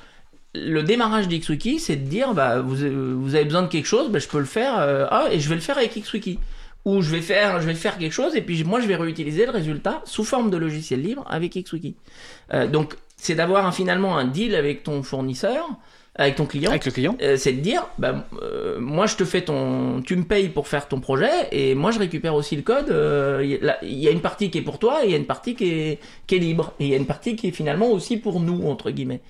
le 0.56 0.82
démarrage 0.82 1.28
d'XWiki, 1.28 1.78
c'est 1.78 1.96
de 1.96 2.08
dire, 2.08 2.34
bah, 2.34 2.60
vous, 2.60 2.76
vous 3.20 3.34
avez 3.34 3.44
besoin 3.44 3.62
de 3.62 3.68
quelque 3.68 3.86
chose, 3.86 4.08
bah, 4.10 4.18
je 4.18 4.28
peux 4.28 4.38
le 4.38 4.44
faire, 4.44 4.78
euh, 4.78 5.06
ah, 5.10 5.26
et 5.30 5.38
je 5.40 5.48
vais 5.48 5.54
le 5.54 5.60
faire 5.60 5.78
avec 5.78 5.94
XWiki. 5.94 6.38
Ou 6.84 7.02
je 7.02 7.10
vais 7.10 7.20
faire, 7.20 7.60
je 7.60 7.66
vais 7.66 7.74
faire 7.74 7.98
quelque 7.98 8.12
chose, 8.12 8.36
et 8.36 8.42
puis 8.42 8.62
moi, 8.64 8.80
je 8.80 8.86
vais 8.86 8.94
réutiliser 8.96 9.44
le 9.44 9.50
résultat 9.52 10.02
sous 10.04 10.22
forme 10.24 10.50
de 10.50 10.56
logiciel 10.56 11.02
libre 11.02 11.24
avec 11.28 11.54
XWiki. 11.54 11.96
Euh, 12.54 12.66
donc, 12.68 12.94
c'est 13.16 13.34
d'avoir 13.34 13.74
finalement 13.74 14.16
un 14.16 14.24
deal 14.24 14.54
avec 14.54 14.84
ton 14.84 15.02
fournisseur, 15.02 15.66
avec 16.18 16.36
ton 16.36 16.46
client, 16.46 16.70
Avec 16.70 16.84
le 16.86 16.92
client. 16.92 17.16
euh, 17.22 17.36
c'est 17.36 17.52
de 17.52 17.60
dire, 17.60 17.86
bah, 17.98 18.26
moi 18.78 19.04
je 19.06 19.16
te 19.16 19.24
fais 19.24 19.42
ton, 19.42 20.00
tu 20.00 20.16
me 20.16 20.24
payes 20.24 20.48
pour 20.48 20.66
faire 20.68 20.88
ton 20.88 20.98
projet 21.00 21.28
et 21.52 21.74
moi 21.74 21.90
je 21.90 21.98
récupère 21.98 22.34
aussi 22.34 22.56
le 22.56 22.62
code. 22.62 22.86
Il 23.42 23.50
y, 23.50 23.54
a- 23.56 23.58
là, 23.60 23.78
il 23.82 23.98
y 23.98 24.08
a 24.08 24.10
une 24.12 24.20
partie 24.22 24.50
qui 24.50 24.58
est 24.58 24.62
pour 24.62 24.78
toi 24.78 25.02
et 25.04 25.06
il 25.08 25.10
y 25.10 25.14
a 25.14 25.18
une 25.18 25.26
partie 25.26 25.54
qui 25.54 25.68
est, 25.70 25.98
qui 26.26 26.36
est 26.36 26.38
libre 26.38 26.72
et 26.80 26.84
il 26.84 26.90
y 26.90 26.94
a 26.94 26.96
une 26.96 27.04
partie 27.06 27.36
qui 27.36 27.48
est 27.48 27.52
finalement 27.52 27.90
aussi 27.90 28.16
pour 28.16 28.40
nous 28.40 28.66
entre 28.66 28.90
guillemets. 28.90 29.20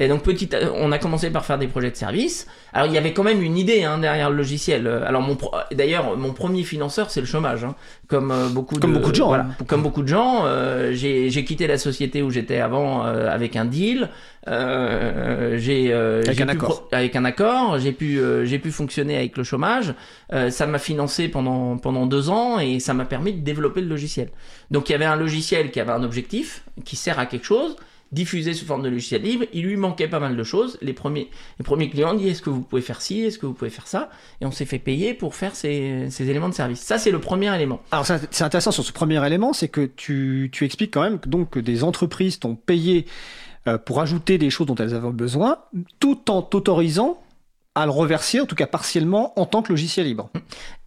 Et 0.00 0.08
donc 0.08 0.22
petit, 0.22 0.48
à- 0.56 0.72
on 0.74 0.90
a 0.90 0.98
commencé 0.98 1.30
par 1.30 1.44
faire 1.44 1.58
des 1.58 1.68
projets 1.68 1.90
de 1.90 1.96
service. 1.96 2.46
Alors 2.72 2.88
il 2.88 2.94
y 2.94 2.98
avait 2.98 3.12
quand 3.12 3.22
même 3.22 3.42
une 3.42 3.56
idée 3.56 3.84
hein, 3.84 3.98
derrière 3.98 4.30
le 4.30 4.36
logiciel. 4.36 4.86
Euh, 4.86 5.06
Alors 5.06 5.22
mon, 5.22 5.36
d'ailleurs 5.72 6.16
mon 6.16 6.32
premier 6.32 6.64
financeur 6.64 7.10
c'est 7.10 7.20
le 7.20 7.26
chômage, 7.26 7.62
hein. 7.64 7.74
comme 8.08 8.30
euh, 8.32 8.48
beaucoup 8.48 8.76
Comme 8.80 8.92
de, 8.94 8.98
beaucoup 8.98 9.10
de 9.12 9.16
gens, 9.16 9.28
Voilà, 9.28 9.44
hein. 9.44 9.64
comme 9.68 9.82
beaucoup 9.82 10.02
de 10.02 10.08
gens. 10.08 10.46
euh, 10.46 10.92
j'ai, 10.94 11.28
quitté 11.44 11.66
la 11.68 11.78
société 11.78 12.22
où 12.22 12.30
j'étais 12.30 12.58
avant 12.58 13.04
euh, 13.06 13.28
avec 13.30 13.54
un 13.56 13.66
deal. 13.66 14.08
Euh, 14.48 15.56
j'ai 15.58 15.92
euh, 15.92 16.22
Avec 16.26 16.40
un 16.40 16.48
accord. 16.48 16.88
avec 16.92 17.14
un 17.16 17.24
accord, 17.24 17.78
j'ai 17.78 17.92
pu 17.92 18.18
euh, 18.18 18.44
j'ai 18.46 18.58
pu 18.58 18.70
fonctionner 18.70 19.16
avec 19.16 19.36
le 19.36 19.44
chômage. 19.44 19.94
Euh, 20.32 20.50
ça 20.50 20.66
m'a 20.66 20.78
financé 20.78 21.28
pendant 21.28 21.76
pendant 21.76 22.06
deux 22.06 22.30
ans 22.30 22.58
et 22.58 22.80
ça 22.80 22.94
m'a 22.94 23.04
permis 23.04 23.32
de 23.34 23.40
développer 23.40 23.80
le 23.80 23.88
logiciel. 23.88 24.28
Donc 24.70 24.88
il 24.88 24.92
y 24.92 24.94
avait 24.94 25.04
un 25.04 25.16
logiciel 25.16 25.70
qui 25.70 25.80
avait 25.80 25.92
un 25.92 26.02
objectif, 26.02 26.64
qui 26.84 26.96
sert 26.96 27.18
à 27.18 27.26
quelque 27.26 27.44
chose, 27.44 27.76
diffusé 28.12 28.54
sous 28.54 28.66
forme 28.66 28.82
de 28.82 28.88
logiciel 28.88 29.22
libre. 29.22 29.44
Il 29.52 29.64
lui 29.64 29.76
manquait 29.76 30.08
pas 30.08 30.20
mal 30.20 30.36
de 30.36 30.44
choses. 30.44 30.78
Les 30.82 30.92
premiers 30.92 31.28
les 31.58 31.64
premiers 31.64 31.88
clients 31.88 32.14
dit 32.14 32.28
est-ce 32.28 32.42
que 32.42 32.50
vous 32.50 32.62
pouvez 32.62 32.82
faire 32.82 33.00
ci, 33.00 33.22
est-ce 33.22 33.38
que 33.38 33.46
vous 33.46 33.52
pouvez 33.52 33.70
faire 33.70 33.86
ça, 33.86 34.10
et 34.40 34.46
on 34.46 34.50
s'est 34.50 34.64
fait 34.64 34.78
payer 34.78 35.14
pour 35.14 35.34
faire 35.34 35.54
ces 35.54 36.08
éléments 36.20 36.48
de 36.48 36.54
service. 36.54 36.80
Ça 36.80 36.98
c'est 36.98 37.10
le 37.10 37.20
premier 37.20 37.54
élément. 37.54 37.80
Alors 37.90 38.06
c'est 38.06 38.42
intéressant 38.42 38.70
sur 38.70 38.84
ce 38.84 38.92
premier 38.92 39.24
élément, 39.26 39.52
c'est 39.52 39.68
que 39.68 39.86
tu, 39.86 40.50
expliques 40.60 40.92
quand 40.92 41.02
même 41.02 41.18
que, 41.18 41.28
donc, 41.28 41.58
des 41.58 41.84
entreprises 41.84 42.38
t'ont 42.38 42.54
payé 42.54 43.06
euh, 43.66 43.78
pour 43.78 44.00
ajouter 44.00 44.38
des 44.38 44.50
choses 44.50 44.66
dont 44.66 44.74
elles 44.76 44.94
avaient 44.94 45.10
besoin, 45.10 45.58
tout 45.98 46.30
en 46.30 46.42
t'autorisant 46.42 47.22
à 47.76 47.84
le 47.86 47.92
reverser, 47.92 48.40
en 48.40 48.46
tout 48.46 48.56
cas 48.56 48.66
partiellement, 48.66 49.32
en 49.38 49.46
tant 49.46 49.62
que 49.62 49.68
logiciel 49.70 50.06
libre. 50.06 50.28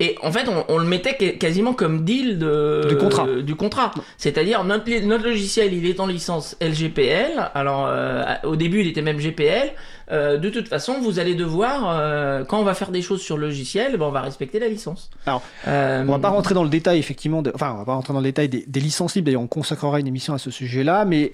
Et 0.02 0.18
en 0.22 0.34
fait, 0.34 0.50
on, 0.50 0.66
on 0.68 0.78
le 0.80 0.86
mettait 0.86 1.16
quasiment 1.38 1.74
comme 1.74 2.04
deal 2.04 2.38
de, 2.40 2.86
Du 2.90 2.98
contrat. 2.98 3.26
euh, 3.26 3.42
du 3.42 3.56
contrat. 3.56 3.92
C'est-à-dire, 4.18 4.66
notre, 4.66 4.90
notre 5.06 5.24
logiciel, 5.24 5.74
il 5.74 5.86
est 5.88 6.02
en 6.02 6.08
licence 6.08 6.58
LGPL. 6.60 7.50
Alors, 7.56 7.86
euh, 7.88 8.24
au 8.44 8.58
début, 8.58 8.82
il 8.82 8.88
était 8.88 9.02
même 9.02 9.18
GPL. 9.18 9.72
Euh, 10.12 10.38
de 10.38 10.50
toute 10.50 10.68
façon, 10.68 11.00
vous 11.00 11.20
allez 11.20 11.36
devoir, 11.36 11.86
euh, 11.90 12.44
quand 12.44 12.60
on 12.60 12.64
va 12.66 12.74
faire 12.74 12.92
des 12.92 13.02
choses 13.02 13.22
sur 13.22 13.38
le 13.38 13.48
logiciel, 13.48 13.96
ben, 13.98 14.06
on 14.06 14.12
va 14.12 14.20
respecter 14.22 14.60
la 14.60 14.68
licence. 14.68 15.10
Alors, 15.26 15.42
On 15.66 16.04
va 16.06 16.20
pas 16.20 16.30
rentrer 16.30 16.54
dans 16.54 16.64
le 16.64 16.70
détail, 16.70 17.00
effectivement, 17.00 17.42
de- 17.42 17.54
enfin, 17.56 17.72
on 17.74 17.78
va 17.78 17.86
pas 17.86 17.94
rentrer 17.94 18.12
dans 18.14 18.20
le 18.20 18.26
détail 18.26 18.50
des, 18.50 18.66
des 18.68 18.80
licences 18.82 19.16
libres, 19.16 19.28
d'ailleurs, 19.28 19.42
on 19.42 19.48
consacrera 19.48 20.02
une 20.02 20.08
émission 20.08 20.34
à 20.34 20.38
ce 20.38 20.52
sujet-là, 20.52 21.06
mais 21.06 21.32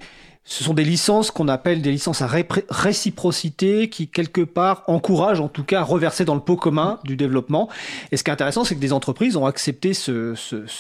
ce 0.50 0.64
sont 0.64 0.74
des 0.74 0.84
licences 0.84 1.30
qu'on 1.30 1.48
appelle 1.48 1.84
des 1.84 1.92
licences 1.92 2.24
à 2.24 2.30
réciprocité 2.70 3.88
qui, 3.88 4.08
quelque 4.08 4.42
part, 4.42 4.84
encouragent, 4.88 5.42
en 5.42 5.48
tout 5.48 5.64
cas, 5.64 5.82
à 5.82 5.84
reverser 5.84 6.26
dans 6.26 6.34
le 6.34 6.42
pot 6.42 6.56
commun 6.56 7.00
du 7.04 7.16
développement. 7.16 7.70
Et 8.12 8.18
ce 8.18 8.24
qui 8.24 8.32
est 8.32 8.34
intéressant, 8.34 8.64
c'est 8.64 8.74
que 8.74 8.80
des 8.80 8.92
entreprises 8.92 9.38
ont 9.38 9.46
accepté 9.46 9.94
ce, 9.94 10.34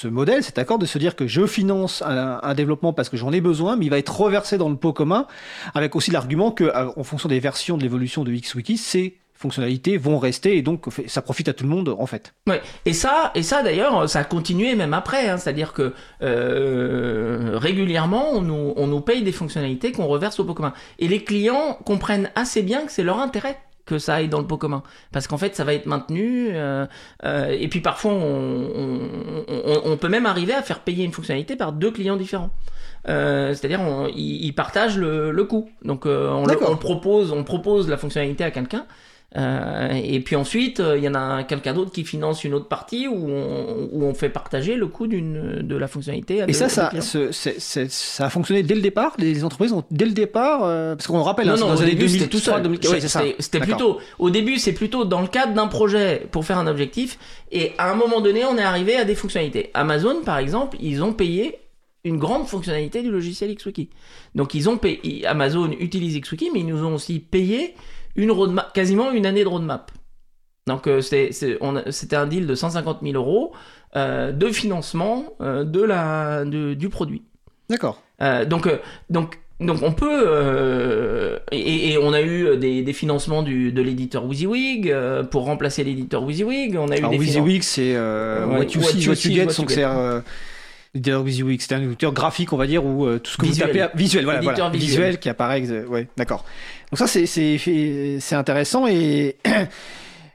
modèle, 0.07 0.43
cet 0.43 0.57
accord 0.57 0.79
de 0.79 0.87
se 0.87 0.97
dire 0.97 1.15
que 1.15 1.27
je 1.27 1.45
finance 1.45 2.01
un, 2.01 2.39
un 2.41 2.53
développement 2.55 2.93
parce 2.93 3.09
que 3.09 3.17
j'en 3.17 3.31
ai 3.31 3.41
besoin, 3.41 3.75
mais 3.75 3.85
il 3.85 3.89
va 3.89 3.99
être 3.99 4.19
reversé 4.19 4.57
dans 4.57 4.69
le 4.69 4.75
pot 4.75 4.91
commun, 4.91 5.27
avec 5.75 5.95
aussi 5.95 6.09
l'argument 6.09 6.49
que, 6.49 6.63
euh, 6.63 6.89
en 6.95 7.03
fonction 7.03 7.29
des 7.29 7.39
versions 7.39 7.77
de 7.77 7.83
l'évolution 7.83 8.23
de 8.23 8.31
XWiki, 8.31 8.75
ces 8.75 9.17
fonctionnalités 9.39 9.97
vont 9.97 10.19
rester 10.19 10.57
et 10.57 10.61
donc 10.61 10.85
ça 11.07 11.21
profite 11.21 11.47
à 11.47 11.53
tout 11.53 11.63
le 11.63 11.69
monde, 11.69 11.95
en 11.97 12.05
fait. 12.05 12.33
Ouais. 12.47 12.61
Et 12.85 12.91
ça, 12.93 13.31
et 13.35 13.41
ça 13.41 13.63
d'ailleurs, 13.63 14.09
ça 14.09 14.19
a 14.19 14.23
continué 14.25 14.75
même 14.75 14.93
après. 14.93 15.29
Hein. 15.29 15.37
C'est-à-dire 15.37 15.71
que 15.71 15.93
euh, 16.21 17.51
régulièrement, 17.57 18.31
on 18.33 18.41
nous, 18.41 18.73
on 18.75 18.87
nous 18.87 19.01
paye 19.01 19.23
des 19.23 19.31
fonctionnalités 19.31 19.91
qu'on 19.93 20.07
reverse 20.07 20.39
au 20.39 20.43
pot 20.43 20.53
commun. 20.53 20.73
Et 20.99 21.07
les 21.07 21.23
clients 21.23 21.77
comprennent 21.85 22.29
assez 22.35 22.61
bien 22.61 22.85
que 22.85 22.91
c'est 22.91 23.03
leur 23.03 23.19
intérêt 23.19 23.57
que 23.85 23.97
ça 23.97 24.15
aille 24.15 24.27
dans 24.29 24.37
le 24.39 24.45
pot 24.45 24.57
commun, 24.57 24.83
parce 25.11 25.25
qu'en 25.25 25.39
fait, 25.39 25.55
ça 25.55 25.63
va 25.63 25.73
être 25.73 25.87
maintenu. 25.87 26.49
euh, 26.51 26.85
euh, 27.25 27.47
et 27.59 27.67
puis 27.69 27.79
parfois, 27.79 28.11
on, 28.11 28.99
on, 29.47 29.81
on- 29.83 29.97
peut 29.97 30.09
même 30.09 30.27
arriver 30.27 30.53
à 30.53 30.61
faire 30.61 30.81
payer 30.81 31.03
une 31.05 31.11
fonctionnalité 31.11 31.55
par 31.55 31.71
deux 31.71 31.89
clients 31.89 32.15
différents. 32.15 32.51
Euh, 33.07 33.55
C'est-à-dire, 33.55 33.79
ils, 34.15 34.51
partagent 34.53 34.97
le, 34.97 35.31
le 35.31 35.43
coût. 35.45 35.69
Donc, 35.83 36.05
euh, 36.05 36.29
on, 36.29 36.45
le, 36.45 36.55
on 36.69 36.77
propose, 36.77 37.31
on 37.31 37.43
propose 37.43 37.89
la 37.89 37.97
fonctionnalité 37.97 38.43
à 38.43 38.51
quelqu'un. 38.51 38.85
Euh, 39.37 39.89
et 39.93 40.19
puis 40.21 40.35
ensuite, 40.35 40.79
euh, 40.79 40.97
il 40.97 41.03
y 41.03 41.07
en 41.07 41.13
a 41.13 41.43
quelqu'un 41.43 41.73
d'autre 41.73 41.91
qui 41.91 42.03
finance 42.03 42.43
une 42.43 42.55
autre 42.55 42.67
partie 42.67 43.07
où 43.07 43.29
on, 43.29 43.89
où 43.91 44.03
on 44.03 44.13
fait 44.15 44.29
partager 44.29 44.73
le 44.75 44.87
coût 44.87 45.05
d'une 45.05 45.59
de 45.61 45.75
la 45.75 45.87
fonctionnalité. 45.87 46.41
à 46.41 46.49
Et 46.49 46.53
ça, 46.53 46.67
ça, 46.67 46.89
ça 46.99 48.25
a 48.25 48.29
fonctionné 48.29 48.63
dès 48.63 48.73
le 48.73 48.81
départ? 48.81 49.13
Les 49.19 49.43
entreprises 49.43 49.71
ont 49.71 49.83
dès 49.91 50.05
le 50.05 50.13
départ, 50.13 50.63
euh, 50.63 50.95
parce 50.95 51.05
qu'on 51.05 51.17
le 51.17 51.23
rappelle, 51.23 51.47
hein, 51.47 51.51
Non, 51.51 51.57
c'est 51.57 51.63
non, 51.63 51.67
dans 51.67 51.75
les 51.75 51.81
années 51.83 51.91
début, 51.91 52.09
c'était 52.09 52.25
2003, 52.25 52.39
tout 52.39 52.43
seul. 52.43 52.63
2000 52.63 53.25
ouais. 53.27 53.35
C'était 53.37 53.59
plutôt, 53.59 53.99
au 54.17 54.31
début, 54.31 54.57
c'est 54.57 54.73
plutôt 54.73 55.05
dans 55.05 55.21
le 55.21 55.27
cadre 55.27 55.53
d'un 55.53 55.67
projet 55.67 56.27
pour 56.31 56.43
faire 56.43 56.57
un 56.57 56.67
objectif. 56.67 57.19
Et 57.51 57.73
à 57.77 57.91
un 57.91 57.95
moment 57.95 58.21
donné, 58.21 58.45
on 58.45 58.57
est 58.57 58.63
arrivé 58.63 58.95
à 58.95 59.05
des 59.05 59.15
fonctionnalités. 59.15 59.69
Amazon, 59.75 60.21
par 60.25 60.39
exemple, 60.39 60.77
ils 60.81 61.03
ont 61.03 61.13
payé 61.13 61.59
une 62.03 62.17
grande 62.17 62.47
fonctionnalité 62.47 63.03
du 63.03 63.11
logiciel 63.11 63.53
XWiki. 63.53 63.89
Donc, 64.33 64.55
ils 64.55 64.69
ont 64.69 64.77
payé, 64.77 65.25
Amazon 65.27 65.69
utilise 65.79 66.19
XWiki, 66.19 66.49
mais 66.51 66.61
ils 66.61 66.65
nous 66.65 66.83
ont 66.83 66.95
aussi 66.95 67.19
payé 67.19 67.75
une 68.19 68.31
roadmap, 68.31 68.71
quasiment 68.73 69.11
une 69.11 69.25
année 69.25 69.43
de 69.43 69.47
roadmap. 69.49 69.91
Donc, 70.67 70.85
euh, 70.87 71.01
c'était 71.01 72.15
un 72.15 72.27
deal 72.27 72.45
de 72.45 72.53
150 72.53 72.99
000 73.01 73.15
euros 73.15 73.53
euh, 73.95 74.31
de 74.31 74.47
financement 74.49 75.23
euh, 75.41 75.63
de 75.63 75.81
la, 75.81 76.45
de- 76.45 76.73
du 76.75 76.89
produit. 76.89 77.23
D'accord. 77.69 78.01
Donc, 78.47 78.67
donc, 79.09 79.39
donc 79.61 79.81
on 79.81 79.93
peut 79.93 81.39
et, 81.51 81.91
et 81.93 81.97
on 81.97 82.11
a 82.13 82.21
eu 82.21 82.57
des, 82.57 82.81
des 82.81 82.93
financements 82.93 83.43
du, 83.43 83.71
de 83.71 83.81
l'éditeur 83.81 84.25
WYSIWYG 84.25 84.93
pour 85.31 85.45
remplacer 85.45 85.83
l'éditeur 85.83 86.23
WYSIWYG. 86.23 86.77
On 86.77 86.89
a 86.89 86.95
eu 86.95 86.99
Alors, 86.99 87.11
des 87.11 87.17
finan- 87.19 87.41
WYSIWYG, 87.43 87.63
c'est 87.63 87.97
What 87.97 88.63
You 88.75 88.81
See, 88.81 89.07
What 89.07 89.15
You 89.23 89.31
Get, 89.31 89.45
donc 89.57 89.71
c'est 89.71 89.85
c'est 90.95 91.73
un 91.73 91.81
éditeur 91.81 92.13
graphique, 92.13 92.51
on 92.53 92.57
va 92.57 92.67
dire, 92.67 92.85
où 92.85 93.05
euh, 93.05 93.19
tout 93.19 93.31
ce 93.31 93.37
que 93.37 93.45
Visuel. 93.45 93.67
vous 93.71 93.77
tapez, 93.77 93.97
visuel, 93.97 94.23
voilà, 94.25 94.41
voilà, 94.41 94.69
visuel. 94.69 94.89
visuel 94.89 95.19
qui 95.19 95.29
apparaît, 95.29 95.61
ouais, 95.85 96.07
d'accord. 96.17 96.45
Donc 96.91 96.97
ça, 96.99 97.07
c'est 97.07 98.33
intéressant 98.35 98.87
et 98.87 99.35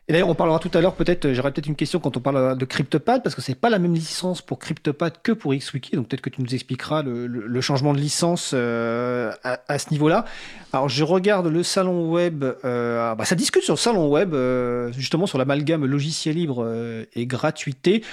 Et 0.06 0.12
d'ailleurs, 0.12 0.28
on 0.28 0.34
parlera 0.34 0.58
tout 0.58 0.70
à 0.74 0.82
l'heure, 0.82 0.96
peut-être, 0.96 1.32
j'aurai 1.32 1.50
peut-être 1.50 1.66
une 1.66 1.76
question 1.76 1.98
quand 1.98 2.14
on 2.18 2.20
parle 2.20 2.58
de 2.58 2.64
CryptoPad, 2.66 3.22
parce 3.22 3.34
que 3.34 3.40
c'est 3.40 3.54
pas 3.54 3.70
la 3.70 3.78
même 3.78 3.94
licence 3.94 4.42
pour 4.42 4.58
CryptoPad 4.58 5.14
que 5.22 5.32
pour 5.32 5.54
XWiki, 5.54 5.96
donc 5.96 6.08
peut-être 6.08 6.20
que 6.20 6.28
tu 6.28 6.42
nous 6.42 6.54
expliqueras 6.54 7.02
le, 7.02 7.26
le- 7.26 7.46
le 7.46 7.60
changement 7.62 7.94
de 7.94 7.98
licence 8.00 8.50
euh, 8.52 9.32
à, 9.44 9.60
à 9.66 9.78
ce 9.78 9.88
niveau-là. 9.92 10.26
Alors, 10.74 10.90
je 10.90 11.04
regarde 11.04 11.46
le 11.46 11.62
salon 11.62 12.10
web, 12.10 12.44
euh, 12.66 13.12
ah 13.12 13.14
bah, 13.14 13.24
ça 13.24 13.34
discute 13.34 13.62
sur 13.62 13.72
le 13.72 13.78
salon 13.78 14.10
web, 14.10 14.34
euh, 14.34 14.92
justement 14.92 15.26
sur 15.26 15.38
l'amalgame 15.38 15.86
logiciel 15.86 16.34
libre 16.36 16.68
et 17.14 17.24
gratuité. 17.24 18.04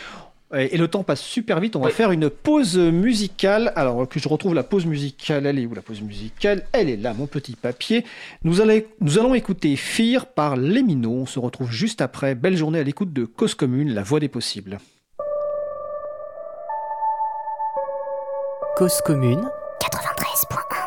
Et 0.54 0.78
le 0.78 0.88
temps 0.90 1.04
passe 1.04 1.22
super 1.22 1.60
vite, 1.62 1.76
on 1.76 1.80
va 1.80 1.88
Oui. 1.88 1.92
faire 1.94 2.12
une 2.12 2.30
pause 2.30 2.78
musicale. 2.78 3.72
Alors 3.76 4.08
que 4.10 4.20
je 4.20 4.28
retrouve 4.28 4.54
la 4.54 4.64
pause 4.64 4.86
musicale, 4.86 5.46
elle 5.46 5.60
est 5.60 5.66
où 5.66 5.74
la 5.74 5.82
pause 5.82 6.02
musicale? 6.02 6.66
Elle 6.74 6.90
est 6.90 6.98
là, 6.98 7.14
mon 7.14 7.26
petit 7.28 7.56
papier. 7.56 8.04
Nous, 8.44 8.60
allons- 8.60 8.82
nous 9.00 9.18
allons 9.18 9.34
écouter 9.34 9.76
Fear 9.78 10.26
par 10.26 10.58
Les 10.58 10.84
Minots. 10.84 11.22
On 11.22 11.26
se 11.26 11.40
retrouve 11.40 11.72
juste 11.72 12.02
après. 12.02 12.36
Belle 12.36 12.58
journée 12.58 12.80
à 12.80 12.84
l'écoute 12.84 13.14
de 13.14 13.24
Cause 13.26 13.56
Commune, 13.56 13.94
la 13.94 14.04
voix 14.04 14.20
des 14.20 14.28
possibles. 14.28 14.80
Cause 18.78 19.02
commune 19.06 19.48
93.1 19.80 20.81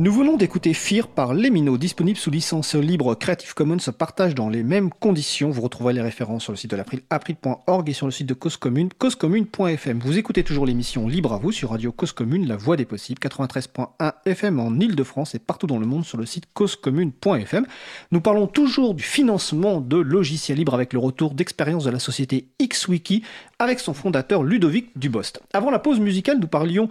Nous 0.00 0.12
venons 0.12 0.36
d'écouter 0.36 0.74
Fear 0.74 1.08
par 1.08 1.34
Lemino, 1.34 1.76
disponible 1.76 2.16
sous 2.16 2.30
licence 2.30 2.76
libre 2.76 3.16
Creative 3.16 3.52
Commons, 3.52 3.78
partage 3.98 4.36
dans 4.36 4.48
les 4.48 4.62
mêmes 4.62 4.90
conditions. 4.90 5.50
Vous 5.50 5.60
retrouverez 5.60 5.92
les 5.92 6.00
références 6.00 6.44
sur 6.44 6.52
le 6.52 6.56
site 6.56 6.70
de 6.70 6.76
l'April, 6.76 7.00
april.org 7.10 7.90
et 7.90 7.92
sur 7.92 8.06
le 8.06 8.12
site 8.12 8.28
de 8.28 8.34
Cause 8.34 8.56
Commune, 8.56 8.90
causecommune.fm. 8.96 9.98
Vous 9.98 10.16
écoutez 10.16 10.44
toujours 10.44 10.66
l'émission 10.66 11.08
Libre 11.08 11.32
à 11.32 11.38
vous 11.38 11.50
sur 11.50 11.70
Radio 11.70 11.90
Cause 11.90 12.12
Commune, 12.12 12.46
la 12.46 12.56
voix 12.56 12.76
des 12.76 12.84
possibles, 12.84 13.18
93.1 13.20 14.12
FM 14.24 14.60
en 14.60 14.78
Ile-de-France 14.78 15.34
et 15.34 15.40
partout 15.40 15.66
dans 15.66 15.80
le 15.80 15.86
monde 15.86 16.04
sur 16.04 16.16
le 16.16 16.26
site 16.26 16.44
causecommune.fm. 16.54 17.66
Nous 18.12 18.20
parlons 18.20 18.46
toujours 18.46 18.94
du 18.94 19.02
financement 19.02 19.80
de 19.80 19.96
logiciels 19.96 20.58
libres 20.58 20.74
avec 20.74 20.92
le 20.92 21.00
retour 21.00 21.34
d'expérience 21.34 21.82
de 21.82 21.90
la 21.90 21.98
société 21.98 22.46
XWiki 22.62 23.24
avec 23.60 23.80
son 23.80 23.92
fondateur 23.92 24.44
Ludovic 24.44 24.96
Dubost. 24.96 25.40
Avant 25.52 25.72
la 25.72 25.80
pause 25.80 25.98
musicale, 25.98 26.38
nous 26.38 26.46
parlions 26.46 26.88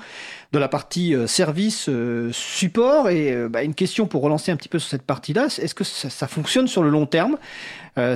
de 0.52 0.60
la 0.60 0.68
partie 0.68 1.16
euh, 1.16 1.26
service 1.26 1.88
euh, 1.88 2.30
support 2.34 3.10
et 3.10 3.32
euh, 3.32 3.48
bah, 3.48 3.64
une 3.64 3.74
question 3.74 4.06
pour 4.06 4.22
relancer 4.22 4.52
un 4.52 4.58
petit 4.58 4.68
peu 4.68 4.78
sur 4.78 4.90
cette 4.90 5.04
partie-là, 5.04 5.46
est-ce 5.46 5.74
que 5.74 5.86
ça, 5.86 6.28
fonctionne 6.28 6.68
sur 6.68 6.84
le 6.84 6.90
long 6.90 7.06
terme 7.06 7.38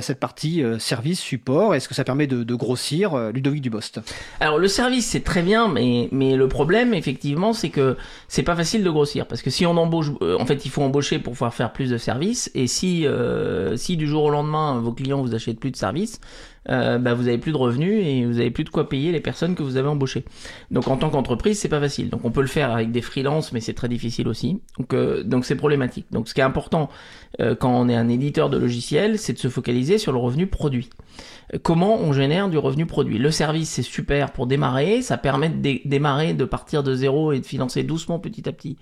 cette 0.00 0.20
partie 0.20 0.62
service 0.78 1.18
support? 1.18 1.74
Est-ce 1.74 1.88
que 1.88 1.94
ça 1.94 2.04
permet 2.04 2.28
de, 2.28 2.54
grossir 2.54 3.16
Ludovic 3.32 3.62
Dubost? 3.62 4.00
Alors 4.38 4.56
le 4.56 4.68
service 4.68 5.06
c'est 5.06 5.24
très 5.24 5.42
bien, 5.42 5.66
mais, 5.66 6.08
mais 6.12 6.36
le 6.36 6.46
problème 6.46 6.94
effectivement 6.94 7.52
c'est 7.52 7.70
que 7.70 7.96
c'est 8.28 8.44
pas 8.44 8.54
facile 8.54 8.84
de 8.84 8.90
grossir. 8.90 9.26
Parce 9.26 9.42
que 9.42 9.50
si 9.50 9.66
on 9.66 9.76
embauche, 9.76 10.10
en 10.20 10.46
fait 10.46 10.64
il 10.64 10.70
faut 10.70 10.82
embaucher 10.82 11.18
pour 11.18 11.32
pouvoir 11.32 11.52
faire 11.52 11.72
plus 11.72 11.90
de 11.90 11.98
services. 11.98 12.48
Et 12.54 12.68
si 12.68 13.06
si 13.74 13.96
du 13.96 14.06
jour 14.06 14.22
au 14.22 14.30
lendemain 14.30 14.78
vos 14.78 14.92
clients 14.92 15.20
vous 15.20 15.34
achètent 15.34 15.58
plus 15.58 15.72
de 15.72 15.76
services, 15.76 16.20
euh, 16.68 16.98
bah, 16.98 17.14
vous 17.14 17.28
avez 17.28 17.38
plus 17.38 17.52
de 17.52 17.56
revenus 17.56 18.04
et 18.06 18.24
vous 18.24 18.38
avez 18.38 18.50
plus 18.50 18.64
de 18.64 18.70
quoi 18.70 18.88
payer 18.88 19.12
les 19.12 19.20
personnes 19.20 19.54
que 19.54 19.62
vous 19.62 19.76
avez 19.76 19.88
embauchées. 19.88 20.24
Donc 20.70 20.88
en 20.88 20.96
tant 20.96 21.10
qu'entreprise, 21.10 21.58
c'est 21.58 21.68
pas 21.68 21.80
facile. 21.80 22.08
Donc 22.08 22.24
on 22.24 22.30
peut 22.30 22.40
le 22.40 22.46
faire 22.46 22.70
avec 22.70 22.92
des 22.92 23.02
freelances, 23.02 23.52
mais 23.52 23.60
c'est 23.60 23.74
très 23.74 23.88
difficile 23.88 24.28
aussi. 24.28 24.60
Donc 24.78 24.94
euh, 24.94 25.22
donc 25.24 25.44
c'est 25.44 25.56
problématique. 25.56 26.06
Donc 26.12 26.28
ce 26.28 26.34
qui 26.34 26.40
est 26.40 26.44
important 26.44 26.88
euh, 27.40 27.54
quand 27.54 27.72
on 27.72 27.88
est 27.88 27.96
un 27.96 28.08
éditeur 28.08 28.50
de 28.50 28.58
logiciels, 28.58 29.18
c'est 29.18 29.32
de 29.32 29.38
se 29.38 29.48
focaliser 29.48 29.98
sur 29.98 30.12
le 30.12 30.18
revenu 30.18 30.46
produit. 30.46 30.90
Comment 31.62 32.00
on 32.00 32.12
génère 32.12 32.48
du 32.48 32.56
revenu 32.56 32.86
produit? 32.86 33.18
Le 33.18 33.30
service, 33.30 33.68
c'est 33.68 33.82
super 33.82 34.32
pour 34.32 34.46
démarrer. 34.46 35.02
Ça 35.02 35.18
permet 35.18 35.50
de 35.50 35.80
démarrer, 35.84 36.32
de 36.32 36.44
partir 36.44 36.82
de 36.82 36.94
zéro 36.94 37.32
et 37.32 37.40
de 37.40 37.46
financer 37.46 37.82
doucement, 37.82 38.18
petit 38.18 38.48
à 38.48 38.52
petit, 38.52 38.78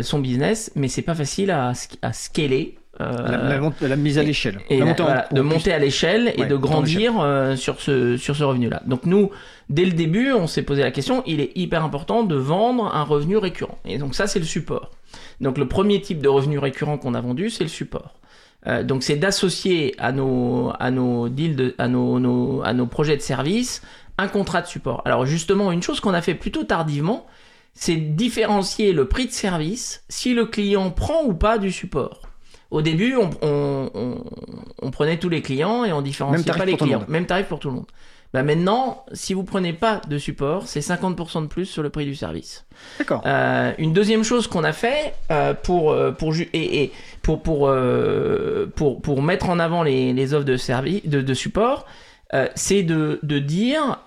son 0.00 0.18
business. 0.18 0.72
Mais 0.74 0.88
c'est 0.88 1.02
pas 1.02 1.14
facile 1.14 1.50
à 1.50 1.74
scaler 2.12 2.78
euh, 3.00 3.70
la, 3.80 3.96
mise 3.96 4.18
à 4.18 4.22
l'échelle. 4.22 4.58
de 4.68 5.40
monter 5.40 5.72
à 5.72 5.78
l'échelle 5.78 6.32
et 6.36 6.46
de 6.46 6.56
grandir 6.56 7.20
euh, 7.20 7.54
sur 7.54 7.80
ce, 7.80 8.16
sur 8.16 8.34
ce 8.34 8.42
revenu-là. 8.42 8.82
Donc 8.86 9.06
nous, 9.06 9.30
dès 9.68 9.84
le 9.84 9.92
début, 9.92 10.32
on 10.32 10.46
s'est 10.46 10.62
posé 10.62 10.82
la 10.82 10.90
question, 10.90 11.22
il 11.26 11.40
est 11.40 11.52
hyper 11.56 11.84
important 11.84 12.24
de 12.24 12.34
vendre 12.34 12.92
un 12.94 13.04
revenu 13.04 13.36
récurrent. 13.36 13.78
Et 13.84 13.98
donc 13.98 14.14
ça, 14.14 14.26
c'est 14.26 14.40
le 14.40 14.44
support. 14.44 14.90
Donc 15.40 15.58
le 15.58 15.68
premier 15.68 16.00
type 16.00 16.20
de 16.20 16.28
revenu 16.28 16.58
récurrent 16.58 16.98
qu'on 16.98 17.14
a 17.14 17.20
vendu, 17.20 17.50
c'est 17.50 17.64
le 17.64 17.70
support. 17.70 18.14
Euh, 18.66 18.82
donc 18.82 19.04
c'est 19.04 19.16
d'associer 19.16 19.94
à 19.98 20.10
nos, 20.10 20.72
à 20.80 20.90
nos 20.90 21.28
deals, 21.28 21.54
de, 21.54 21.74
à, 21.78 21.86
nos, 21.86 22.18
nos, 22.18 22.62
à 22.64 22.72
nos 22.72 22.86
projets 22.86 23.16
de 23.16 23.22
service, 23.22 23.82
un 24.18 24.26
contrat 24.26 24.62
de 24.62 24.66
support. 24.66 25.02
Alors 25.04 25.24
justement, 25.24 25.70
une 25.70 25.82
chose 25.82 26.00
qu'on 26.00 26.14
a 26.14 26.22
fait 26.22 26.34
plutôt 26.34 26.64
tardivement, 26.64 27.26
c'est 27.74 27.96
différencier 27.96 28.92
le 28.92 29.06
prix 29.06 29.26
de 29.26 29.32
service 29.32 30.02
si 30.08 30.34
le 30.34 30.46
client 30.46 30.90
prend 30.90 31.22
ou 31.22 31.34
pas 31.34 31.58
du 31.58 31.70
support. 31.70 32.27
Au 32.70 32.82
début, 32.82 33.16
on, 33.16 34.90
prenait 34.92 35.18
tous 35.18 35.28
les 35.28 35.42
clients 35.42 35.84
et 35.84 35.92
on 35.92 36.02
différenciait 36.02 36.52
pas 36.52 36.64
les 36.64 36.76
clients. 36.76 37.04
Même 37.08 37.26
tarif 37.26 37.46
pour 37.46 37.60
tout 37.60 37.68
le 37.68 37.76
monde. 37.76 37.86
Bah 38.34 38.42
maintenant, 38.42 39.06
si 39.14 39.32
vous 39.32 39.42
prenez 39.42 39.72
pas 39.72 40.02
de 40.06 40.18
support, 40.18 40.66
c'est 40.66 40.80
50% 40.80 41.42
de 41.42 41.46
plus 41.46 41.64
sur 41.64 41.82
le 41.82 41.88
prix 41.88 42.04
du 42.04 42.14
service. 42.14 42.66
D'accord. 42.98 43.22
Euh, 43.24 43.72
une 43.78 43.94
deuxième 43.94 44.22
chose 44.22 44.46
qu'on 44.48 44.64
a 44.64 44.74
fait 44.74 45.14
euh, 45.30 45.54
pour 45.54 45.92
euh, 45.92 46.12
pour 46.12 46.34
et, 46.52 46.92
pour 47.22 47.42
pour, 47.42 47.72
pour 48.76 49.00
pour 49.00 49.22
mettre 49.22 49.48
en 49.48 49.58
avant 49.58 49.82
les, 49.82 50.12
les 50.12 50.34
offres 50.34 50.44
de 50.44 50.58
service 50.58 51.06
de, 51.06 51.22
de 51.22 51.34
support, 51.34 51.86
c'est 52.54 52.82
de, 52.82 53.18
de 53.22 53.38
dire 53.38 53.98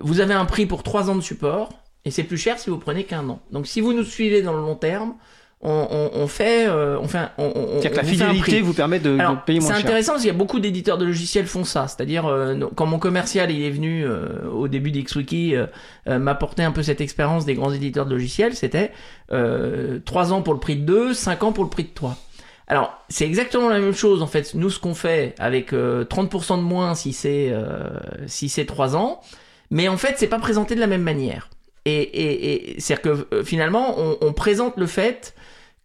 vous 0.00 0.20
avez 0.20 0.34
un 0.34 0.44
prix 0.44 0.66
pour 0.66 0.82
3 0.82 1.08
ans 1.08 1.14
de 1.14 1.20
support 1.20 1.70
et 2.04 2.10
c'est 2.10 2.24
plus 2.24 2.38
cher 2.38 2.58
si 2.58 2.68
vous 2.68 2.78
prenez 2.78 3.04
qu'un 3.04 3.28
an. 3.28 3.38
Donc 3.52 3.68
si 3.68 3.80
vous 3.80 3.92
nous 3.92 4.02
suivez 4.02 4.42
dans 4.42 4.54
le 4.54 4.60
long 4.60 4.74
terme, 4.74 5.14
on, 5.64 6.26
fait, 6.26 6.66
euh, 6.66 6.98
on 7.00 7.06
fait, 7.06 7.28
on, 7.38 7.52
C'est-à-dire 7.80 7.90
que 7.92 7.96
la 7.96 8.04
fidélité 8.04 8.60
vous 8.60 8.72
permet 8.72 8.98
de, 8.98 9.16
payer 9.46 9.60
moins 9.60 9.68
cher. 9.68 9.76
C'est 9.78 9.84
intéressant 9.84 10.12
parce 10.12 10.22
qu'il 10.22 10.32
y 10.32 10.34
a 10.34 10.38
beaucoup 10.38 10.58
d'éditeurs 10.58 10.98
de 10.98 11.04
logiciels 11.04 11.46
font 11.46 11.64
ça. 11.64 11.86
C'est-à-dire 11.86 12.26
euh, 12.26 12.68
quand 12.74 12.86
mon 12.86 12.98
commercial 12.98 13.50
il 13.50 13.62
est 13.62 13.70
venu 13.70 14.04
euh, 14.04 14.48
au 14.50 14.66
début 14.66 14.90
d'XWiki 14.90 15.54
m'apporter 16.06 16.64
un 16.64 16.72
peu 16.72 16.82
cette 16.82 17.00
expérience 17.00 17.44
des 17.44 17.54
grands 17.54 17.72
éditeurs 17.72 18.06
de 18.06 18.12
logiciels, 18.12 18.54
c'était 18.54 18.92
3 19.28 20.32
ans 20.32 20.42
pour 20.42 20.54
le 20.54 20.60
prix 20.60 20.76
de 20.76 20.84
2, 20.84 21.14
5 21.14 21.42
ans 21.44 21.52
pour 21.52 21.64
le 21.64 21.70
prix 21.70 21.84
de 21.84 21.90
3. 21.94 22.16
Alors, 22.66 22.96
c'est 23.08 23.26
exactement 23.26 23.68
la 23.68 23.78
même 23.78 23.94
chose 23.94 24.22
en 24.22 24.26
fait. 24.26 24.54
Nous, 24.54 24.70
ce 24.70 24.80
qu'on 24.80 24.94
fait 24.94 25.34
avec 25.38 25.72
30% 25.72 26.56
de 26.56 26.62
moins 26.62 26.94
si 26.94 27.12
c'est 27.12 27.52
si 28.26 28.48
c'est 28.48 28.64
3 28.66 28.96
ans, 28.96 29.20
mais 29.70 29.86
en 29.88 29.96
fait, 29.96 30.14
c'est 30.16 30.26
pas 30.26 30.38
présenté 30.40 30.74
de 30.74 30.80
la 30.80 30.86
même 30.88 31.02
manière. 31.02 31.48
Et, 31.84 32.02
et, 32.02 32.74
et 32.74 32.80
c'est-à-dire 32.80 33.26
que 33.30 33.42
finalement, 33.42 33.98
on, 33.98 34.16
on, 34.20 34.32
présente 34.32 34.76
le 34.76 34.86
fait 34.86 35.34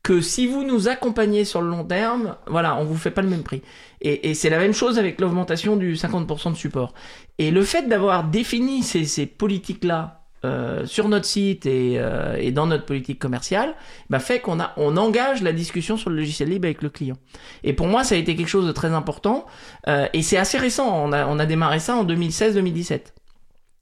que 0.07 0.21
si 0.21 0.47
vous 0.47 0.63
nous 0.63 0.87
accompagnez 0.87 1.43
sur 1.43 1.61
le 1.61 1.67
long 1.67 1.83
terme, 1.83 2.37
voilà, 2.47 2.77
on 2.77 2.85
vous 2.85 2.95
fait 2.95 3.11
pas 3.11 3.21
le 3.21 3.27
même 3.27 3.43
prix. 3.43 3.61
Et, 3.99 4.33
c'est 4.35 4.49
la 4.49 4.57
même 4.57 4.71
chose 4.71 4.97
avec 4.97 5.19
l'augmentation 5.19 5.75
du 5.75 5.95
50% 5.95 6.53
de 6.53 6.55
support. 6.55 6.93
Et 7.39 7.51
le 7.51 7.61
fait 7.61 7.89
d'avoir 7.89 8.23
défini 8.23 8.83
ces, 8.83 9.25
politiques-là 9.25 10.21
euh, 10.45 10.85
sur 10.85 11.09
notre 11.09 11.25
site 11.25 11.65
et, 11.65 11.95
euh, 11.97 12.37
et, 12.39 12.53
dans 12.53 12.67
notre 12.67 12.85
politique 12.85 13.19
commerciale, 13.19 13.75
bah 14.09 14.19
fait 14.19 14.39
qu'on 14.39 14.61
a, 14.61 14.71
on 14.77 14.95
engage 14.95 15.41
la 15.41 15.51
discussion 15.51 15.97
sur 15.97 16.09
le 16.09 16.15
logiciel 16.15 16.51
libre 16.51 16.67
avec 16.67 16.83
le 16.83 16.89
client. 16.89 17.17
Et 17.65 17.73
pour 17.73 17.87
moi, 17.87 18.05
ça 18.05 18.15
a 18.15 18.17
été 18.17 18.37
quelque 18.37 18.47
chose 18.47 18.65
de 18.65 18.71
très 18.71 18.93
important. 18.93 19.45
Euh, 19.89 20.07
et 20.13 20.21
c'est 20.21 20.37
assez 20.37 20.57
récent. 20.57 20.89
On 20.89 21.11
a, 21.11 21.27
on 21.27 21.37
a 21.37 21.45
démarré 21.45 21.79
ça 21.79 21.97
en 21.97 22.05
2016-2017. 22.05 23.01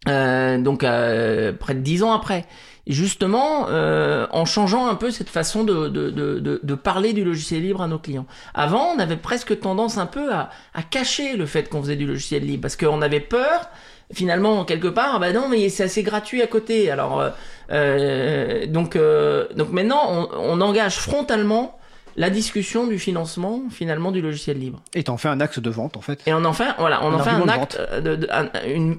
Euh, 0.08 0.60
donc 0.60 0.80
près 0.80 1.76
de 1.76 1.80
dix 1.80 2.02
ans 2.02 2.14
après 2.14 2.46
justement 2.88 3.68
euh, 3.70 4.28
en 4.32 4.46
changeant 4.46 4.88
un 4.88 4.96
peu 4.96 5.12
cette 5.12 5.30
façon 5.30 5.64
de, 5.64 5.88
de, 5.88 6.10
de, 6.10 6.60
de, 6.62 6.76
parler 6.76 7.14
du 7.14 7.24
logiciel 7.24 7.64
libre 7.64 7.82
à 7.82 7.88
nos 7.88 7.98
clients. 7.98 8.28
Avant, 8.54 8.94
on 8.96 9.00
avait 9.00 9.18
presque 9.18 9.60
tendance 9.60 9.98
un 9.98 10.06
peu 10.06 10.32
à, 10.32 10.50
à 10.74 10.84
cacher 10.84 11.36
le 11.36 11.46
fait 11.46 11.70
qu'on 11.70 11.82
faisait 11.82 11.96
du 11.96 12.06
logiciel 12.06 12.46
libre 12.46 12.62
parce 12.62 12.76
qu'on 12.76 13.02
avait 13.02 13.20
peur 13.20 13.70
finalement 14.14 14.66
quelque 14.66 14.88
part 14.88 15.14
ah 15.16 15.20
bah 15.20 15.32
non 15.32 15.50
mais 15.50 15.68
c'est 15.70 15.84
assez 15.84 16.04
gratuit 16.04 16.44
à 16.44 16.48
côté 16.48 16.92
alors 16.92 17.20
euh, 17.20 17.30
euh 17.72 18.68
donc 18.68 18.96
euh, 18.96 19.48
donc 19.56 19.72
maintenant 19.72 20.04
on, 20.08 20.30
on 20.38 20.62
engage 20.62 20.98
frontalement 20.98 21.80
la 22.16 22.30
discussion 22.30 22.88
du 22.88 23.00
financement 23.00 23.64
finalement 23.70 24.12
du 24.12 24.22
logiciel 24.22 24.60
libre. 24.60 24.82
Et 24.94 25.04
en 25.10 25.18
fais 25.18 25.28
un 25.28 25.40
axe 25.42 25.60
de 25.60 25.70
vente 25.70 25.98
en 25.98 26.02
fait. 26.02 26.22
Et 26.26 26.34
on 26.34 26.46
en 26.46 26.54
fait, 26.54 26.70
voilà, 26.78 27.04
on 27.04 27.14
en 27.14 27.20
fait 27.20 27.30
un 27.30 27.48
acte, 27.48 27.80
de, 28.02 28.28
un, 28.32 28.50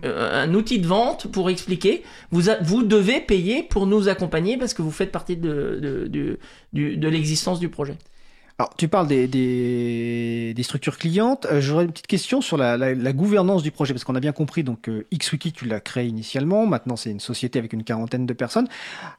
un, 0.04 0.54
outil 0.54 0.78
de 0.78 0.86
vente 0.86 1.26
pour 1.28 1.50
expliquer. 1.50 2.02
Vous, 2.30 2.42
vous 2.62 2.82
devez 2.82 3.20
payer 3.20 3.62
pour 3.62 3.86
nous 3.86 4.08
accompagner 4.08 4.56
parce 4.56 4.74
que 4.74 4.82
vous 4.82 4.90
faites 4.90 5.12
partie 5.12 5.36
de, 5.36 6.08
de, 6.08 6.38
de 6.72 7.08
l'existence 7.08 7.58
du 7.58 7.68
projet. 7.68 7.96
Alors, 8.58 8.74
tu 8.78 8.88
parles 8.88 9.06
des, 9.06 9.28
des, 9.28 10.54
des 10.54 10.62
structures 10.62 10.96
clientes. 10.96 11.46
Euh, 11.50 11.60
j'aurais 11.60 11.84
une 11.84 11.90
petite 11.90 12.06
question 12.06 12.40
sur 12.40 12.56
la, 12.56 12.78
la, 12.78 12.94
la 12.94 13.12
gouvernance 13.12 13.62
du 13.62 13.70
projet, 13.70 13.92
parce 13.92 14.02
qu'on 14.02 14.14
a 14.14 14.20
bien 14.20 14.32
compris, 14.32 14.64
donc 14.64 14.88
euh, 14.88 15.06
XWiki, 15.12 15.52
tu 15.52 15.66
l'as 15.66 15.80
créé 15.80 16.06
initialement. 16.06 16.64
Maintenant, 16.64 16.96
c'est 16.96 17.10
une 17.10 17.20
société 17.20 17.58
avec 17.58 17.74
une 17.74 17.84
quarantaine 17.84 18.24
de 18.24 18.32
personnes. 18.32 18.66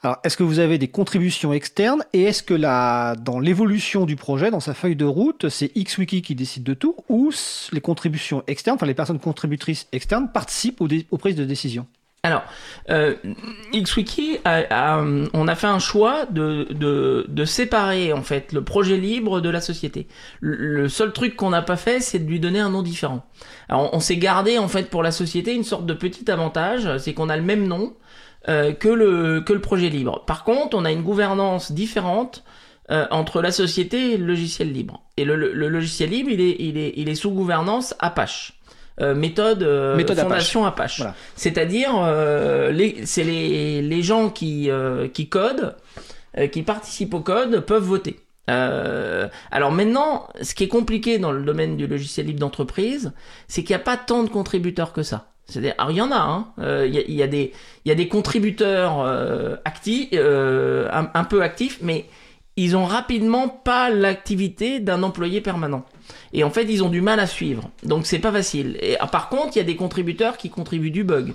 Alors, 0.02 0.18
est-ce 0.24 0.38
que 0.38 0.44
vous 0.44 0.58
avez 0.58 0.80
des 0.80 0.88
contributions 0.88 1.54
externes 1.54 2.04
Et 2.14 2.24
est-ce 2.24 2.42
que 2.42 2.56
la, 2.56 3.16
dans 3.16 3.40
l'évolution 3.40 4.08
du 4.08 4.16
projet, 4.16 4.50
dans 4.50 4.60
sa 4.60 4.74
feuille 4.74 4.96
de 4.96 5.06
route, 5.06 5.50
c'est 5.50 5.72
XWiki 5.78 6.24
qui 6.24 6.34
décide 6.34 6.64
de 6.64 6.74
tout 6.74 6.96
Ou 7.08 7.32
les 7.72 7.82
contributions 7.82 8.44
externes, 8.48 8.78
enfin 8.78 8.88
les 8.88 8.96
personnes 8.96 9.20
contributrices 9.20 9.88
externes, 9.92 10.32
participent 10.34 10.82
aux, 10.82 10.88
aux 11.12 11.18
prises 11.20 11.36
de 11.36 11.46
décision? 11.46 11.86
Alors, 12.28 12.44
euh, 12.90 13.16
XWiki, 13.74 14.40
a, 14.46 15.02
on 15.34 15.48
a 15.48 15.56
fait 15.56 15.68
un 15.68 15.80
choix 15.80 16.26
de, 16.26 16.68
de, 16.72 17.26
de, 17.28 17.46
séparer 17.46 18.14
en 18.14 18.22
fait 18.22 18.54
le 18.54 18.64
projet 18.64 18.98
libre 18.98 19.42
de 19.42 19.50
la 19.50 19.62
société. 19.62 20.08
Le, 20.40 20.88
seul 20.88 21.12
truc 21.14 21.36
qu'on 21.36 21.50
n'a 21.50 21.62
pas 21.62 21.78
fait, 21.78 22.00
c'est 22.00 22.20
de 22.20 22.30
lui 22.30 22.40
donner 22.40 22.60
un 22.60 22.70
nom 22.70 22.82
différent. 22.82 23.26
Alors, 23.70 23.90
on, 23.94 24.00
s'est 24.00 24.18
gardé 24.18 24.58
en 24.58 24.68
fait 24.68 24.90
pour 24.90 25.04
la 25.04 25.12
société 25.12 25.54
une 25.54 25.64
sorte 25.64 25.86
de 25.86 25.94
petit 25.94 26.30
avantage, 26.30 26.98
c'est 26.98 27.14
qu'on 27.14 27.30
a 27.30 27.38
le 27.38 27.44
même 27.44 27.68
nom 27.68 27.94
euh, 28.50 28.72
que 28.74 28.90
le 28.90 29.42
que 29.42 29.54
le 29.54 29.62
projet 29.62 29.90
libre. 29.90 30.24
Par 30.26 30.44
contre, 30.44 30.78
on 30.78 30.86
a 30.86 30.92
une 30.92 31.02
gouvernance 31.02 31.72
différente 31.72 32.44
euh, 32.90 33.06
entre 33.12 33.42
la 33.42 33.52
société 33.52 34.14
et 34.14 34.18
le 34.18 34.26
logiciel 34.26 34.72
libre. 34.72 35.02
Et 35.18 35.26
le, 35.26 35.36
le, 35.36 35.68
logiciel 35.68 36.10
libre, 36.12 36.30
il 36.30 36.40
est, 36.40 36.56
il 36.60 36.78
est, 36.78 36.94
il 36.96 37.10
est 37.10 37.16
sous 37.16 37.32
gouvernance 37.32 37.96
Apache. 38.00 38.57
Euh, 39.00 39.14
méthode, 39.14 39.62
euh, 39.62 39.98
fondation 40.08 40.66
Apache. 40.66 41.04
C'est-à-dire, 41.36 41.92
euh, 42.02 42.74
c'est 43.06 43.24
les, 43.24 43.82
les 43.82 44.02
gens 44.02 44.30
qui, 44.30 44.70
qui 45.14 45.30
codent, 45.30 45.76
qui 46.52 46.64
participent 46.64 47.14
au 47.14 47.22
code, 47.22 47.60
peuvent 47.62 47.84
voter. 47.84 48.20
alors 48.48 49.72
maintenant, 49.72 50.28
ce 50.42 50.56
qui 50.56 50.64
est 50.64 50.68
compliqué 50.68 51.20
dans 51.20 51.32
le 51.32 51.44
domaine 51.44 51.78
du 51.78 51.88
logiciel 51.88 52.26
libre 52.26 52.40
d'entreprise, 52.40 53.14
c'est 53.48 53.64
qu'il 53.64 53.76
n'y 53.76 53.82
a 53.82 53.86
pas 53.86 53.98
tant 53.98 54.24
de 54.24 54.30
contributeurs 54.30 54.94
que 54.94 55.04
ça. 55.04 55.28
C'est-à-dire, 55.48 55.76
alors 55.78 55.92
il 55.92 55.98
y 55.98 56.02
en 56.02 56.12
a, 56.12 56.18
hein. 56.18 56.48
Euh, 56.60 56.86
il 56.88 56.94
y, 56.94 56.98
a, 56.98 57.02
y, 57.08 57.24
a 57.24 57.28
des, 57.28 57.54
il 57.86 57.90
y 57.90 57.92
a 57.92 57.96
des 57.96 58.10
contributeurs 58.10 59.00
euh, 59.00 59.56
actifs, 59.64 60.10
euh, 60.14 60.90
un, 60.92 61.10
un, 61.14 61.24
peu 61.24 61.42
actifs, 61.42 61.80
mais 61.82 62.06
ils 62.58 62.76
ont 62.76 62.86
rapidement 62.86 63.48
pas 63.48 63.90
l'activité 63.90 64.80
d'un 64.80 65.04
employé 65.04 65.40
permanent. 65.42 65.86
Et 66.34 66.44
en 66.44 66.50
fait, 66.50 66.64
ils 66.64 66.84
ont 66.84 66.90
du 66.90 67.02
mal 67.02 67.20
à 67.20 67.28
suivre. 67.28 67.70
Donc 67.84 68.06
c'est 68.06 68.20
pas 68.20 68.32
facile. 68.32 68.78
Et 68.82 68.98
ah, 69.00 69.08
par 69.08 69.30
contre, 69.30 69.56
il 69.56 69.60
y 69.60 69.62
a 69.62 69.66
des 69.66 69.76
contributeurs 69.76 70.38
qui 70.38 70.50
contribuent 70.50 70.92
du 70.92 71.04
bug 71.04 71.34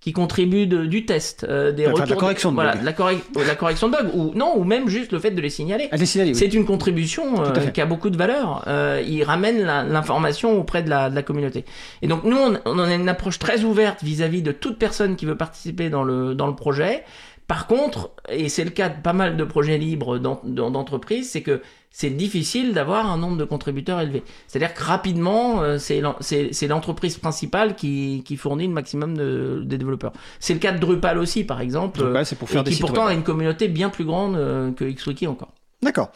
qui 0.00 0.12
contribuent 0.12 0.66
de, 0.66 0.84
du 0.84 1.06
test, 1.06 1.46
euh, 1.48 1.70
des 1.70 1.84
Enfin, 1.86 1.92
retours, 1.92 2.06
de 2.06 2.10
la 2.10 2.16
correction 2.16 2.50
de 2.50 2.56
voilà, 2.56 2.72
bug. 2.74 2.82
la, 2.84 2.92
correc- 2.92 3.46
la 3.46 3.54
correction 3.54 3.86
de 3.88 3.92
bug, 3.92 4.10
ou 4.14 4.32
non, 4.34 4.54
ou 4.56 4.64
même 4.64 4.88
juste 4.88 5.12
le 5.12 5.20
fait 5.20 5.30
de 5.30 5.40
les 5.40 5.48
signaler. 5.48 5.86
À 5.92 5.96
les 5.96 6.06
signaler, 6.06 6.32
oui. 6.32 6.36
C'est 6.36 6.52
une 6.54 6.64
contribution 6.64 7.40
euh, 7.44 7.52
qui 7.68 7.80
a 7.80 7.86
beaucoup 7.86 8.10
de 8.10 8.16
valeur. 8.16 8.64
Euh, 8.66 9.00
il 9.06 9.22
ramène 9.22 9.62
la- 9.62 9.84
l'information 9.84 10.58
auprès 10.58 10.82
de 10.82 10.90
la, 10.90 11.08
de 11.08 11.14
la 11.14 11.22
communauté. 11.22 11.64
Et 12.02 12.08
donc 12.08 12.24
nous, 12.24 12.36
on, 12.36 12.58
on 12.64 12.78
a 12.80 12.92
une 12.92 13.08
approche 13.08 13.38
très 13.38 13.62
ouverte 13.62 14.02
vis-à-vis 14.02 14.42
de 14.42 14.50
toute 14.50 14.76
personne 14.76 15.14
qui 15.14 15.24
veut 15.24 15.36
participer 15.36 15.88
dans 15.88 16.02
le, 16.02 16.34
dans 16.34 16.48
le 16.48 16.56
projet. 16.56 17.04
Par 17.48 17.66
contre, 17.66 18.10
et 18.30 18.48
c'est 18.48 18.64
le 18.64 18.70
cas 18.70 18.88
de 18.88 19.00
pas 19.02 19.12
mal 19.12 19.36
de 19.36 19.44
projets 19.44 19.76
libres 19.78 20.18
d'en- 20.18 20.40
d'en- 20.44 20.70
d'entreprises, 20.70 21.30
c'est 21.30 21.42
que 21.42 21.60
c'est 21.90 22.08
difficile 22.10 22.72
d'avoir 22.72 23.10
un 23.10 23.18
nombre 23.18 23.36
de 23.36 23.44
contributeurs 23.44 24.00
élevé. 24.00 24.22
C'est-à-dire 24.46 24.72
que 24.72 24.82
rapidement, 24.82 25.60
euh, 25.62 25.76
c'est 25.76 26.00
l'en- 26.00 26.16
c'est 26.20 26.54
c'est 26.54 26.66
l'entreprise 26.66 27.18
principale 27.18 27.74
qui, 27.76 28.22
qui 28.24 28.36
fournit 28.38 28.66
le 28.66 28.72
maximum 28.72 29.14
de, 29.16 29.60
de 29.64 29.76
développeurs. 29.76 30.12
C'est 30.40 30.54
le 30.54 30.60
cas 30.60 30.72
de 30.72 30.78
Drupal 30.78 31.18
aussi, 31.18 31.44
par 31.44 31.60
exemple, 31.60 31.98
Drupal, 32.00 32.24
c'est 32.24 32.36
pour 32.36 32.48
faire 32.48 32.62
et 32.62 32.64
des 32.64 32.70
qui 32.70 32.80
pourtant 32.80 33.02
web. 33.02 33.10
a 33.10 33.14
une 33.14 33.22
communauté 33.24 33.68
bien 33.68 33.90
plus 33.90 34.04
grande 34.06 34.36
euh, 34.36 34.70
que 34.72 34.84
XWiki 34.84 35.26
encore. 35.26 35.52
D'accord. 35.82 36.10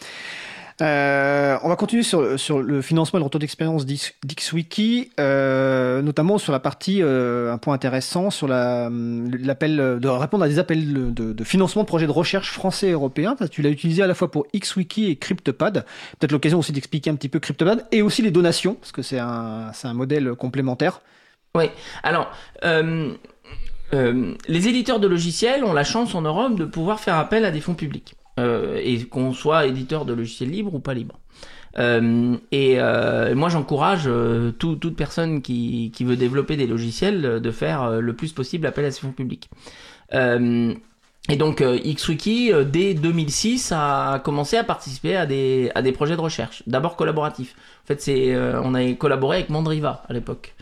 Euh, 0.83 1.57
on 1.63 1.69
va 1.69 1.77
continuer 1.77 2.03
sur, 2.03 2.21
le 2.21 2.83
financement 2.83 3.19
et 3.19 3.21
le 3.21 3.25
retour 3.25 3.39
d'expérience 3.39 3.87
d'X- 3.87 4.15
d'XWiki, 4.25 5.11
euh, 5.19 6.03
notamment 6.03 6.37
sur 6.37 6.53
la 6.53 6.61
partie, 6.61 7.03
euh, 7.03 7.53
un 7.53 7.59
point 7.59 7.75
intéressant, 7.75 8.31
sur 8.31 8.47
la, 8.47 8.91
l'appel, 8.91 9.99
de 10.01 10.09
répondre 10.09 10.45
à 10.45 10.49
des 10.49 10.59
appels 10.59 11.15
de, 11.15 11.45
financement 11.45 11.83
de 11.83 11.87
projets 11.87 12.07
de 12.07 12.13
recherche 12.13 12.51
français 12.51 12.89
et 12.89 12.93
européens. 12.93 13.37
Tu 13.51 13.63
l'as 13.63 13.71
utilisé 13.71 14.03
à 14.03 14.07
la 14.07 14.15
fois 14.15 14.31
pour 14.31 14.47
XWiki 14.55 15.11
et 15.11 15.17
CryptoPad. 15.17 15.85
Peut-être 16.19 16.33
l'occasion 16.33 16.59
aussi 16.59 16.73
d'expliquer 16.73 17.11
un 17.11 17.15
petit 17.17 17.29
peu 17.29 17.41
CryptoPad 17.41 17.87
et 17.93 18.03
aussi 18.03 18.23
les 18.23 18.31
donations, 18.31 18.75
parce 18.75 18.93
que 18.93 19.03
c'est 19.03 19.19
un, 19.19 19.71
un 19.83 19.95
modèle 19.95 20.35
complémentaire. 20.35 21.01
Alors, 22.03 22.31
euh, 22.65 23.13
euh, 23.95 24.35
les 24.49 24.69
éditeurs 24.69 25.01
de 25.01 25.07
logiciels 25.07 25.65
ont 25.65 25.73
la 25.73 25.85
chance 25.85 26.15
en 26.15 26.23
Europe 26.23 26.57
de 26.57 26.65
pouvoir 26.65 27.01
faire 27.01 27.17
appel 27.17 27.45
à 27.45 27.51
des 27.51 27.61
fonds 27.61 27.75
publics, 27.75 28.15
euh, 28.39 28.81
et 28.83 29.05
qu'on 29.05 29.33
soit 29.33 29.67
éditeur 29.67 30.05
de 30.05 30.13
logiciels 30.15 30.51
libres 30.51 30.75
ou 30.75 30.81
pas 30.81 30.95
libres. 30.95 31.19
Euh, 31.79 32.37
et 32.53 32.81
euh, 32.81 33.35
moi, 33.35 33.49
j'encourage 33.49 34.09
tout- 34.59 34.77
toute 34.77 34.97
personne 34.97 35.43
qui, 35.43 35.91
qui 35.95 36.05
veut 36.05 36.17
développer 36.17 36.57
des 36.57 36.67
logiciels 36.67 37.41
de 37.41 37.51
faire 37.51 38.01
le 38.01 38.13
plus 38.15 38.33
possible 38.33 38.67
appel 38.67 38.85
à 38.87 38.91
ces 38.91 39.01
fonds 39.03 39.13
publics. 39.13 39.51
Et 41.29 41.37
donc, 41.37 41.61
euh, 41.61 41.77
XWiki, 41.79 42.53
euh, 42.53 42.63
dès 42.65 42.95
2006, 42.95 43.73
a 43.75 44.21
commencé 44.25 44.57
à 44.57 44.63
participer 44.65 45.17
à 45.17 45.27
des, 45.27 45.73
à 45.75 45.83
des 45.83 45.91
projets 45.93 46.15
de 46.15 46.21
recherche, 46.21 46.63
d'abord 46.69 46.95
collaboratifs. 46.95 47.57
En 47.85 47.87
fait, 47.89 48.01
c'est, 48.01 48.33
euh, 48.35 48.61
on 48.63 48.75
a 48.75 48.93
collaboré 48.93 49.39
avec 49.39 49.51
Mandriva 49.51 50.05
à 50.09 50.13
l'époque, 50.13 50.55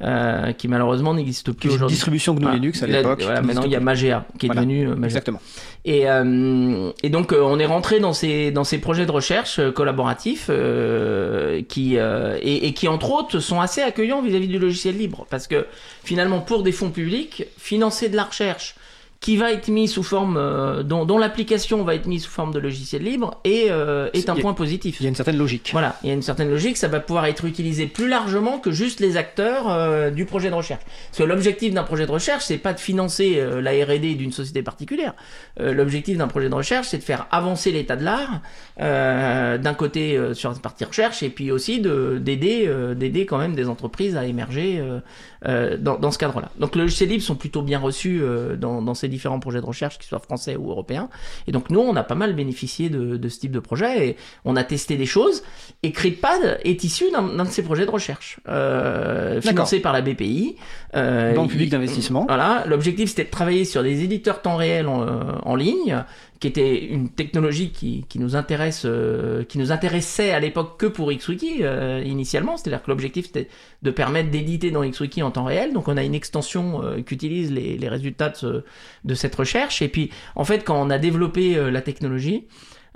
euh, 0.00 0.52
qui 0.52 0.68
malheureusement 0.68 1.14
n'existe 1.14 1.50
plus 1.52 1.70
aujourd'hui. 1.70 1.94
distribution 1.94 2.34
GNU 2.34 2.42
Voilà. 2.42 2.56
Linux 2.56 2.82
à 2.82 2.86
Là, 2.86 2.98
l'époque. 2.98 3.22
voilà, 3.22 3.42
maintenant, 3.42 3.62
il 3.64 3.72
y 3.72 3.76
a 3.76 3.80
Magea 3.80 4.24
qui 4.38 4.46
est 4.46 4.48
Voilà. 4.48 4.60
devenu 4.60 4.86
euh. 4.88 4.94
Magea. 4.94 5.06
Exactement. 5.06 5.40
Et, 5.84 6.08
euh, 6.08 6.92
et 7.02 7.10
donc, 7.10 7.32
on 7.36 7.58
est 7.58 7.66
rentré 7.66 7.98
dans 7.98 8.12
ces, 8.12 8.52
dans 8.52 8.64
ces 8.64 8.78
projets 8.78 9.06
de 9.06 9.10
recherche 9.12 9.58
euh, 9.58 9.72
collaboratifs 9.72 10.46
euh, 10.50 11.62
qui, 11.68 11.98
euh, 11.98 12.38
et, 12.40 12.68
et 12.68 12.74
qui, 12.74 12.86
entre 12.86 13.10
autres, 13.10 13.40
sont 13.40 13.60
assez 13.60 13.80
accueillants 13.82 14.22
vis-à-vis 14.22 14.46
du 14.48 14.58
logiciel 14.60 14.96
libre. 14.96 15.26
Parce 15.30 15.48
que 15.48 15.66
finalement, 16.04 16.40
pour 16.40 16.62
des 16.62 16.72
fonds 16.72 16.90
publics, 16.90 17.44
financer 17.58 18.08
de 18.08 18.14
la 18.16 18.24
recherche 18.24 18.76
qui 19.22 19.36
va 19.38 19.52
être 19.52 19.68
mis 19.68 19.86
sous 19.88 20.02
forme, 20.02 20.36
euh, 20.36 20.82
dont, 20.82 21.04
dont 21.06 21.16
l'application 21.16 21.82
va 21.84 21.94
être 21.94 22.06
mise 22.06 22.24
sous 22.24 22.30
forme 22.30 22.52
de 22.52 22.58
logiciel 22.58 23.02
libre 23.04 23.40
est, 23.44 23.70
euh, 23.70 24.10
est 24.12 24.28
un 24.28 24.34
a- 24.36 24.40
point 24.40 24.52
positif. 24.52 24.96
Il 25.00 25.04
y 25.04 25.06
a 25.06 25.08
une 25.08 25.14
certaine 25.14 25.38
logique. 25.38 25.70
Voilà, 25.72 25.96
il 26.02 26.08
y 26.08 26.10
a 26.10 26.14
une 26.14 26.22
certaine 26.22 26.50
logique, 26.50 26.76
ça 26.76 26.88
va 26.88 26.98
pouvoir 26.98 27.26
être 27.26 27.44
utilisé 27.44 27.86
plus 27.86 28.08
largement 28.08 28.58
que 28.58 28.72
juste 28.72 28.98
les 28.98 29.16
acteurs 29.16 29.70
euh, 29.70 30.10
du 30.10 30.24
projet 30.26 30.50
de 30.50 30.54
recherche. 30.56 30.82
Parce 31.10 31.18
que 31.18 31.22
l'objectif 31.22 31.72
d'un 31.72 31.84
projet 31.84 32.04
de 32.04 32.10
recherche, 32.10 32.42
c'est 32.44 32.58
pas 32.58 32.72
de 32.72 32.80
financer 32.80 33.34
euh, 33.38 33.60
la 33.62 33.70
R&D 33.70 34.16
d'une 34.16 34.32
société 34.32 34.62
particulière. 34.62 35.14
Euh, 35.60 35.72
l'objectif 35.72 36.18
d'un 36.18 36.26
projet 36.28 36.48
de 36.48 36.54
recherche, 36.54 36.88
c'est 36.88 36.98
de 36.98 37.04
faire 37.04 37.28
avancer 37.30 37.70
l'état 37.70 37.94
de 37.94 38.02
l'art 38.04 38.40
euh, 38.80 39.56
d'un 39.56 39.74
côté 39.74 40.16
euh, 40.16 40.34
sur 40.34 40.50
la 40.50 40.56
partie 40.58 40.84
recherche 40.84 41.22
et 41.22 41.30
puis 41.30 41.50
aussi 41.52 41.80
de 41.80 42.18
d'aider 42.20 42.64
euh, 42.66 42.94
d'aider 42.94 43.26
quand 43.26 43.38
même 43.38 43.54
des 43.54 43.68
entreprises 43.68 44.16
à 44.16 44.24
émerger 44.24 44.78
euh, 44.80 44.98
euh, 45.46 45.76
dans, 45.78 45.96
dans 45.98 46.10
ce 46.10 46.18
cadre-là. 46.18 46.50
Donc 46.58 46.74
les 46.74 46.82
logiciels 46.82 47.08
libres 47.08 47.22
sont 47.22 47.34
plutôt 47.36 47.62
bien 47.62 47.78
reçus 47.78 48.20
euh, 48.22 48.56
dans, 48.56 48.82
dans 48.82 48.94
ces 48.94 49.08
différents 49.12 49.40
projets 49.40 49.60
de 49.60 49.66
recherche, 49.66 49.98
qu'ils 49.98 50.08
soient 50.08 50.18
français 50.18 50.56
ou 50.56 50.70
européens. 50.70 51.08
Et 51.46 51.52
donc 51.52 51.70
nous, 51.70 51.80
on 51.80 51.94
a 51.96 52.02
pas 52.02 52.14
mal 52.14 52.34
bénéficié 52.34 52.88
de, 52.88 53.16
de 53.16 53.28
ce 53.28 53.38
type 53.40 53.52
de 53.52 53.60
projet 53.60 54.08
et 54.08 54.16
on 54.44 54.56
a 54.56 54.64
testé 54.64 54.96
des 54.96 55.06
choses. 55.06 55.42
Et 55.82 55.92
CryptPad 55.92 56.60
est 56.64 56.82
issu 56.84 57.10
d'un 57.10 57.44
de 57.44 57.50
ces 57.50 57.62
projets 57.62 57.86
de 57.86 57.90
recherche, 57.90 58.40
euh, 58.48 59.40
financé 59.40 59.80
par 59.80 59.92
la 59.92 60.00
BPI. 60.00 60.56
Euh, 60.94 61.34
Banque 61.34 61.50
publique 61.50 61.70
d'investissement. 61.70 62.24
Voilà, 62.26 62.64
l'objectif 62.66 63.10
c'était 63.10 63.24
de 63.24 63.30
travailler 63.30 63.64
sur 63.64 63.82
des 63.82 64.02
éditeurs 64.02 64.42
temps 64.42 64.56
réel 64.56 64.88
en, 64.88 65.02
euh, 65.02 65.22
en 65.42 65.54
ligne, 65.54 66.04
qui 66.42 66.48
était 66.48 66.84
une 66.86 67.08
technologie 67.08 67.70
qui, 67.70 68.04
qui 68.08 68.18
nous 68.18 68.34
intéresse, 68.34 68.82
euh, 68.84 69.44
qui 69.44 69.58
nous 69.58 69.70
intéressait 69.70 70.32
à 70.32 70.40
l'époque 70.40 70.76
que 70.76 70.86
pour 70.86 71.12
XWiki 71.12 71.58
euh, 71.60 72.02
initialement, 72.04 72.56
c'est-à-dire 72.56 72.82
que 72.82 72.90
l'objectif 72.90 73.26
c'était 73.26 73.46
de 73.82 73.90
permettre 73.92 74.30
d'éditer 74.30 74.72
dans 74.72 74.82
XWiki 74.84 75.22
en 75.22 75.30
temps 75.30 75.44
réel. 75.44 75.72
Donc 75.72 75.86
on 75.86 75.96
a 75.96 76.02
une 76.02 76.16
extension 76.16 76.82
euh, 76.82 77.00
qui 77.00 77.14
utilise 77.14 77.52
les, 77.52 77.78
les 77.78 77.88
résultats 77.88 78.28
de, 78.30 78.36
ce- 78.36 78.62
de 79.04 79.14
cette 79.14 79.34
recherche. 79.36 79.82
Et 79.82 79.88
puis 79.88 80.10
en 80.34 80.44
fait 80.44 80.64
quand 80.64 80.74
on 80.82 80.90
a 80.90 80.98
développé 80.98 81.56
euh, 81.56 81.70
la 81.70 81.80
technologie, 81.80 82.48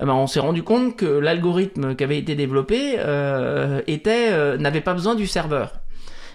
eh 0.03 0.05
ben, 0.05 0.13
on 0.15 0.27
s'est 0.27 0.41
rendu 0.41 0.65
compte 0.65 0.97
que 0.97 1.07
l'algorithme 1.07 1.95
qui 1.95 2.03
avait 2.03 2.19
été 2.19 2.35
développé 2.35 2.97
euh, 2.99 3.81
était 3.87 4.29
euh, 4.33 4.59
n'avait 4.59 4.81
pas 4.81 4.93
besoin 4.93 5.15
du 5.15 5.29
serveur. 5.29 5.75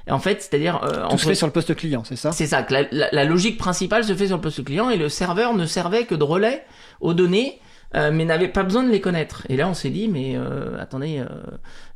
En 0.10 0.18
fait, 0.18 0.42
c'est-à-dire 0.42 0.82
euh, 0.84 1.08
Tout 1.10 1.18
se 1.20 1.28
fait 1.28 1.36
sur 1.36 1.46
le 1.46 1.54
poste 1.54 1.76
client, 1.76 2.04
c'est 2.04 2.16
ça? 2.16 2.32
C'est 2.32 2.48
ça, 2.48 2.64
que 2.64 2.74
la, 2.74 2.82
la- 2.92 3.10
la 3.12 3.24
logique 3.24 3.60
principale 3.60 4.04
se 4.04 4.16
fait 4.16 4.26
sur 4.28 4.38
le 4.38 4.42
poste 4.42 4.64
client 4.64 4.90
et 4.90 4.98
le 4.98 5.10
serveur 5.10 5.54
ne 5.54 5.66
servait 5.68 6.06
que 6.06 6.16
de 6.16 6.24
relais 6.24 6.64
aux 7.02 7.14
données, 7.14 7.60
euh, 7.96 8.12
mais 8.14 8.26
n'avait 8.26 8.48
pas 8.48 8.64
besoin 8.64 8.84
de 8.84 8.90
les 8.90 9.02
connaître. 9.02 9.46
Et 9.50 9.58
là, 9.58 9.68
on 9.68 9.74
s'est 9.74 9.90
dit, 9.90 10.08
mais 10.08 10.38
euh, 10.38 10.80
attendez, 10.80 11.24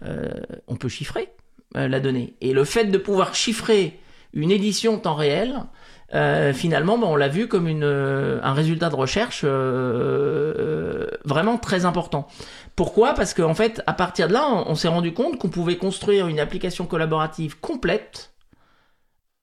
euh, 0.05 0.29
on 0.67 0.75
peut 0.75 0.89
chiffrer 0.89 1.29
la 1.73 1.99
donnée. 1.99 2.35
Et 2.41 2.53
le 2.53 2.63
fait 2.63 2.85
de 2.85 2.97
pouvoir 2.97 3.35
chiffrer 3.35 3.99
une 4.33 4.51
édition 4.51 4.97
temps 4.97 5.15
réel, 5.15 5.63
finalement, 6.53 6.97
ben, 6.97 7.07
on 7.07 7.17
l'a 7.17 7.27
vu 7.27 7.49
comme 7.49 7.67
une, 7.67 7.83
un 7.83 8.53
résultat 8.53 8.89
de 8.89 8.95
recherche 8.95 9.43
vraiment 11.25 11.57
très 11.57 11.83
important. 11.83 12.27
Pourquoi? 12.77 13.13
Parce 13.13 13.33
qu'en 13.33 13.55
fait, 13.55 13.81
à 13.87 13.93
partir 13.93 14.29
de 14.29 14.33
là, 14.33 14.47
on, 14.67 14.75
s'est 14.75 14.87
rendu 14.87 15.13
compte 15.13 15.37
qu'on 15.37 15.49
pouvait 15.49 15.75
construire 15.75 16.27
une 16.27 16.39
application 16.39 16.85
collaborative 16.85 17.59
complète 17.59 18.31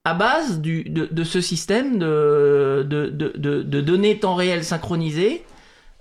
à 0.05 0.15
base 0.15 0.63
de, 0.63 1.25
ce 1.25 1.43
système 1.43 1.99
de, 1.99 2.87
de, 2.89 3.09
de 3.37 3.81
données 3.83 4.19
temps 4.19 4.37
réel 4.37 4.65
synchronisées 4.65 5.45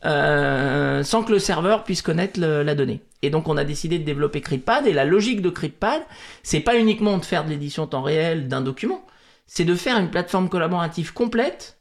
euh, 0.05 1.03
sans 1.03 1.23
que 1.23 1.31
le 1.31 1.39
serveur 1.39 1.83
puisse 1.83 2.01
connaître 2.01 2.39
le- 2.39 2.63
la 2.63 2.75
donnée. 2.75 3.01
Et 3.21 3.29
donc 3.29 3.47
on 3.47 3.57
a 3.57 3.63
décidé 3.63 3.99
de 3.99 4.03
développer 4.03 4.41
CryptPad 4.41 4.87
et 4.87 4.93
la 4.93 5.05
logique 5.05 5.41
de 5.41 5.49
CryptPad, 5.49 6.01
c'est 6.43 6.59
pas 6.59 6.77
uniquement 6.77 7.17
de 7.17 7.25
faire 7.25 7.45
de 7.45 7.49
l'édition 7.49 7.85
temps 7.87 8.01
réel 8.01 8.47
d'un 8.47 8.61
document, 8.61 9.05
c'est 9.47 9.65
de 9.65 9.75
faire 9.75 9.97
une 9.97 10.09
plateforme 10.09 10.49
collaborative 10.49 11.13
complète, 11.13 11.79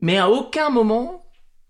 mais 0.00 0.18
à 0.18 0.28
aucun 0.28 0.70
moment 0.70 1.24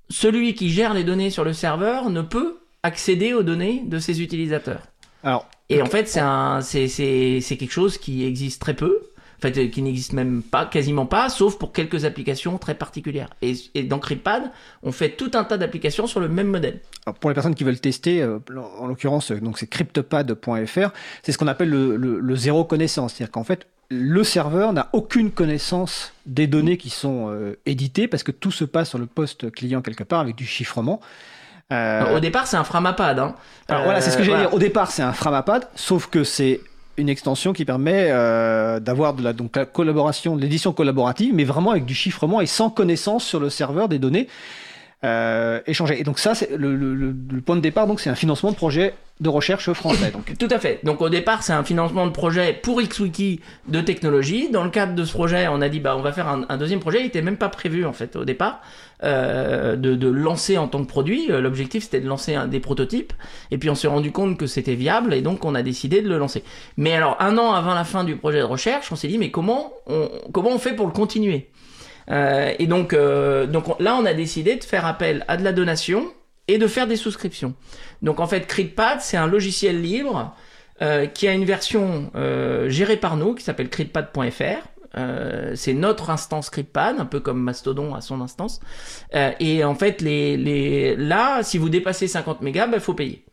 celui 0.08 0.54
qui 0.54 0.70
gère 0.70 0.92
les 0.92 1.04
données 1.04 1.30
sur 1.30 1.44
le 1.44 1.52
serveur 1.52 2.10
ne 2.10 2.22
peut 2.22 2.58
accéder 2.82 3.32
aux 3.32 3.44
données 3.44 3.82
de 3.86 3.98
ses 4.00 4.22
utilisateurs. 4.22 4.82
Alors, 5.22 5.46
Et 5.68 5.82
en 5.82 5.86
fait, 5.86 6.08
c'est 6.08 7.56
quelque 7.56 7.70
chose 7.70 7.98
qui 7.98 8.24
existe 8.24 8.60
très 8.60 8.74
peu. 8.74 8.98
En 9.42 9.48
fait, 9.48 9.56
euh, 9.58 9.68
qui 9.68 9.80
n'existe 9.80 10.12
même 10.12 10.42
pas, 10.42 10.66
quasiment 10.66 11.06
pas, 11.06 11.30
sauf 11.30 11.56
pour 11.58 11.72
quelques 11.72 12.04
applications 12.04 12.58
très 12.58 12.74
particulières. 12.74 13.30
Et, 13.40 13.54
et 13.74 13.82
dans 13.84 13.98
CryptPad, 13.98 14.50
on 14.82 14.92
fait 14.92 15.10
tout 15.10 15.30
un 15.34 15.44
tas 15.44 15.56
d'applications 15.56 16.06
sur 16.06 16.20
le 16.20 16.28
même 16.28 16.48
modèle. 16.48 16.80
Alors, 17.06 17.18
pour 17.18 17.30
les 17.30 17.34
personnes 17.34 17.54
qui 17.54 17.64
veulent 17.64 17.80
tester, 17.80 18.20
euh, 18.20 18.38
en 18.78 18.86
l'occurrence, 18.86 19.30
euh, 19.30 19.40
donc 19.40 19.58
c'est 19.58 19.66
cryptopad.fr, 19.66 20.90
c'est 21.22 21.32
ce 21.32 21.38
qu'on 21.38 21.46
appelle 21.48 21.70
le, 21.70 21.96
le- 21.96 22.20
le 22.20 22.36
zéro 22.36 22.64
connaissance. 22.64 23.14
C'est-à-dire 23.14 23.32
qu'en 23.32 23.44
fait, 23.44 23.66
le 23.88 24.22
serveur 24.24 24.72
n'a 24.72 24.88
aucune 24.92 25.30
connaissance 25.30 26.12
des 26.26 26.46
données 26.46 26.76
qui 26.76 26.90
sont 26.90 27.28
euh, 27.30 27.58
éditées 27.66 28.08
parce 28.08 28.22
que 28.22 28.30
tout 28.32 28.50
se 28.52 28.64
passe 28.64 28.90
sur 28.90 28.98
le 28.98 29.06
poste 29.06 29.50
client 29.50 29.80
quelque 29.82 30.04
part 30.04 30.20
avec 30.20 30.36
du 30.36 30.44
chiffrement. 30.46 31.00
Euh, 31.72 32.16
au 32.16 32.20
départ, 32.20 32.46
c'est 32.46 32.56
un 32.56 32.64
Framapad. 32.64 33.18
Hein. 33.18 33.34
alors 33.68 33.84
voilà, 33.84 34.00
c'est 34.00 34.10
ce 34.10 34.16
que 34.16 34.22
j'allais 34.24 34.34
voilà. 34.36 34.48
dire. 34.50 34.54
Au 34.54 34.58
départ, 34.58 34.90
c'est 34.90 35.02
un 35.02 35.12
Framapad, 35.12 35.68
sauf 35.76 36.08
que 36.08 36.24
c'est 36.24 36.60
une 37.00 37.08
extension 37.08 37.52
qui 37.52 37.64
permet 37.64 38.08
euh, 38.10 38.80
d'avoir 38.80 39.14
de 39.14 39.22
la, 39.22 39.32
donc, 39.32 39.56
la 39.56 39.66
collaboration, 39.66 40.36
l'édition 40.36 40.72
collaborative, 40.72 41.34
mais 41.34 41.44
vraiment 41.44 41.70
avec 41.70 41.84
du 41.84 41.94
chiffrement 41.94 42.40
et 42.40 42.46
sans 42.46 42.70
connaissance 42.70 43.24
sur 43.24 43.40
le 43.40 43.50
serveur 43.50 43.88
des 43.88 43.98
données. 43.98 44.28
Euh. 45.04 45.60
Et 45.66 46.04
donc 46.04 46.18
ça, 46.18 46.34
c'est 46.34 46.50
le, 46.56 46.76
le, 46.76 46.94
le, 46.94 47.40
point 47.40 47.56
de 47.56 47.60
départ, 47.60 47.86
donc 47.86 48.00
c'est 48.00 48.10
un 48.10 48.14
financement 48.14 48.50
de 48.50 48.56
projet 48.56 48.94
de 49.20 49.28
recherche 49.28 49.72
français. 49.72 50.10
Donc. 50.10 50.34
Tout 50.38 50.48
à 50.50 50.58
fait. 50.58 50.80
Donc 50.82 51.00
au 51.02 51.08
départ, 51.08 51.42
c'est 51.42 51.52
un 51.52 51.64
financement 51.64 52.06
de 52.06 52.12
projet 52.12 52.52
pour 52.54 52.80
XWiki 52.80 53.40
de 53.68 53.80
technologie. 53.80 54.50
Dans 54.50 54.64
le 54.64 54.70
cadre 54.70 54.94
de 54.94 55.04
ce 55.04 55.12
projet, 55.12 55.46
on 55.48 55.60
a 55.60 55.68
dit 55.68 55.80
bah 55.80 55.94
on 55.96 56.00
va 56.00 56.12
faire 56.12 56.28
un, 56.28 56.44
un 56.48 56.56
deuxième 56.56 56.80
projet. 56.80 57.00
Il 57.00 57.06
était 57.06 57.22
même 57.22 57.36
pas 57.36 57.50
prévu 57.50 57.84
en 57.84 57.92
fait 57.92 58.16
au 58.16 58.24
départ 58.24 58.60
euh, 59.02 59.76
de, 59.76 59.94
de, 59.94 60.08
lancer 60.08 60.58
en 60.58 60.68
tant 60.68 60.82
que 60.82 60.88
produit. 60.88 61.30
Euh, 61.30 61.40
l'objectif 61.40 61.84
c'était 61.84 62.00
de 62.00 62.08
lancer 62.08 62.34
un, 62.34 62.46
des 62.46 62.60
prototypes. 62.60 63.12
Et 63.50 63.58
puis 63.58 63.68
on 63.68 63.74
s'est 63.74 63.88
rendu 63.88 64.10
compte 64.10 64.38
que 64.38 64.46
c'était 64.46 64.74
viable 64.74 65.12
et 65.12 65.20
donc 65.22 65.44
on 65.44 65.54
a 65.54 65.62
décidé 65.62 66.00
de 66.00 66.08
le 66.08 66.18
lancer. 66.18 66.42
Mais 66.76 66.94
alors 66.94 67.16
un 67.20 67.36
an 67.36 67.52
avant 67.52 67.74
la 67.74 67.84
fin 67.84 68.04
du 68.04 68.16
projet 68.16 68.38
de 68.38 68.44
recherche, 68.44 68.90
on 68.90 68.96
s'est 68.96 69.08
dit 69.08 69.18
mais 69.18 69.30
comment 69.30 69.72
on, 69.86 70.08
comment 70.32 70.50
on 70.50 70.58
fait 70.58 70.74
pour 70.74 70.86
le 70.86 70.92
continuer? 70.92 71.48
Euh, 72.10 72.52
et 72.58 72.66
donc, 72.66 72.92
euh, 72.92 73.46
donc 73.46 73.78
là, 73.80 73.96
on 73.96 74.04
a 74.04 74.14
décidé 74.14 74.56
de 74.56 74.64
faire 74.64 74.86
appel 74.86 75.24
à 75.28 75.36
de 75.36 75.44
la 75.44 75.52
donation 75.52 76.12
et 76.48 76.58
de 76.58 76.66
faire 76.66 76.86
des 76.86 76.96
souscriptions. 76.96 77.54
Donc 78.02 78.20
en 78.20 78.26
fait, 78.26 78.46
CritPad, 78.46 79.00
c'est 79.00 79.16
un 79.16 79.26
logiciel 79.26 79.80
libre 79.80 80.34
euh, 80.82 81.06
qui 81.06 81.28
a 81.28 81.32
une 81.32 81.44
version 81.44 82.10
gérée 82.68 82.96
par 82.96 83.16
nous 83.16 83.34
qui 83.34 83.44
s'appelle 83.44 83.68
critpad.fr. 83.68 84.66
Euh, 84.98 85.52
c'est 85.54 85.72
notre 85.72 86.10
instance 86.10 86.50
CritPad, 86.50 86.98
un 86.98 87.04
peu 87.04 87.20
comme 87.20 87.40
Mastodon 87.40 87.94
à 87.94 88.00
son 88.00 88.20
instance. 88.20 88.60
Et 89.38 89.62
en 89.62 89.76
fait, 89.76 90.00
les, 90.00 90.36
les, 90.36 90.96
là, 90.96 91.44
si 91.44 91.58
vous 91.58 91.68
dépassez 91.68 92.08
50 92.08 92.42
mégas, 92.42 92.66
il 92.66 92.72
bah, 92.72 92.80
faut 92.80 92.94
payer. 92.94 93.24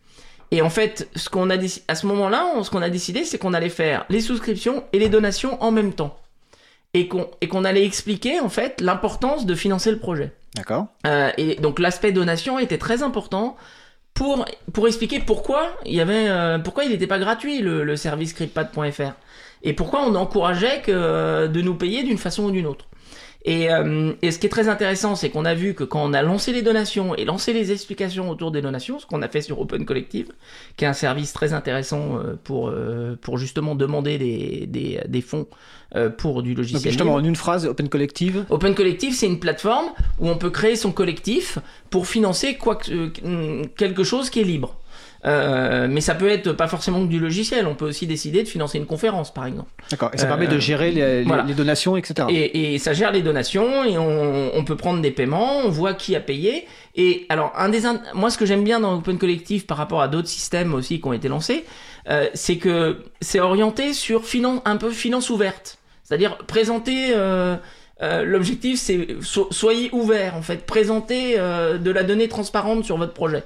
Et 0.51 0.61
en 0.61 0.69
fait, 0.69 1.09
ce 1.15 1.30
qu'on 1.30 1.49
a 1.49 1.57
à 1.88 1.95
ce 1.95 2.05
moment-là, 2.05 2.53
ce 2.61 2.69
qu'on 2.69 2.82
a 2.82 2.89
décidé, 2.89 3.23
c'est 3.23 3.38
qu'on 3.38 3.53
allait 3.53 3.69
faire 3.69 4.05
les 4.09 4.21
souscriptions 4.21 4.84
et 4.93 4.99
les 4.99 5.09
donations 5.09 5.61
en 5.61 5.71
même 5.71 5.93
temps 5.93 6.15
et 7.00 7.48
qu'on 7.48 7.64
allait 7.64 7.86
expliquer 7.86 8.39
en 8.39 8.50
fait 8.50 8.82
l'importance 8.82 9.45
de 9.45 9.56
financer 9.56 9.91
le 9.91 10.00
projet. 10.00 10.32
D'accord. 10.56 10.88
Euh, 11.06 11.32
et 11.38 11.56
donc 11.56 11.80
l'aspect 11.80 12.12
donation 12.12 12.60
était 12.60 12.78
très 12.78 13.04
important 13.04 13.56
pour 14.14 14.45
pour 14.74 14.88
expliquer 14.88 15.20
pourquoi 15.20 15.70
il 15.86 15.93
y 15.93 16.02
avait 16.02 16.28
euh, 16.30 16.60
pourquoi 16.60 16.86
il 16.86 16.91
n'était 16.91 17.08
pas 17.08 17.20
gratuit 17.20 17.60
le, 17.60 17.84
le 17.84 17.95
service 17.95 18.34
cryptpad.fr 18.34 19.14
et 19.64 19.74
pourquoi 19.74 20.04
on 20.04 20.16
encourageait 20.16 20.82
que 20.82 21.48
de 21.48 21.62
nous 21.62 21.76
payer 21.76 22.04
d'une 22.04 22.18
façon 22.18 22.43
ou 22.43 22.52
d'une 22.52 22.68
autre. 22.68 22.86
Et, 23.48 23.72
euh, 23.72 24.12
et, 24.22 24.32
ce 24.32 24.39
qui 24.39 24.45
est 24.45 24.50
très 24.50 24.68
intéressant, 24.68 25.16
c'est 25.16 25.30
qu'on 25.30 25.45
a 25.45 25.56
vu 25.56 25.74
que 25.74 25.86
quand 25.86 26.04
on 26.04 26.12
a 26.12 26.22
lancé 26.22 26.52
les 26.52 26.62
donations 26.62 27.16
et 27.16 27.24
lancé 27.24 27.54
les 27.54 27.72
explications 27.72 28.30
autour 28.30 28.52
des 28.52 28.62
donations, 28.62 29.00
ce 29.00 29.06
qu'on 29.06 29.22
a 29.22 29.30
fait 29.30 29.39
sur 29.39 29.62
Open 29.62 29.86
Collective, 29.86 30.34
qui 30.76 30.84
est 30.84 30.88
un 30.88 30.93
service 30.93 31.32
très 31.32 31.54
intéressant 31.54 32.18
euh, 32.18 32.36
pour, 32.43 32.68
euh, 32.68 33.16
pour 33.22 33.38
justement 33.38 33.74
demander 33.74 34.18
des, 34.18 34.66
des, 34.68 35.00
des 35.08 35.22
fonds 35.22 35.48
pour 36.18 36.43
du 36.43 36.54
logiciel. 36.54 36.82
Donc 36.82 36.91
justement, 36.91 37.14
en 37.14 37.24
une 37.24 37.38
phrase, 37.38 37.66
Open 37.66 37.88
Collective 37.88 38.43
Open 38.50 38.76
Collective, 38.76 39.14
c'est 39.14 39.26
une 39.26 39.39
plateforme 39.39 39.86
où 40.20 40.28
on 40.28 40.38
peut 40.38 40.50
créer 40.50 40.76
son 40.76 40.91
collectif 40.91 41.60
pour 41.89 42.08
financer 42.08 42.56
quoi 42.56 42.76
que, 42.76 43.66
quelque 43.78 44.04
chose 44.04 44.30
qui 44.30 44.41
est 44.41 44.43
libre. 44.43 44.76
Euh, 45.28 45.88
mais 45.89 45.99
ça 45.99 46.15
peut 46.15 46.30
être 46.30 46.53
pas 46.53 46.67
forcément 46.67 47.03
du 47.03 47.19
logiciel. 47.19 47.67
On 47.67 47.75
peut 47.75 47.86
aussi 47.86 48.07
décider 48.07 48.43
de 48.43 48.47
financer 48.47 48.78
une 48.78 48.86
conférence, 48.86 49.34
par 49.34 49.45
exemple. 49.45 49.69
D'accord. 49.91 50.09
Et 50.13 50.17
ça 50.17 50.25
permet 50.25 50.47
de 50.47 50.55
euh, 50.55 50.59
gérer 50.59 50.91
les, 50.91 51.23
les, 51.25 51.43
les, 51.47 51.53
donations, 51.53 51.97
etc. 51.97 52.28
Et, 52.30 52.73
et, 52.73 52.80
ça 52.80 52.93
gère 52.93 53.11
les 53.11 53.21
donations 53.21 53.84
et 53.84 53.97
on, 53.97 54.55
on, 54.55 54.63
peut 54.63 54.78
prendre 54.78 55.01
des 55.01 55.11
paiements, 55.11 55.59
on 55.65 55.69
voit 55.69 55.93
qui 55.93 56.15
a 56.15 56.21
payé. 56.21 56.65
Et 56.95 57.25
alors, 57.28 57.51
un 57.57 57.69
des, 57.69 57.82
moi, 58.13 58.30
ce 58.30 58.38
que 58.38 58.45
j'aime 58.45 58.63
bien 58.63 58.80
dans 58.80 58.95
Open 58.95 59.17
Collective 59.17 59.65
par 59.65 59.78
rapport 59.78 60.01
à 60.01 60.07
d'autres 60.07 60.30
systèmes 60.30 60.73
aussi 60.73 61.01
qui 61.01 61.07
ont 61.07 61.13
été 61.13 61.28
lancés, 61.28 61.65
euh, 62.09 62.28
c'est 62.34 62.57
que 62.57 63.03
c'est 63.19 63.41
orienté 63.41 63.93
sur 63.93 64.23
finance, 64.25 64.61
un 64.63 64.78
peu 64.78 64.91
finance 64.91 65.30
ouverte. 65.30 65.78
C'est-à-dire 66.03 66.38
présenter. 66.38 67.13
Euh, 68.01 68.23
L'objectif, 68.23 68.80
c'est 68.80 69.07
so 69.21 69.47
soyez 69.49 69.89
ouvert 69.91 70.36
en 70.36 70.43
fait, 70.43 70.65
présenter 70.65 71.36
euh, 71.39 71.78
de 71.80 71.89
la 71.89 72.03
donnée 72.03 72.28
transparente 72.28 72.86
sur 72.86 72.97
votre 72.97 73.13
projet. 73.13 73.43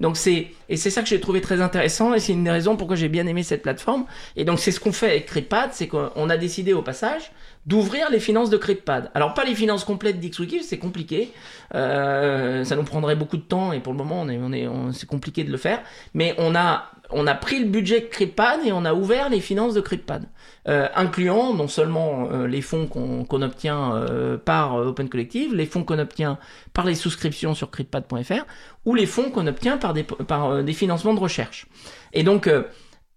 Donc 0.00 0.16
c'est 0.16 0.48
et 0.68 0.76
c'est 0.76 0.90
ça 0.90 1.02
que 1.02 1.08
j'ai 1.08 1.20
trouvé 1.20 1.40
très 1.40 1.60
intéressant 1.60 2.14
et 2.14 2.20
c'est 2.20 2.32
une 2.32 2.44
des 2.44 2.50
raisons 2.50 2.76
pourquoi 2.76 2.96
j'ai 2.96 3.08
bien 3.08 3.26
aimé 3.26 3.42
cette 3.42 3.62
plateforme. 3.62 4.04
Et 4.36 4.44
donc 4.44 4.58
c'est 4.58 4.70
ce 4.70 4.80
qu'on 4.80 4.92
fait 4.92 5.10
avec 5.10 5.26
CryptPad, 5.26 5.70
c'est 5.72 5.88
qu'on 5.88 6.30
a 6.30 6.36
décidé 6.36 6.72
au 6.72 6.82
passage 6.82 7.32
d'ouvrir 7.66 8.08
les 8.10 8.20
finances 8.20 8.48
de 8.48 8.56
CryptPad. 8.56 9.10
Alors 9.14 9.34
pas 9.34 9.44
les 9.44 9.54
finances 9.54 9.84
complètes 9.84 10.20
d'XWiki, 10.20 10.62
c'est 10.62 10.78
compliqué, 10.78 11.32
euh, 11.74 12.64
ça 12.64 12.76
nous 12.76 12.84
prendrait 12.84 13.16
beaucoup 13.16 13.36
de 13.36 13.42
temps 13.42 13.72
et 13.72 13.80
pour 13.80 13.92
le 13.92 13.98
moment 13.98 14.22
on 14.22 14.28
est 14.28 14.38
on 14.38 14.52
est 14.52 14.68
c'est 14.92 15.08
compliqué 15.08 15.44
de 15.44 15.50
le 15.50 15.58
faire. 15.58 15.82
Mais 16.14 16.34
on 16.38 16.54
a 16.54 16.90
on 17.10 17.26
a 17.26 17.34
pris 17.34 17.60
le 17.60 17.66
budget 17.66 18.08
CryptPad 18.08 18.60
et 18.64 18.72
on 18.72 18.84
a 18.84 18.94
ouvert 18.94 19.30
les 19.30 19.40
finances 19.40 19.74
de 19.74 19.80
CryptPad, 19.80 20.24
euh, 20.68 20.88
incluant 20.94 21.54
non 21.54 21.68
seulement 21.68 22.28
euh, 22.30 22.46
les 22.46 22.60
fonds 22.60 22.86
qu'on 22.86 23.24
qu 23.24 23.36
obtient 23.36 23.94
euh, 23.94 24.36
par 24.36 24.74
Open 24.74 25.08
Collective, 25.08 25.54
les 25.54 25.66
fonds 25.66 25.84
qu'on 25.84 25.98
obtient 25.98 26.38
par 26.74 26.84
les 26.84 26.94
souscriptions 26.94 27.54
sur 27.54 27.70
CryptPad.fr, 27.70 28.44
ou 28.84 28.94
les 28.94 29.06
fonds 29.06 29.30
qu'on 29.30 29.46
obtient 29.46 29.78
par 29.78 29.94
des, 29.94 30.04
par, 30.04 30.62
des 30.62 30.72
financements 30.72 31.14
de 31.14 31.20
recherche. 31.20 31.66
Et 32.12 32.22
donc, 32.22 32.50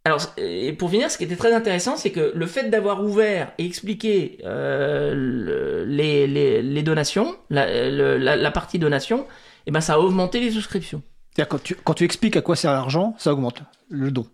alors, 0.06 0.22
et 0.38 0.74
pour 0.74 0.90
finir, 0.90 1.12
ce 1.12 1.18
qui 1.18 1.26
était 1.26 1.36
très 1.36 1.54
intéressant, 1.54 1.98
c'est 1.98 2.12
que 2.12 2.32
le 2.34 2.46
fait 2.48 2.70
d'avoir 2.70 3.04
ouvert 3.04 3.52
et 3.58 3.66
expliqué 3.66 4.40
le, 4.44 5.84
les, 5.86 6.28
les, 6.28 6.62
les, 6.62 6.84
donations, 6.84 7.36
la, 7.50 7.90
la, 7.90 8.36
la 8.36 8.52
partie 8.52 8.80
donation, 8.80 9.28
eh 9.68 9.72
ben, 9.72 9.82
ça 9.82 9.96
a 9.96 10.00
augmenté 10.00 10.40
les 10.40 10.52
souscriptions. 10.52 11.04
Quand 11.38 11.64
tu, 11.64 11.76
quand 11.76 11.94
tu 11.94 12.04
expliques 12.04 12.36
à 12.36 12.42
quoi 12.42 12.56
sert 12.56 12.74
l'argent, 12.74 13.16
ça 13.18 13.32
augmente 13.34 13.62
le 13.90 14.12
don. 14.12 14.26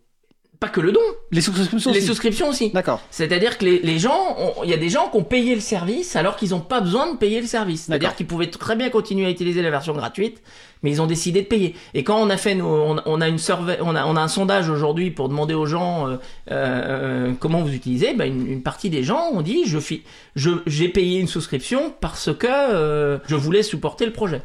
Pas 0.60 0.70
que 0.70 0.82
le 0.82 0.91
don. 0.91 1.00
Les 1.32 1.41
souscriptions 1.41 1.91
Les 1.91 2.00
aussi. 2.00 2.08
souscriptions 2.08 2.50
aussi. 2.50 2.72
D'accord. 2.72 3.02
C'est-à-dire 3.12 3.60
que 3.60 3.66
les, 3.66 3.80
les 3.80 4.00
gens, 4.00 4.36
il 4.64 4.70
y 4.70 4.74
a 4.74 4.78
des 4.78 4.89
gens 4.89 5.10
qui 5.10 5.18
ont 5.18 5.24
payé 5.24 5.54
le 5.54 5.62
service 5.62 6.16
alors 6.16 6.36
qu'ils 6.36 6.50
n'ont 6.50 6.62
pas 6.62 6.82
besoin 6.82 7.14
de 7.14 7.18
payer 7.18 7.41
le 7.41 7.45
service. 7.45 7.84
C'est-à-dire 7.84 8.16
qu'ils 8.16 8.26
pouvaient 8.26 8.50
très 8.50 8.76
bien 8.76 8.89
continuer 8.89 9.28
à 9.28 9.30
utiliser 9.30 9.62
la 9.62 9.70
version 9.70 9.93
gratuite, 9.93 10.41
mais 10.82 10.89
ils 10.89 11.02
ont 11.02 11.06
décidé 11.06 11.43
de 11.43 11.48
payer. 11.48 11.76
Et 11.93 12.04
quand 12.04 12.20
on 12.20 12.32
a 12.32 12.38
fait, 12.38 12.56
nos, 12.56 12.68
on, 12.68 12.95
on, 13.06 13.22
a 13.22 13.28
une 13.28 13.38
survey, 13.38 13.78
on 13.82 13.95
a, 13.95 14.06
on 14.06 14.16
a 14.16 14.22
un 14.22 14.28
sondage 14.28 14.68
aujourd'hui 14.68 15.12
pour 15.12 15.30
demander 15.30 15.54
aux 15.54 15.68
gens 15.68 16.08
euh, 16.08 16.18
euh, 16.52 17.34
comment 17.39 17.62
vous 17.62 17.74
utilisez, 17.74 18.16
ben 18.16 18.26
une, 18.26 18.48
une, 18.48 18.64
partie 18.64 18.89
des 18.89 19.04
gens 19.04 19.30
ont 19.34 19.41
dit 19.41 19.66
je 19.66 19.78
je 20.36 20.50
j'ai 20.66 20.89
payé 20.89 21.20
une 21.20 21.28
souscription 21.28 21.93
parce 22.02 22.34
que 22.34 22.48
euh, 22.48 23.20
je 23.28 23.36
voulais 23.36 23.62
supporter 23.62 24.08
le 24.08 24.14
projet. 24.14 24.41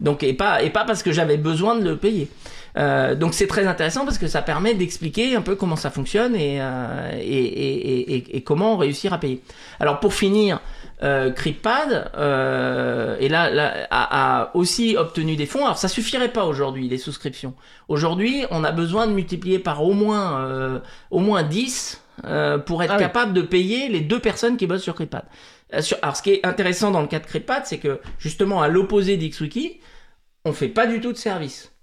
Donc 0.00 0.22
et 0.22 0.34
pas 0.34 0.62
et 0.62 0.70
pas 0.70 0.84
parce 0.84 1.02
que 1.02 1.12
j'avais 1.12 1.36
besoin 1.36 1.76
de 1.76 1.84
le 1.84 1.96
payer. 1.96 2.28
Euh, 2.76 3.14
donc 3.14 3.34
c'est 3.34 3.46
très 3.46 3.66
intéressant 3.66 4.04
parce 4.04 4.18
que 4.18 4.26
ça 4.26 4.42
permet 4.42 4.74
d'expliquer 4.74 5.36
un 5.36 5.42
peu 5.42 5.54
comment 5.54 5.76
ça 5.76 5.90
fonctionne 5.90 6.34
et, 6.34 6.60
euh, 6.60 7.12
et, 7.16 7.22
et, 7.22 8.16
et, 8.16 8.36
et, 8.36 8.42
comment 8.42 8.76
réussir 8.76 9.12
à 9.12 9.18
payer. 9.18 9.42
Alors 9.78 10.00
pour 10.00 10.12
finir, 10.12 10.60
euh, 11.02 11.30
CryptPad 11.30 12.10
euh, 12.16 13.16
et 13.20 13.28
là, 13.28 13.50
là 13.50 13.86
a, 13.90 14.40
a, 14.40 14.56
aussi 14.56 14.96
obtenu 14.96 15.36
des 15.36 15.46
fonds. 15.46 15.64
Alors 15.64 15.78
ça 15.78 15.88
suffirait 15.88 16.32
pas 16.32 16.44
aujourd'hui 16.44 16.88
les 16.88 16.98
souscriptions. 16.98 17.54
Aujourd'hui, 17.88 18.44
on 18.50 18.64
a 18.64 18.72
besoin 18.72 19.06
de 19.06 19.12
multiplier 19.12 19.58
par 19.58 19.82
au 19.82 19.92
moins 19.92 20.40
euh, 20.40 20.78
au 21.10 21.18
moins 21.18 21.42
10 21.42 22.00
euh, 22.24 22.58
pour 22.58 22.82
être 22.82 22.94
ah 22.94 22.98
capable 22.98 23.32
oui. 23.36 23.42
de 23.42 23.46
payer 23.46 23.88
les 23.88 24.00
deux 24.00 24.20
personnes 24.20 24.56
qui 24.56 24.66
bossent 24.66 24.82
sur 24.82 24.94
CryptPad. 24.94 25.24
Alors 25.72 26.16
ce 26.16 26.22
qui 26.22 26.30
est 26.30 26.46
intéressant 26.46 26.90
dans 26.90 27.00
le 27.00 27.08
cas 27.08 27.18
de 27.18 27.26
CryptPad, 27.26 27.66
c'est 27.66 27.78
que 27.78 28.00
justement 28.18 28.62
à 28.62 28.68
l'opposé 28.68 29.16
d'XWiki, 29.16 29.80
on 30.44 30.52
fait 30.52 30.68
pas 30.68 30.86
du 30.86 31.00
tout 31.00 31.12
de 31.12 31.18
service. 31.18 31.73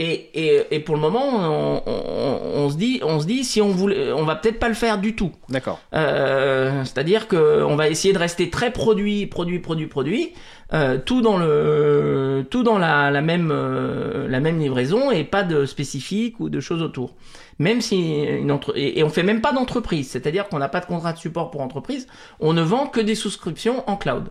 Et, 0.00 0.30
et, 0.34 0.74
et, 0.74 0.80
pour 0.80 0.96
le 0.96 1.00
moment, 1.00 1.22
on, 1.24 1.82
on, 1.86 2.40
on, 2.64 2.68
se 2.68 2.76
dit, 2.76 3.00
on 3.04 3.20
se 3.20 3.26
dit 3.26 3.44
si 3.44 3.62
on 3.62 3.68
voulait, 3.68 4.10
on 4.10 4.24
va 4.24 4.34
peut-être 4.34 4.58
pas 4.58 4.66
le 4.66 4.74
faire 4.74 4.98
du 4.98 5.14
tout. 5.14 5.30
D'accord. 5.48 5.78
Euh, 5.94 6.82
C'est-à-dire 6.82 7.28
que 7.28 7.62
on 7.62 7.76
va 7.76 7.88
essayer 7.88 8.12
de 8.12 8.18
rester 8.18 8.50
très 8.50 8.72
produit, 8.72 9.26
produit, 9.26 9.60
produit, 9.60 9.86
produit, 9.86 10.32
euh, 10.72 10.98
tout 10.98 11.20
dans 11.20 11.36
le, 11.36 12.44
tout 12.50 12.64
dans 12.64 12.76
la, 12.76 13.12
la 13.12 13.20
même, 13.20 13.52
euh, 13.52 14.26
la 14.26 14.40
même 14.40 14.58
livraison 14.58 15.12
et 15.12 15.22
pas 15.22 15.44
de 15.44 15.64
spécifique 15.64 16.40
ou 16.40 16.48
de 16.48 16.58
choses 16.58 16.82
autour. 16.82 17.14
Même 17.60 17.80
si 17.80 18.24
une 18.24 18.50
entre 18.50 18.76
et, 18.76 18.98
et 18.98 19.04
on 19.04 19.10
fait 19.10 19.22
même 19.22 19.42
pas 19.42 19.52
d'entreprise, 19.52 20.10
c'est-à-dire 20.10 20.48
qu'on 20.48 20.58
n'a 20.58 20.68
pas 20.68 20.80
de 20.80 20.86
contrat 20.86 21.12
de 21.12 21.18
support 21.18 21.52
pour 21.52 21.60
entreprise, 21.60 22.08
on 22.40 22.52
ne 22.52 22.62
vend 22.62 22.88
que 22.88 23.00
des 23.00 23.14
souscriptions 23.14 23.88
en 23.88 23.96
cloud 23.96 24.24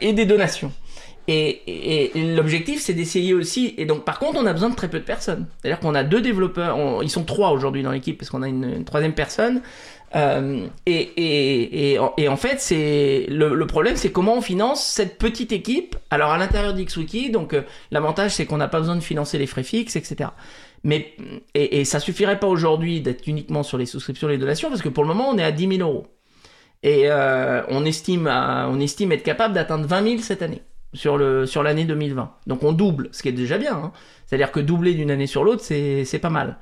et 0.00 0.12
des 0.12 0.26
donations. 0.26 0.72
Et, 1.26 1.48
et, 1.66 2.18
et 2.18 2.34
l'objectif, 2.34 2.82
c'est 2.82 2.92
d'essayer 2.92 3.32
aussi. 3.32 3.74
Et 3.78 3.86
donc, 3.86 4.04
par 4.04 4.18
contre, 4.18 4.38
on 4.40 4.46
a 4.46 4.52
besoin 4.52 4.70
de 4.70 4.74
très 4.74 4.88
peu 4.88 4.98
de 4.98 5.04
personnes. 5.04 5.46
C'est-à-dire 5.60 5.80
qu'on 5.80 5.94
a 5.94 6.04
deux 6.04 6.20
développeurs. 6.20 7.02
Ils 7.02 7.10
sont 7.10 7.24
trois 7.24 7.50
aujourd'hui 7.50 7.82
dans 7.82 7.92
l'équipe 7.92 8.18
parce 8.18 8.30
qu'on 8.30 8.42
a 8.42 8.48
une, 8.48 8.84
troisième 8.84 9.14
personne. 9.14 9.62
Euh, 10.16 10.66
et, 10.86 11.94
et, 11.94 12.28
en 12.28 12.36
fait, 12.36 12.60
c'est 12.60 13.26
le, 13.28 13.66
problème, 13.66 13.96
c'est 13.96 14.12
comment 14.12 14.34
on 14.34 14.40
finance 14.42 14.84
cette 14.86 15.18
petite 15.18 15.52
équipe. 15.52 15.96
Alors, 16.10 16.30
à 16.30 16.38
l'intérieur 16.38 16.74
d'XWiki, 16.74 17.30
donc 17.30 17.54
euh, 17.54 17.62
l'avantage, 17.90 18.32
c'est 18.32 18.44
qu'on 18.44 18.58
n'a 18.58 18.68
pas 18.68 18.80
besoin 18.80 18.96
de 18.96 19.02
financer 19.02 19.38
les 19.38 19.46
frais 19.46 19.64
fixes, 19.64 19.96
etc. 19.96 20.30
Mais 20.84 21.14
et, 21.54 21.80
et 21.80 21.84
ça 21.86 22.00
suffirait 22.00 22.38
pas 22.38 22.46
aujourd'hui 22.46 23.00
d'être 23.00 23.26
uniquement 23.26 23.62
sur 23.62 23.78
les 23.78 23.86
souscriptions, 23.86 24.28
les 24.28 24.38
donations, 24.38 24.68
parce 24.68 24.82
que 24.82 24.90
pour 24.90 25.02
le 25.04 25.08
moment, 25.08 25.30
on 25.30 25.38
est 25.38 25.44
à 25.44 25.52
10 25.52 25.78
000 25.78 25.88
euros. 25.88 26.06
Et 26.82 27.04
euh, 27.06 27.62
on 27.68 27.86
estime, 27.86 28.28
on 28.28 28.78
estime 28.78 29.10
être 29.12 29.22
capable 29.22 29.54
d'atteindre 29.54 29.86
20 29.86 30.02
000 30.02 30.18
cette 30.18 30.42
année 30.42 30.60
sur 30.94 31.18
le 31.18 31.46
sur 31.46 31.62
l'année 31.62 31.84
2020. 31.84 32.32
Donc 32.46 32.62
on 32.62 32.72
double, 32.72 33.08
ce 33.12 33.22
qui 33.22 33.28
est 33.28 33.32
déjà 33.32 33.58
bien. 33.58 33.74
Hein. 33.74 33.92
C'est-à-dire 34.26 34.52
que 34.52 34.60
doubler 34.60 34.94
d'une 34.94 35.10
année 35.10 35.26
sur 35.26 35.44
l'autre, 35.44 35.62
c'est 35.62 36.04
c'est 36.04 36.18
pas 36.18 36.30
mal. 36.30 36.58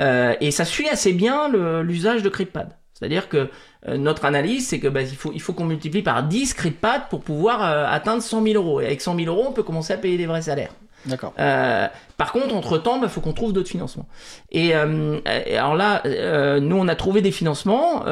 Euh, 0.00 0.34
et 0.40 0.50
ça 0.50 0.64
suit 0.64 0.88
assez 0.88 1.12
bien 1.12 1.48
l'usage 1.82 2.22
de 2.22 2.28
CryptPad. 2.28 2.76
C'est-à-dire 2.92 3.28
que 3.28 3.50
euh, 3.88 3.98
notre 3.98 4.24
analyse, 4.24 4.68
c'est 4.68 4.80
que 4.80 4.88
bah, 4.88 5.02
il 5.02 5.16
faut, 5.16 5.30
il 5.34 5.40
faut 5.40 5.52
qu'on 5.52 5.66
multiplie 5.66 6.02
par 6.02 6.22
10 6.22 6.54
CryptPad 6.54 7.08
pour 7.10 7.20
pouvoir 7.20 7.62
euh, 7.62 7.84
atteindre 7.86 8.22
100 8.22 8.42
000 8.42 8.54
euros. 8.54 8.80
Et 8.80 8.86
avec 8.86 9.02
100 9.02 9.16
000 9.16 9.28
euros, 9.28 9.46
on 9.48 9.52
peut 9.52 9.62
commencer 9.62 9.92
à 9.92 9.98
payer 9.98 10.16
des 10.16 10.26
vrais 10.26 10.42
salaires. 10.42 10.72
D'accord. 11.06 11.32
Euh, 11.38 11.86
par 12.16 12.32
contre, 12.32 12.54
entre-temps, 12.54 12.96
il 12.96 13.02
bah, 13.02 13.08
faut 13.08 13.20
qu'on 13.20 13.32
trouve 13.32 13.52
d'autres 13.52 13.68
financements. 13.68 14.08
Et, 14.50 14.74
euh, 14.74 15.20
alors 15.56 15.74
là, 15.74 16.02
euh, 16.04 16.60
nous, 16.60 16.76
on 16.76 16.88
a 16.88 16.94
trouvé 16.94 17.22
des 17.22 17.32
financements 17.32 18.02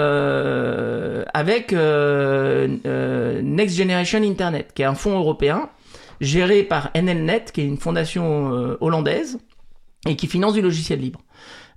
avec 1.33 1.73
Next 3.43 3.77
Generation 3.77 4.23
Internet, 4.23 4.73
qui 4.75 4.83
est 4.83 4.87
un 4.87 4.95
fonds 4.95 5.19
européen 5.19 5.69
géré 6.21 6.63
par 6.63 6.91
NLNet, 6.95 7.47
qui 7.53 7.61
est 7.63 7.67
une 7.67 7.79
fondation 7.79 8.77
hollandaise, 8.81 9.39
et 10.07 10.17
qui 10.17 10.27
finance 10.27 10.55
du 10.55 10.63
logiciel 10.63 11.01
libre. 11.01 11.21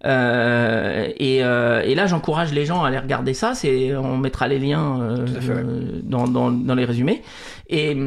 Euh, 0.05 1.07
et, 1.17 1.43
euh, 1.43 1.81
et 1.83 1.95
là, 1.95 2.07
j'encourage 2.07 2.53
les 2.53 2.65
gens 2.65 2.83
à 2.83 2.87
aller 2.89 2.99
regarder 2.99 3.33
ça. 3.33 3.53
C'est, 3.55 3.95
on 3.95 4.17
mettra 4.17 4.47
les 4.47 4.59
liens 4.59 5.01
euh, 5.01 5.25
dans, 6.03 6.27
dans, 6.27 6.51
dans 6.51 6.75
les 6.75 6.85
résumés. 6.85 7.21
Et, 7.69 7.97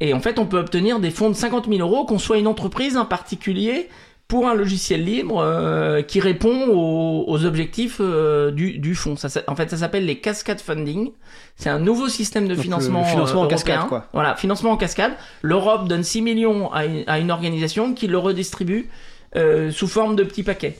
et 0.00 0.12
en 0.14 0.20
fait, 0.20 0.38
on 0.38 0.46
peut 0.46 0.58
obtenir 0.58 1.00
des 1.00 1.10
fonds 1.10 1.28
de 1.30 1.34
50 1.34 1.66
000 1.68 1.80
euros, 1.80 2.04
qu'on 2.04 2.18
soit 2.18 2.38
une 2.38 2.46
entreprise, 2.46 2.96
un 2.96 3.04
particulier, 3.04 3.88
pour 4.28 4.46
un 4.46 4.54
logiciel 4.54 5.04
libre 5.04 5.38
euh, 5.40 6.02
qui 6.02 6.20
répond 6.20 6.66
aux, 6.68 7.24
aux 7.26 7.44
objectifs 7.46 7.96
euh, 8.00 8.50
du, 8.50 8.78
du 8.78 8.94
fonds. 8.94 9.16
Ça, 9.16 9.30
ça- 9.30 9.40
en 9.46 9.56
fait, 9.56 9.70
ça 9.70 9.78
s'appelle 9.78 10.04
les 10.04 10.18
cascade 10.20 10.60
funding. 10.60 11.12
C'est 11.56 11.70
un 11.70 11.78
nouveau 11.78 12.08
système 12.08 12.46
de 12.46 12.54
Donc, 12.54 12.62
financement, 12.62 13.04
financement 13.04 13.40
euh, 13.42 13.46
en 13.46 13.48
cascade, 13.48 13.86
quoi. 13.88 14.06
Voilà, 14.12 14.36
financement 14.36 14.72
en 14.72 14.76
cascade. 14.76 15.12
L'Europe 15.40 15.88
donne 15.88 16.02
6 16.02 16.20
millions 16.20 16.70
à 16.72 16.84
une, 16.84 17.04
à 17.06 17.18
une 17.18 17.30
organisation 17.30 17.94
qui 17.94 18.06
le 18.06 18.18
redistribue 18.18 18.90
euh, 19.34 19.70
sous 19.70 19.88
forme 19.88 20.14
de 20.14 20.24
petits 20.24 20.42
paquets. 20.42 20.76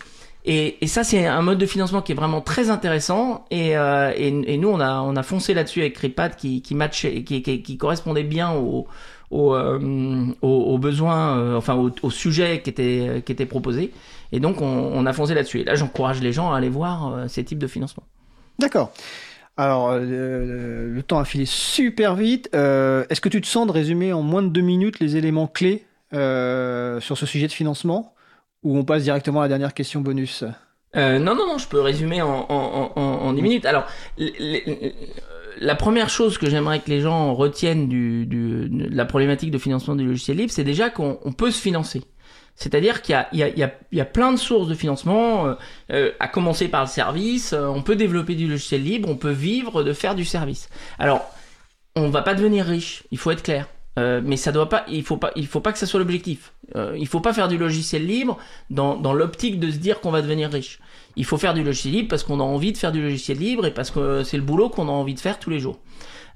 Et, 0.50 0.86
ça, 0.86 1.04
c'est 1.04 1.26
un 1.26 1.42
mode 1.42 1.58
de 1.58 1.66
financement 1.66 2.00
qui 2.00 2.12
est 2.12 2.14
vraiment 2.14 2.40
très 2.40 2.70
intéressant. 2.70 3.44
Et, 3.50 3.76
euh, 3.76 4.30
nous, 4.30 4.68
on 4.70 4.80
a, 4.80 5.02
on 5.02 5.14
a 5.14 5.22
foncé 5.22 5.52
là-dessus 5.52 5.80
avec 5.80 5.92
Cripad 5.92 6.36
qui, 6.36 6.62
matchait, 6.74 7.22
qui, 7.22 7.42
qui, 7.42 7.76
correspondait 7.76 8.22
bien 8.22 8.52
au, 8.52 8.88
euh, 9.30 10.26
aux, 10.40 10.48
aux 10.48 10.78
besoins, 10.78 11.36
euh, 11.36 11.56
enfin 11.58 11.74
au, 11.74 11.90
au 12.02 12.10
sujet 12.10 12.62
qui 12.62 12.70
était, 12.70 13.22
qui 13.26 13.32
était 13.32 13.44
proposé. 13.44 13.92
Et 14.32 14.40
donc, 14.40 14.62
on, 14.62 15.04
a 15.04 15.12
foncé 15.12 15.34
là-dessus. 15.34 15.60
Et 15.60 15.64
là, 15.64 15.74
j'encourage 15.74 16.22
les 16.22 16.32
gens 16.32 16.50
à 16.50 16.56
aller 16.56 16.70
voir 16.70 17.28
ces 17.28 17.44
types 17.44 17.58
de 17.58 17.66
financement. 17.66 18.04
D'accord. 18.58 18.90
Alors, 19.58 19.98
le 19.98 21.00
temps 21.06 21.18
a 21.18 21.26
filé 21.26 21.44
super 21.44 22.14
vite. 22.14 22.48
Est-ce 22.54 23.20
que 23.20 23.28
tu 23.28 23.42
te 23.42 23.46
sens 23.46 23.66
de 23.66 23.72
résumer 23.72 24.14
en 24.14 24.22
moins 24.22 24.42
de 24.42 24.48
deux 24.48 24.62
minutes 24.62 24.98
les 24.98 25.16
éléments 25.16 25.46
clés 25.46 25.84
sur 26.10 27.18
ce 27.18 27.26
sujet 27.26 27.48
de 27.48 27.52
financement? 27.52 28.14
Ou 28.62 28.76
on 28.76 28.84
passe 28.84 29.04
directement 29.04 29.40
à 29.40 29.44
la 29.44 29.48
dernière 29.48 29.74
question 29.74 30.00
bonus? 30.00 30.44
Euh, 30.96 31.18
non, 31.18 31.34
non, 31.34 31.46
non, 31.46 31.58
je 31.58 31.68
peux 31.68 31.80
résumer 31.80 32.22
en, 32.22 32.46
en, 32.48 32.92
en, 32.96 33.00
en 33.00 33.32
10 33.32 33.42
minutes. 33.42 33.66
Alors, 33.66 33.86
l- 34.18 34.92
la 35.60 35.74
première 35.74 36.08
chose 36.08 36.38
que 36.38 36.48
j'aimerais 36.48 36.80
que 36.80 36.90
les 36.90 37.00
gens 37.00 37.34
retiennent 37.34 37.88
de 37.88 38.68
la 38.94 39.04
problématique 39.04 39.50
de 39.50 39.58
financement 39.58 39.94
du 39.96 40.04
logiciel 40.06 40.36
libre, 40.36 40.52
c'est 40.52 40.64
déjà 40.64 40.90
qu'on 40.90 41.18
on 41.24 41.32
peut 41.32 41.50
se 41.50 41.60
financer. 41.60 42.02
C'est-à-dire 42.54 43.02
qu'il 43.02 43.16
y 43.32 44.00
a, 44.00 44.04
plein 44.04 44.32
de 44.32 44.36
sources 44.38 44.66
de 44.66 44.74
financement, 44.74 45.46
euh, 45.46 45.54
euh, 45.92 46.10
à 46.18 46.26
commencer 46.26 46.66
par 46.68 46.82
le 46.82 46.88
service, 46.88 47.52
euh, 47.52 47.66
on 47.66 47.82
peut 47.82 47.94
développer 47.94 48.34
du 48.34 48.48
logiciel 48.48 48.82
libre, 48.82 49.08
on 49.08 49.16
peut 49.16 49.30
vivre 49.30 49.84
de 49.84 49.92
faire 49.92 50.16
du 50.16 50.24
service. 50.24 50.68
Alors, 50.98 51.24
on 51.94 52.08
va 52.10 52.22
pas 52.22 52.34
devenir 52.34 52.64
riche, 52.66 53.04
il 53.12 53.18
faut 53.18 53.30
être 53.30 53.42
clair. 53.44 53.68
Euh, 53.98 54.20
mais 54.24 54.36
ça 54.36 54.52
doit 54.52 54.68
pas, 54.68 54.84
il 54.88 55.02
faut 55.02 55.16
pas, 55.16 55.32
il 55.34 55.46
faut 55.46 55.60
pas 55.60 55.72
que 55.72 55.78
ça 55.78 55.86
soit 55.86 55.98
l'objectif. 55.98 56.52
Euh, 56.76 56.94
il 56.98 57.08
faut 57.08 57.20
pas 57.20 57.32
faire 57.32 57.48
du 57.48 57.58
logiciel 57.58 58.06
libre 58.06 58.38
dans, 58.70 59.12
l'optique 59.12 59.58
de 59.58 59.70
se 59.70 59.78
dire 59.78 60.00
qu'on 60.00 60.10
va 60.10 60.22
devenir 60.22 60.50
riche. 60.50 60.78
Il 61.16 61.24
faut 61.24 61.36
faire 61.36 61.54
du 61.54 61.64
logiciel 61.64 61.94
libre 61.94 62.08
parce 62.08 62.22
qu'on 62.22 62.38
a 62.38 62.44
envie 62.44 62.72
de 62.72 62.78
faire 62.78 62.92
du 62.92 63.02
logiciel 63.02 63.38
libre 63.38 63.66
et 63.66 63.72
parce 63.72 63.90
que 63.90 64.22
c'est 64.22 64.36
le 64.36 64.42
boulot 64.42 64.68
qu'on 64.68 64.88
a 64.88 64.92
envie 64.92 65.14
de 65.14 65.20
faire 65.20 65.38
tous 65.38 65.50
les 65.50 65.58
jours. 65.58 65.78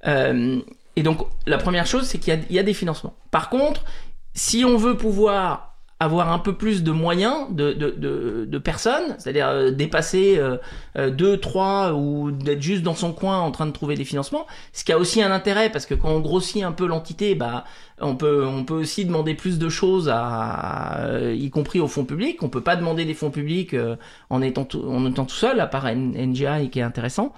Euh, 0.06 0.60
et 0.96 1.02
donc 1.02 1.26
la 1.46 1.58
première 1.58 1.86
chose, 1.86 2.04
c'est 2.04 2.18
qu'il 2.18 2.34
y 2.50 2.54
y 2.54 2.58
a 2.58 2.62
des 2.62 2.74
financements. 2.74 3.14
Par 3.30 3.48
contre, 3.48 3.84
si 4.34 4.64
on 4.64 4.76
veut 4.76 4.96
pouvoir 4.96 5.71
avoir 6.02 6.32
un 6.32 6.38
peu 6.38 6.54
plus 6.54 6.82
de 6.82 6.90
moyens 6.90 7.46
de, 7.50 7.72
de, 7.72 7.90
de, 7.90 8.44
de 8.48 8.58
personnes, 8.58 9.14
c'est-à-dire 9.18 9.48
euh, 9.48 9.70
dépasser 9.70 10.36
euh, 10.38 10.56
euh, 10.98 11.10
deux, 11.10 11.38
trois 11.38 11.92
ou 11.94 12.30
d'être 12.30 12.62
juste 12.62 12.82
dans 12.82 12.94
son 12.94 13.12
coin 13.12 13.38
en 13.40 13.50
train 13.50 13.66
de 13.66 13.72
trouver 13.72 13.94
des 13.94 14.04
financements, 14.04 14.46
ce 14.72 14.84
qui 14.84 14.92
a 14.92 14.98
aussi 14.98 15.22
un 15.22 15.30
intérêt 15.30 15.70
parce 15.70 15.86
que 15.86 15.94
quand 15.94 16.10
on 16.10 16.20
grossit 16.20 16.62
un 16.62 16.72
peu 16.72 16.86
l'entité, 16.86 17.34
bah 17.34 17.64
on 18.00 18.16
peut 18.16 18.44
on 18.46 18.64
peut 18.64 18.74
aussi 18.74 19.04
demander 19.04 19.34
plus 19.34 19.58
de 19.58 19.68
choses 19.68 20.08
à, 20.08 20.20
à- 20.24 21.20
y 21.32 21.50
compris 21.50 21.80
aux 21.80 21.88
fonds 21.88 22.04
publics. 22.04 22.42
On 22.42 22.48
peut 22.48 22.62
pas 22.62 22.76
demander 22.76 23.04
des 23.04 23.14
fonds 23.14 23.30
publics 23.30 23.74
euh, 23.74 23.96
en 24.30 24.42
étant 24.42 24.64
tout, 24.64 24.82
en 24.88 25.06
étant 25.06 25.24
tout 25.24 25.34
seul, 25.34 25.60
à 25.60 25.66
part 25.66 25.86
NGI 25.94 26.70
qui 26.70 26.78
est 26.80 26.82
intéressant. 26.82 27.32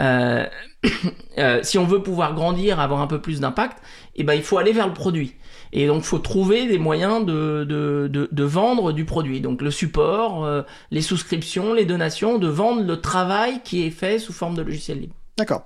Euh, 0.00 0.46
euh, 1.38 1.60
si 1.62 1.78
on 1.78 1.84
veut 1.84 2.02
pouvoir 2.02 2.34
grandir, 2.34 2.80
avoir 2.80 3.00
un 3.00 3.06
peu 3.06 3.20
plus 3.20 3.40
d'impact, 3.40 3.78
eh 4.14 4.24
ben 4.24 4.34
il 4.34 4.42
faut 4.42 4.58
aller 4.58 4.72
vers 4.72 4.86
le 4.86 4.94
produit. 4.94 5.34
Et 5.78 5.86
donc, 5.86 6.04
faut 6.04 6.18
trouver 6.18 6.66
des 6.66 6.78
moyens 6.78 7.26
de, 7.26 7.64
de, 7.64 8.08
de, 8.32 8.44
vendre 8.44 8.92
du 8.92 9.04
produit. 9.04 9.42
Donc, 9.42 9.60
le 9.60 9.70
support, 9.70 10.42
euh, 10.46 10.62
les 10.90 11.02
souscriptions, 11.02 11.74
les 11.74 11.84
donations, 11.84 12.38
de 12.38 12.48
vendre 12.48 12.82
le 12.82 12.98
travail 13.02 13.60
qui 13.62 13.84
est 13.84 13.90
fait 13.90 14.18
sous 14.18 14.32
forme 14.32 14.54
de 14.54 14.62
logiciel 14.62 15.00
libre. 15.00 15.14
D'accord. 15.38 15.64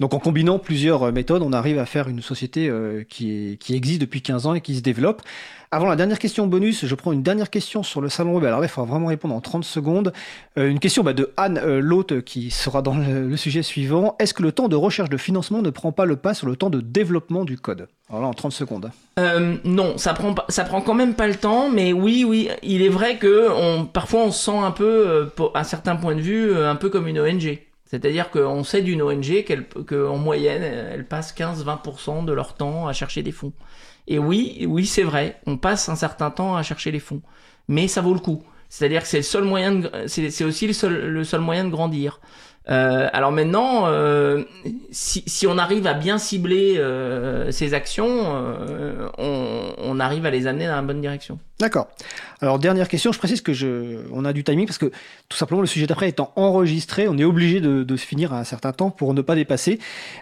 Donc 0.00 0.14
en 0.14 0.18
combinant 0.18 0.58
plusieurs 0.58 1.04
euh, 1.04 1.12
méthodes, 1.12 1.42
on 1.42 1.52
arrive 1.52 1.78
à 1.78 1.86
faire 1.86 2.08
une 2.08 2.20
société 2.20 2.68
euh, 2.68 3.04
qui, 3.08 3.56
existe 3.70 4.00
depuis 4.00 4.20
15 4.20 4.46
ans 4.46 4.54
et 4.54 4.60
qui 4.60 4.74
se 4.74 4.80
développe. 4.80 5.22
Avant 5.74 5.86
la 5.86 5.96
dernière 5.96 6.18
question 6.18 6.46
bonus, 6.46 6.84
je 6.84 6.94
prends 6.94 7.12
une 7.12 7.22
dernière 7.22 7.48
question 7.48 7.82
sur 7.82 8.02
le 8.02 8.10
salon 8.10 8.34
web. 8.34 8.44
Alors 8.44 8.60
là, 8.60 8.66
il 8.66 8.68
faudra 8.68 8.90
vraiment 8.90 9.06
répondre 9.06 9.34
en 9.34 9.40
30 9.40 9.64
secondes. 9.64 10.12
Euh, 10.58 10.68
une 10.68 10.80
question 10.80 11.04
bah, 11.04 11.12
de 11.12 11.32
Anne 11.38 11.58
euh, 11.64 12.20
qui 12.20 12.50
sera 12.50 12.82
dans 12.82 12.94
le, 12.94 13.36
sujet 13.36 13.62
suivant. 13.62 14.16
Est-ce 14.18 14.34
que 14.34 14.42
le 14.42 14.52
temps 14.52 14.68
de 14.68 14.76
recherche 14.76 15.08
de 15.08 15.16
financement 15.16 15.62
ne 15.62 15.70
prend 15.70 15.92
pas 15.92 16.04
le 16.04 16.16
pas 16.16 16.34
sur 16.34 16.46
le 16.48 16.56
temps 16.56 16.68
de 16.68 16.80
développement 16.80 17.44
du 17.44 17.56
code? 17.56 17.88
Alors 18.10 18.22
là, 18.22 18.28
en 18.28 18.34
30 18.34 18.52
secondes. 18.52 18.90
Non, 19.64 19.96
ça 19.98 20.12
prend 20.14 20.34
ça 20.48 20.64
prend 20.64 20.82
quand 20.82 20.94
même 20.94 21.14
pas 21.14 21.28
le 21.28 21.36
temps, 21.36 21.70
mais 21.70 21.92
oui, 21.92 22.24
oui, 22.26 22.50
il 22.62 22.82
est 22.82 22.88
vrai 22.88 23.16
que 23.18 23.48
on, 23.50 23.86
parfois 23.86 24.24
on 24.24 24.30
se 24.30 24.44
sent 24.44 24.58
un 24.58 24.72
peu, 24.72 25.30
à 25.54 25.64
certains 25.64 25.96
points 25.96 26.16
de 26.16 26.20
vue, 26.20 26.54
un 26.54 26.76
peu 26.76 26.90
comme 26.90 27.08
une 27.08 27.20
ONG. 27.20 27.60
C'est-à-dire 27.92 28.30
qu'on 28.30 28.64
sait 28.64 28.80
d'une 28.80 29.02
ONG 29.02 29.44
qu'en 29.86 30.16
moyenne, 30.16 30.62
elle 30.62 31.06
passe 31.06 31.34
15-20% 31.34 32.24
de 32.24 32.32
leur 32.32 32.54
temps 32.54 32.88
à 32.88 32.94
chercher 32.94 33.22
des 33.22 33.32
fonds. 33.32 33.52
Et 34.08 34.18
oui, 34.18 34.64
oui, 34.66 34.86
c'est 34.86 35.02
vrai, 35.02 35.38
on 35.46 35.58
passe 35.58 35.90
un 35.90 35.94
certain 35.94 36.30
temps 36.30 36.56
à 36.56 36.62
chercher 36.62 36.90
les 36.90 37.00
fonds, 37.00 37.20
mais 37.68 37.88
ça 37.88 38.00
vaut 38.00 38.14
le 38.14 38.20
coup. 38.20 38.42
C'est-à-dire 38.70 39.02
que 39.02 39.08
c'est 39.08 39.18
le 39.18 39.22
seul 39.22 39.44
moyen, 39.44 39.82
c'est 40.06 40.42
aussi 40.42 40.66
le 40.66 40.72
seul, 40.72 41.10
le 41.10 41.22
seul 41.22 41.42
moyen 41.42 41.66
de 41.66 41.70
grandir. 41.70 42.22
Euh, 42.68 43.08
alors 43.12 43.32
maintenant, 43.32 43.86
euh, 43.86 44.44
si, 44.92 45.46
on 45.46 45.58
arrive 45.58 45.86
à 45.86 45.94
bien 45.94 46.18
cibler 46.18 46.76
euh, 46.76 47.50
ces 47.50 47.74
actions, 47.74 48.00
on, 49.18 50.00
arrive 50.00 50.26
à 50.26 50.30
les 50.30 50.46
amener 50.46 50.66
dans 50.66 50.76
la 50.76 50.82
bonne 50.82 51.00
direction. 51.00 51.38
D'accord. 51.60 51.88
Alors 52.40 52.58
dernière 52.58 52.88
question, 52.88 53.12
je 53.12 53.18
précise 53.18 53.40
que 53.40 53.52
je, 53.52 53.98
on 54.12 54.24
a 54.24 54.32
du 54.32 54.42
timing 54.42 54.66
parce 54.66 54.78
que 54.78 54.90
tout 55.28 55.36
simplement 55.36 55.60
le 55.60 55.66
sujet 55.68 55.86
d'après 55.86 56.08
étant 56.08 56.32
enregistré, 56.34 57.06
on 57.06 57.16
est 57.18 57.24
obligé 57.24 57.60
de, 57.60 57.96
se 57.96 58.04
finir 58.04 58.32
à 58.32 58.40
un 58.40 58.44
certain 58.44 58.72
temps 58.72 58.90
pour 58.90 59.14
ne 59.14 59.22
pas 59.22 59.36
dépasser. 59.36 59.78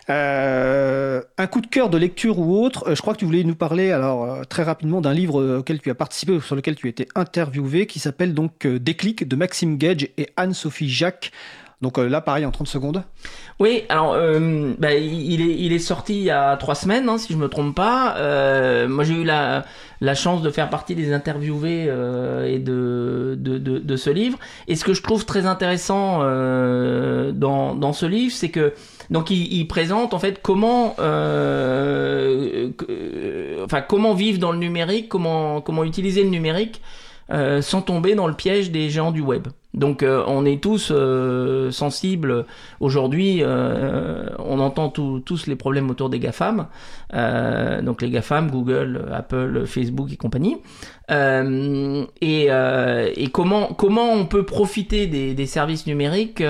Un 0.09 1.47
coup 1.51 1.61
de 1.61 1.67
cœur 1.67 1.89
de 1.89 1.97
lecture 1.97 2.39
ou 2.39 2.63
autre, 2.63 2.95
je 2.95 3.01
crois 3.01 3.15
que 3.15 3.21
tu 3.21 3.25
voulais 3.25 3.45
nous 3.45 3.55
parler 3.55 3.91
alors 3.91 4.47
très 4.49 4.65
rapidement 4.65 5.01
d'un 5.01 5.15
livre 5.15 5.59
auquel 5.59 5.81
tu 5.81 5.91
as 5.91 5.95
participé, 5.95 6.33
ou 6.33 6.41
sur 6.41 6.57
lequel 6.57 6.75
tu 6.75 6.89
été 6.89 7.09
interviewé, 7.15 7.87
qui 7.87 8.01
s'appelle 8.01 8.35
donc 8.35 8.67
Déclic 8.67 9.27
de 9.27 9.37
Maxime 9.37 9.79
Gage 9.79 10.09
et 10.19 10.31
Anne-Sophie 10.37 10.91
Jacques. 10.91 11.33
Donc 11.81 11.99
euh, 11.99 12.09
là, 12.09 12.21
pareil, 12.21 12.45
en 12.45 12.51
30 12.51 12.69
secondes. 12.69 13.03
Oui, 13.59 13.85
alors 13.89 14.13
euh, 14.13 14.75
bah, 14.79 14.93
il, 14.95 15.41
est, 15.41 15.57
il 15.59 15.73
est 15.73 15.79
sorti 15.79 16.15
il 16.15 16.25
y 16.25 16.31
a 16.31 16.57
trois 16.59 16.75
semaines, 16.75 17.09
hein, 17.09 17.17
si 17.17 17.33
je 17.33 17.39
me 17.39 17.49
trompe 17.49 17.75
pas. 17.75 18.17
Euh, 18.19 18.87
moi, 18.87 19.03
j'ai 19.03 19.15
eu 19.15 19.25
la, 19.25 19.65
la 20.03 20.15
chance 20.15 20.43
de 20.43 20.51
faire 20.51 20.69
partie 20.69 20.95
des 20.95 21.15
interviewés 21.15 21.87
euh, 21.89 22.47
et 22.47 22.59
de, 22.59 23.35
de, 23.39 23.57
de, 23.57 23.79
de 23.79 23.97
ce 23.97 24.11
livre. 24.11 24.39
Et 24.69 24.77
ce 24.77 24.85
que 24.85 24.93
je 24.93 25.03
trouve 25.03 25.25
très 25.25 25.47
intéressant 25.47 26.19
euh, 26.23 27.33
dans, 27.33 27.75
dans 27.75 27.95
ce 27.95 28.05
livre, 28.05 28.35
c'est 28.35 28.51
que 28.51 28.75
donc 29.09 29.31
il, 29.31 29.51
il 29.51 29.67
présente 29.67 30.13
en 30.13 30.19
fait 30.19 30.41
comment, 30.43 30.97
euh, 30.99 32.69
enfin 33.65 33.81
comment 33.81 34.13
vivre 34.13 34.39
dans 34.39 34.53
le 34.53 34.59
numérique, 34.59 35.09
comment 35.09 35.63
comment 35.63 35.85
utiliser 35.85 36.23
le 36.25 36.31
numérique 36.31 36.83
sans 37.61 37.81
tomber 37.81 38.17
dans 38.17 38.27
le 38.27 38.35
piège 38.35 38.73
des 38.73 38.91
géants 38.91 39.13
du 39.13 39.21
web. 39.21 39.47
Donc 39.73 40.03
euh, 40.03 40.25
on 40.27 40.45
est 40.45 40.61
tous 40.61 40.91
euh, 40.91 41.71
sensibles 41.71 42.45
aujourd'hui, 42.81 43.39
euh, 43.43 44.29
on 44.39 44.59
entend 44.59 44.89
tous 44.89 45.47
les 45.47 45.55
problèmes 45.57 45.91
autour 45.91 46.11
des 46.11 46.19
GAFAM, 46.19 46.67
euh, 47.15 47.81
donc 47.81 48.03
les 48.03 48.11
GAFAM, 48.11 48.51
Google, 48.51 49.07
Apple, 49.13 49.67
Facebook 49.67 50.13
et 50.13 50.17
compagnie. 50.17 50.57
Euh, 51.13 52.05
et, 52.21 52.47
euh, 52.51 53.11
et 53.17 53.29
comment, 53.29 53.69
comment 53.69 54.13
on 54.13 54.27
peut 54.27 54.45
profiter 54.45 55.07
des, 55.07 55.35
des 55.35 55.47
services 55.47 55.87
numériques 55.87 56.43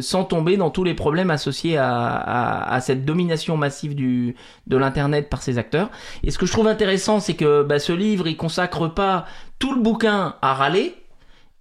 sans 0.00 0.24
tomber 0.24 0.56
dans 0.56 0.70
tous 0.70 0.84
les 0.84 0.94
problèmes 0.94 1.30
associés 1.30 1.76
à, 1.78 1.90
à, 1.90 2.74
à 2.74 2.80
cette 2.80 3.04
domination 3.04 3.56
massive 3.56 3.94
du, 3.94 4.36
de 4.66 4.76
l'Internet 4.76 5.28
par 5.30 5.42
ces 5.42 5.58
acteurs. 5.58 5.90
Et 6.22 6.30
ce 6.30 6.38
que 6.38 6.46
je 6.46 6.52
trouve 6.52 6.66
intéressant, 6.68 7.20
c'est 7.20 7.34
que 7.34 7.62
bah, 7.62 7.78
ce 7.78 7.92
livre, 7.92 8.26
il 8.26 8.36
consacre 8.36 8.88
pas 8.88 9.24
tout 9.58 9.74
le 9.74 9.80
bouquin 9.80 10.36
à 10.40 10.54
râler, 10.54 10.94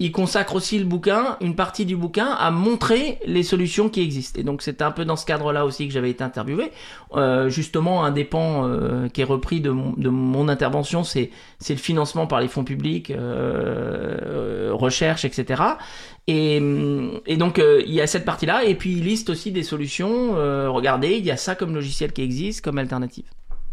il 0.01 0.13
consacre 0.13 0.55
aussi 0.55 0.79
le 0.79 0.85
bouquin, 0.85 1.37
une 1.41 1.55
partie 1.55 1.85
du 1.85 1.97
bouquin, 1.97 2.27
à 2.27 2.51
montrer 2.51 3.19
les 3.25 3.43
solutions 3.43 3.89
qui 3.89 4.01
existent. 4.01 4.39
Et 4.39 4.43
donc 4.43 4.61
c'est 4.61 4.81
un 4.81 4.91
peu 4.91 5.03
dans 5.03 5.17
ce 5.17 5.25
cadre-là 5.25 5.65
aussi 5.65 5.87
que 5.87 5.93
j'avais 5.93 6.09
été 6.09 6.23
interviewé. 6.23 6.71
Euh, 7.15 7.49
justement, 7.49 8.05
un 8.05 8.11
des 8.11 8.23
pans 8.23 8.65
euh, 8.65 9.09
qui 9.09 9.19
est 9.19 9.25
repris 9.25 9.59
de 9.59 9.71
mon, 9.71 9.91
de 9.97 10.09
mon 10.09 10.47
intervention, 10.47 11.03
c'est 11.03 11.31
le 11.67 11.75
financement 11.75 12.27
par 12.27 12.39
les 12.39 12.47
fonds 12.47 12.63
publics, 12.63 13.11
euh, 13.11 14.69
recherche, 14.71 15.25
etc. 15.25 15.63
Et, 16.27 16.61
et 17.25 17.37
donc 17.37 17.59
euh, 17.59 17.81
il 17.85 17.93
y 17.93 18.01
a 18.01 18.07
cette 18.07 18.23
partie-là, 18.23 18.63
et 18.63 18.75
puis 18.75 18.93
il 18.93 19.03
liste 19.03 19.29
aussi 19.29 19.51
des 19.51 19.63
solutions. 19.63 20.37
Euh, 20.37 20.69
regardez, 20.69 21.17
il 21.17 21.25
y 21.25 21.31
a 21.31 21.37
ça 21.37 21.55
comme 21.55 21.73
logiciel 21.73 22.13
qui 22.13 22.21
existe, 22.21 22.63
comme 22.63 22.77
alternative. 22.77 23.25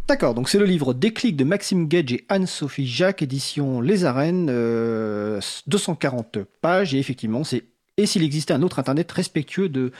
D'accord, 0.09 0.35
donc 0.35 0.49
c'est 0.49 0.59
le 0.59 0.67
livre 0.67 0.95
Déclic 0.95 1.35
de 1.35 1.43
Maxime 1.43 1.89
Gage 1.89 2.13
et 2.13 2.25
Anne-Sophie 2.29 2.87
Jacques, 2.87 3.23
édition 3.23 3.81
Les 3.81 4.05
Arènes, 4.05 4.47
euh, 4.51 5.41
240 5.67 6.39
pages, 6.61 6.95
et 6.95 6.99
effectivement, 6.99 7.43
c'est 7.43 7.65
et 7.99 8.05
s'il 8.05 8.23
existait 8.23 8.53
un 8.53 8.63
autre 8.63 8.79
Internet 8.79 9.11
respectueux 9.11 9.71
de, 9.71 9.91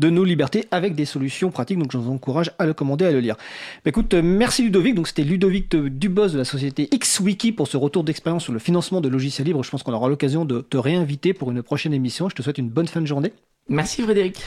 de 0.00 0.10
nos 0.10 0.24
libertés 0.24 0.64
avec 0.72 0.96
des 0.96 1.04
solutions 1.04 1.50
pratiques, 1.50 1.78
donc 1.78 1.92
je 1.92 1.96
vous 1.96 2.10
encourage 2.10 2.50
à 2.58 2.66
le 2.66 2.74
commander, 2.74 3.06
à 3.06 3.12
le 3.12 3.20
lire. 3.20 3.36
Bah, 3.84 3.90
écoute, 3.90 4.12
euh, 4.14 4.20
merci 4.22 4.62
Ludovic, 4.62 4.94
donc 4.94 5.08
c'était 5.08 5.22
Ludovic 5.22 5.74
Dubos 5.74 6.28
de 6.30 6.38
la 6.38 6.44
société 6.44 6.88
XWiki 6.92 7.52
pour 7.52 7.68
ce 7.68 7.76
retour 7.76 8.04
d'expérience 8.04 8.42
sur 8.42 8.52
le 8.52 8.58
financement 8.58 9.00
de 9.00 9.08
logiciels 9.08 9.46
libres. 9.46 9.62
Je 9.62 9.70
pense 9.70 9.84
qu'on 9.84 9.92
aura 9.92 10.08
l'occasion 10.08 10.44
de 10.44 10.60
te 10.60 10.76
réinviter 10.76 11.32
pour 11.32 11.50
une 11.50 11.62
prochaine 11.62 11.94
émission. 11.94 12.28
Je 12.28 12.34
te 12.34 12.42
souhaite 12.42 12.58
une 12.58 12.68
bonne 12.68 12.88
fin 12.88 13.00
de 13.00 13.06
journée. 13.06 13.32
Merci 13.68 14.02
Frédéric. 14.02 14.42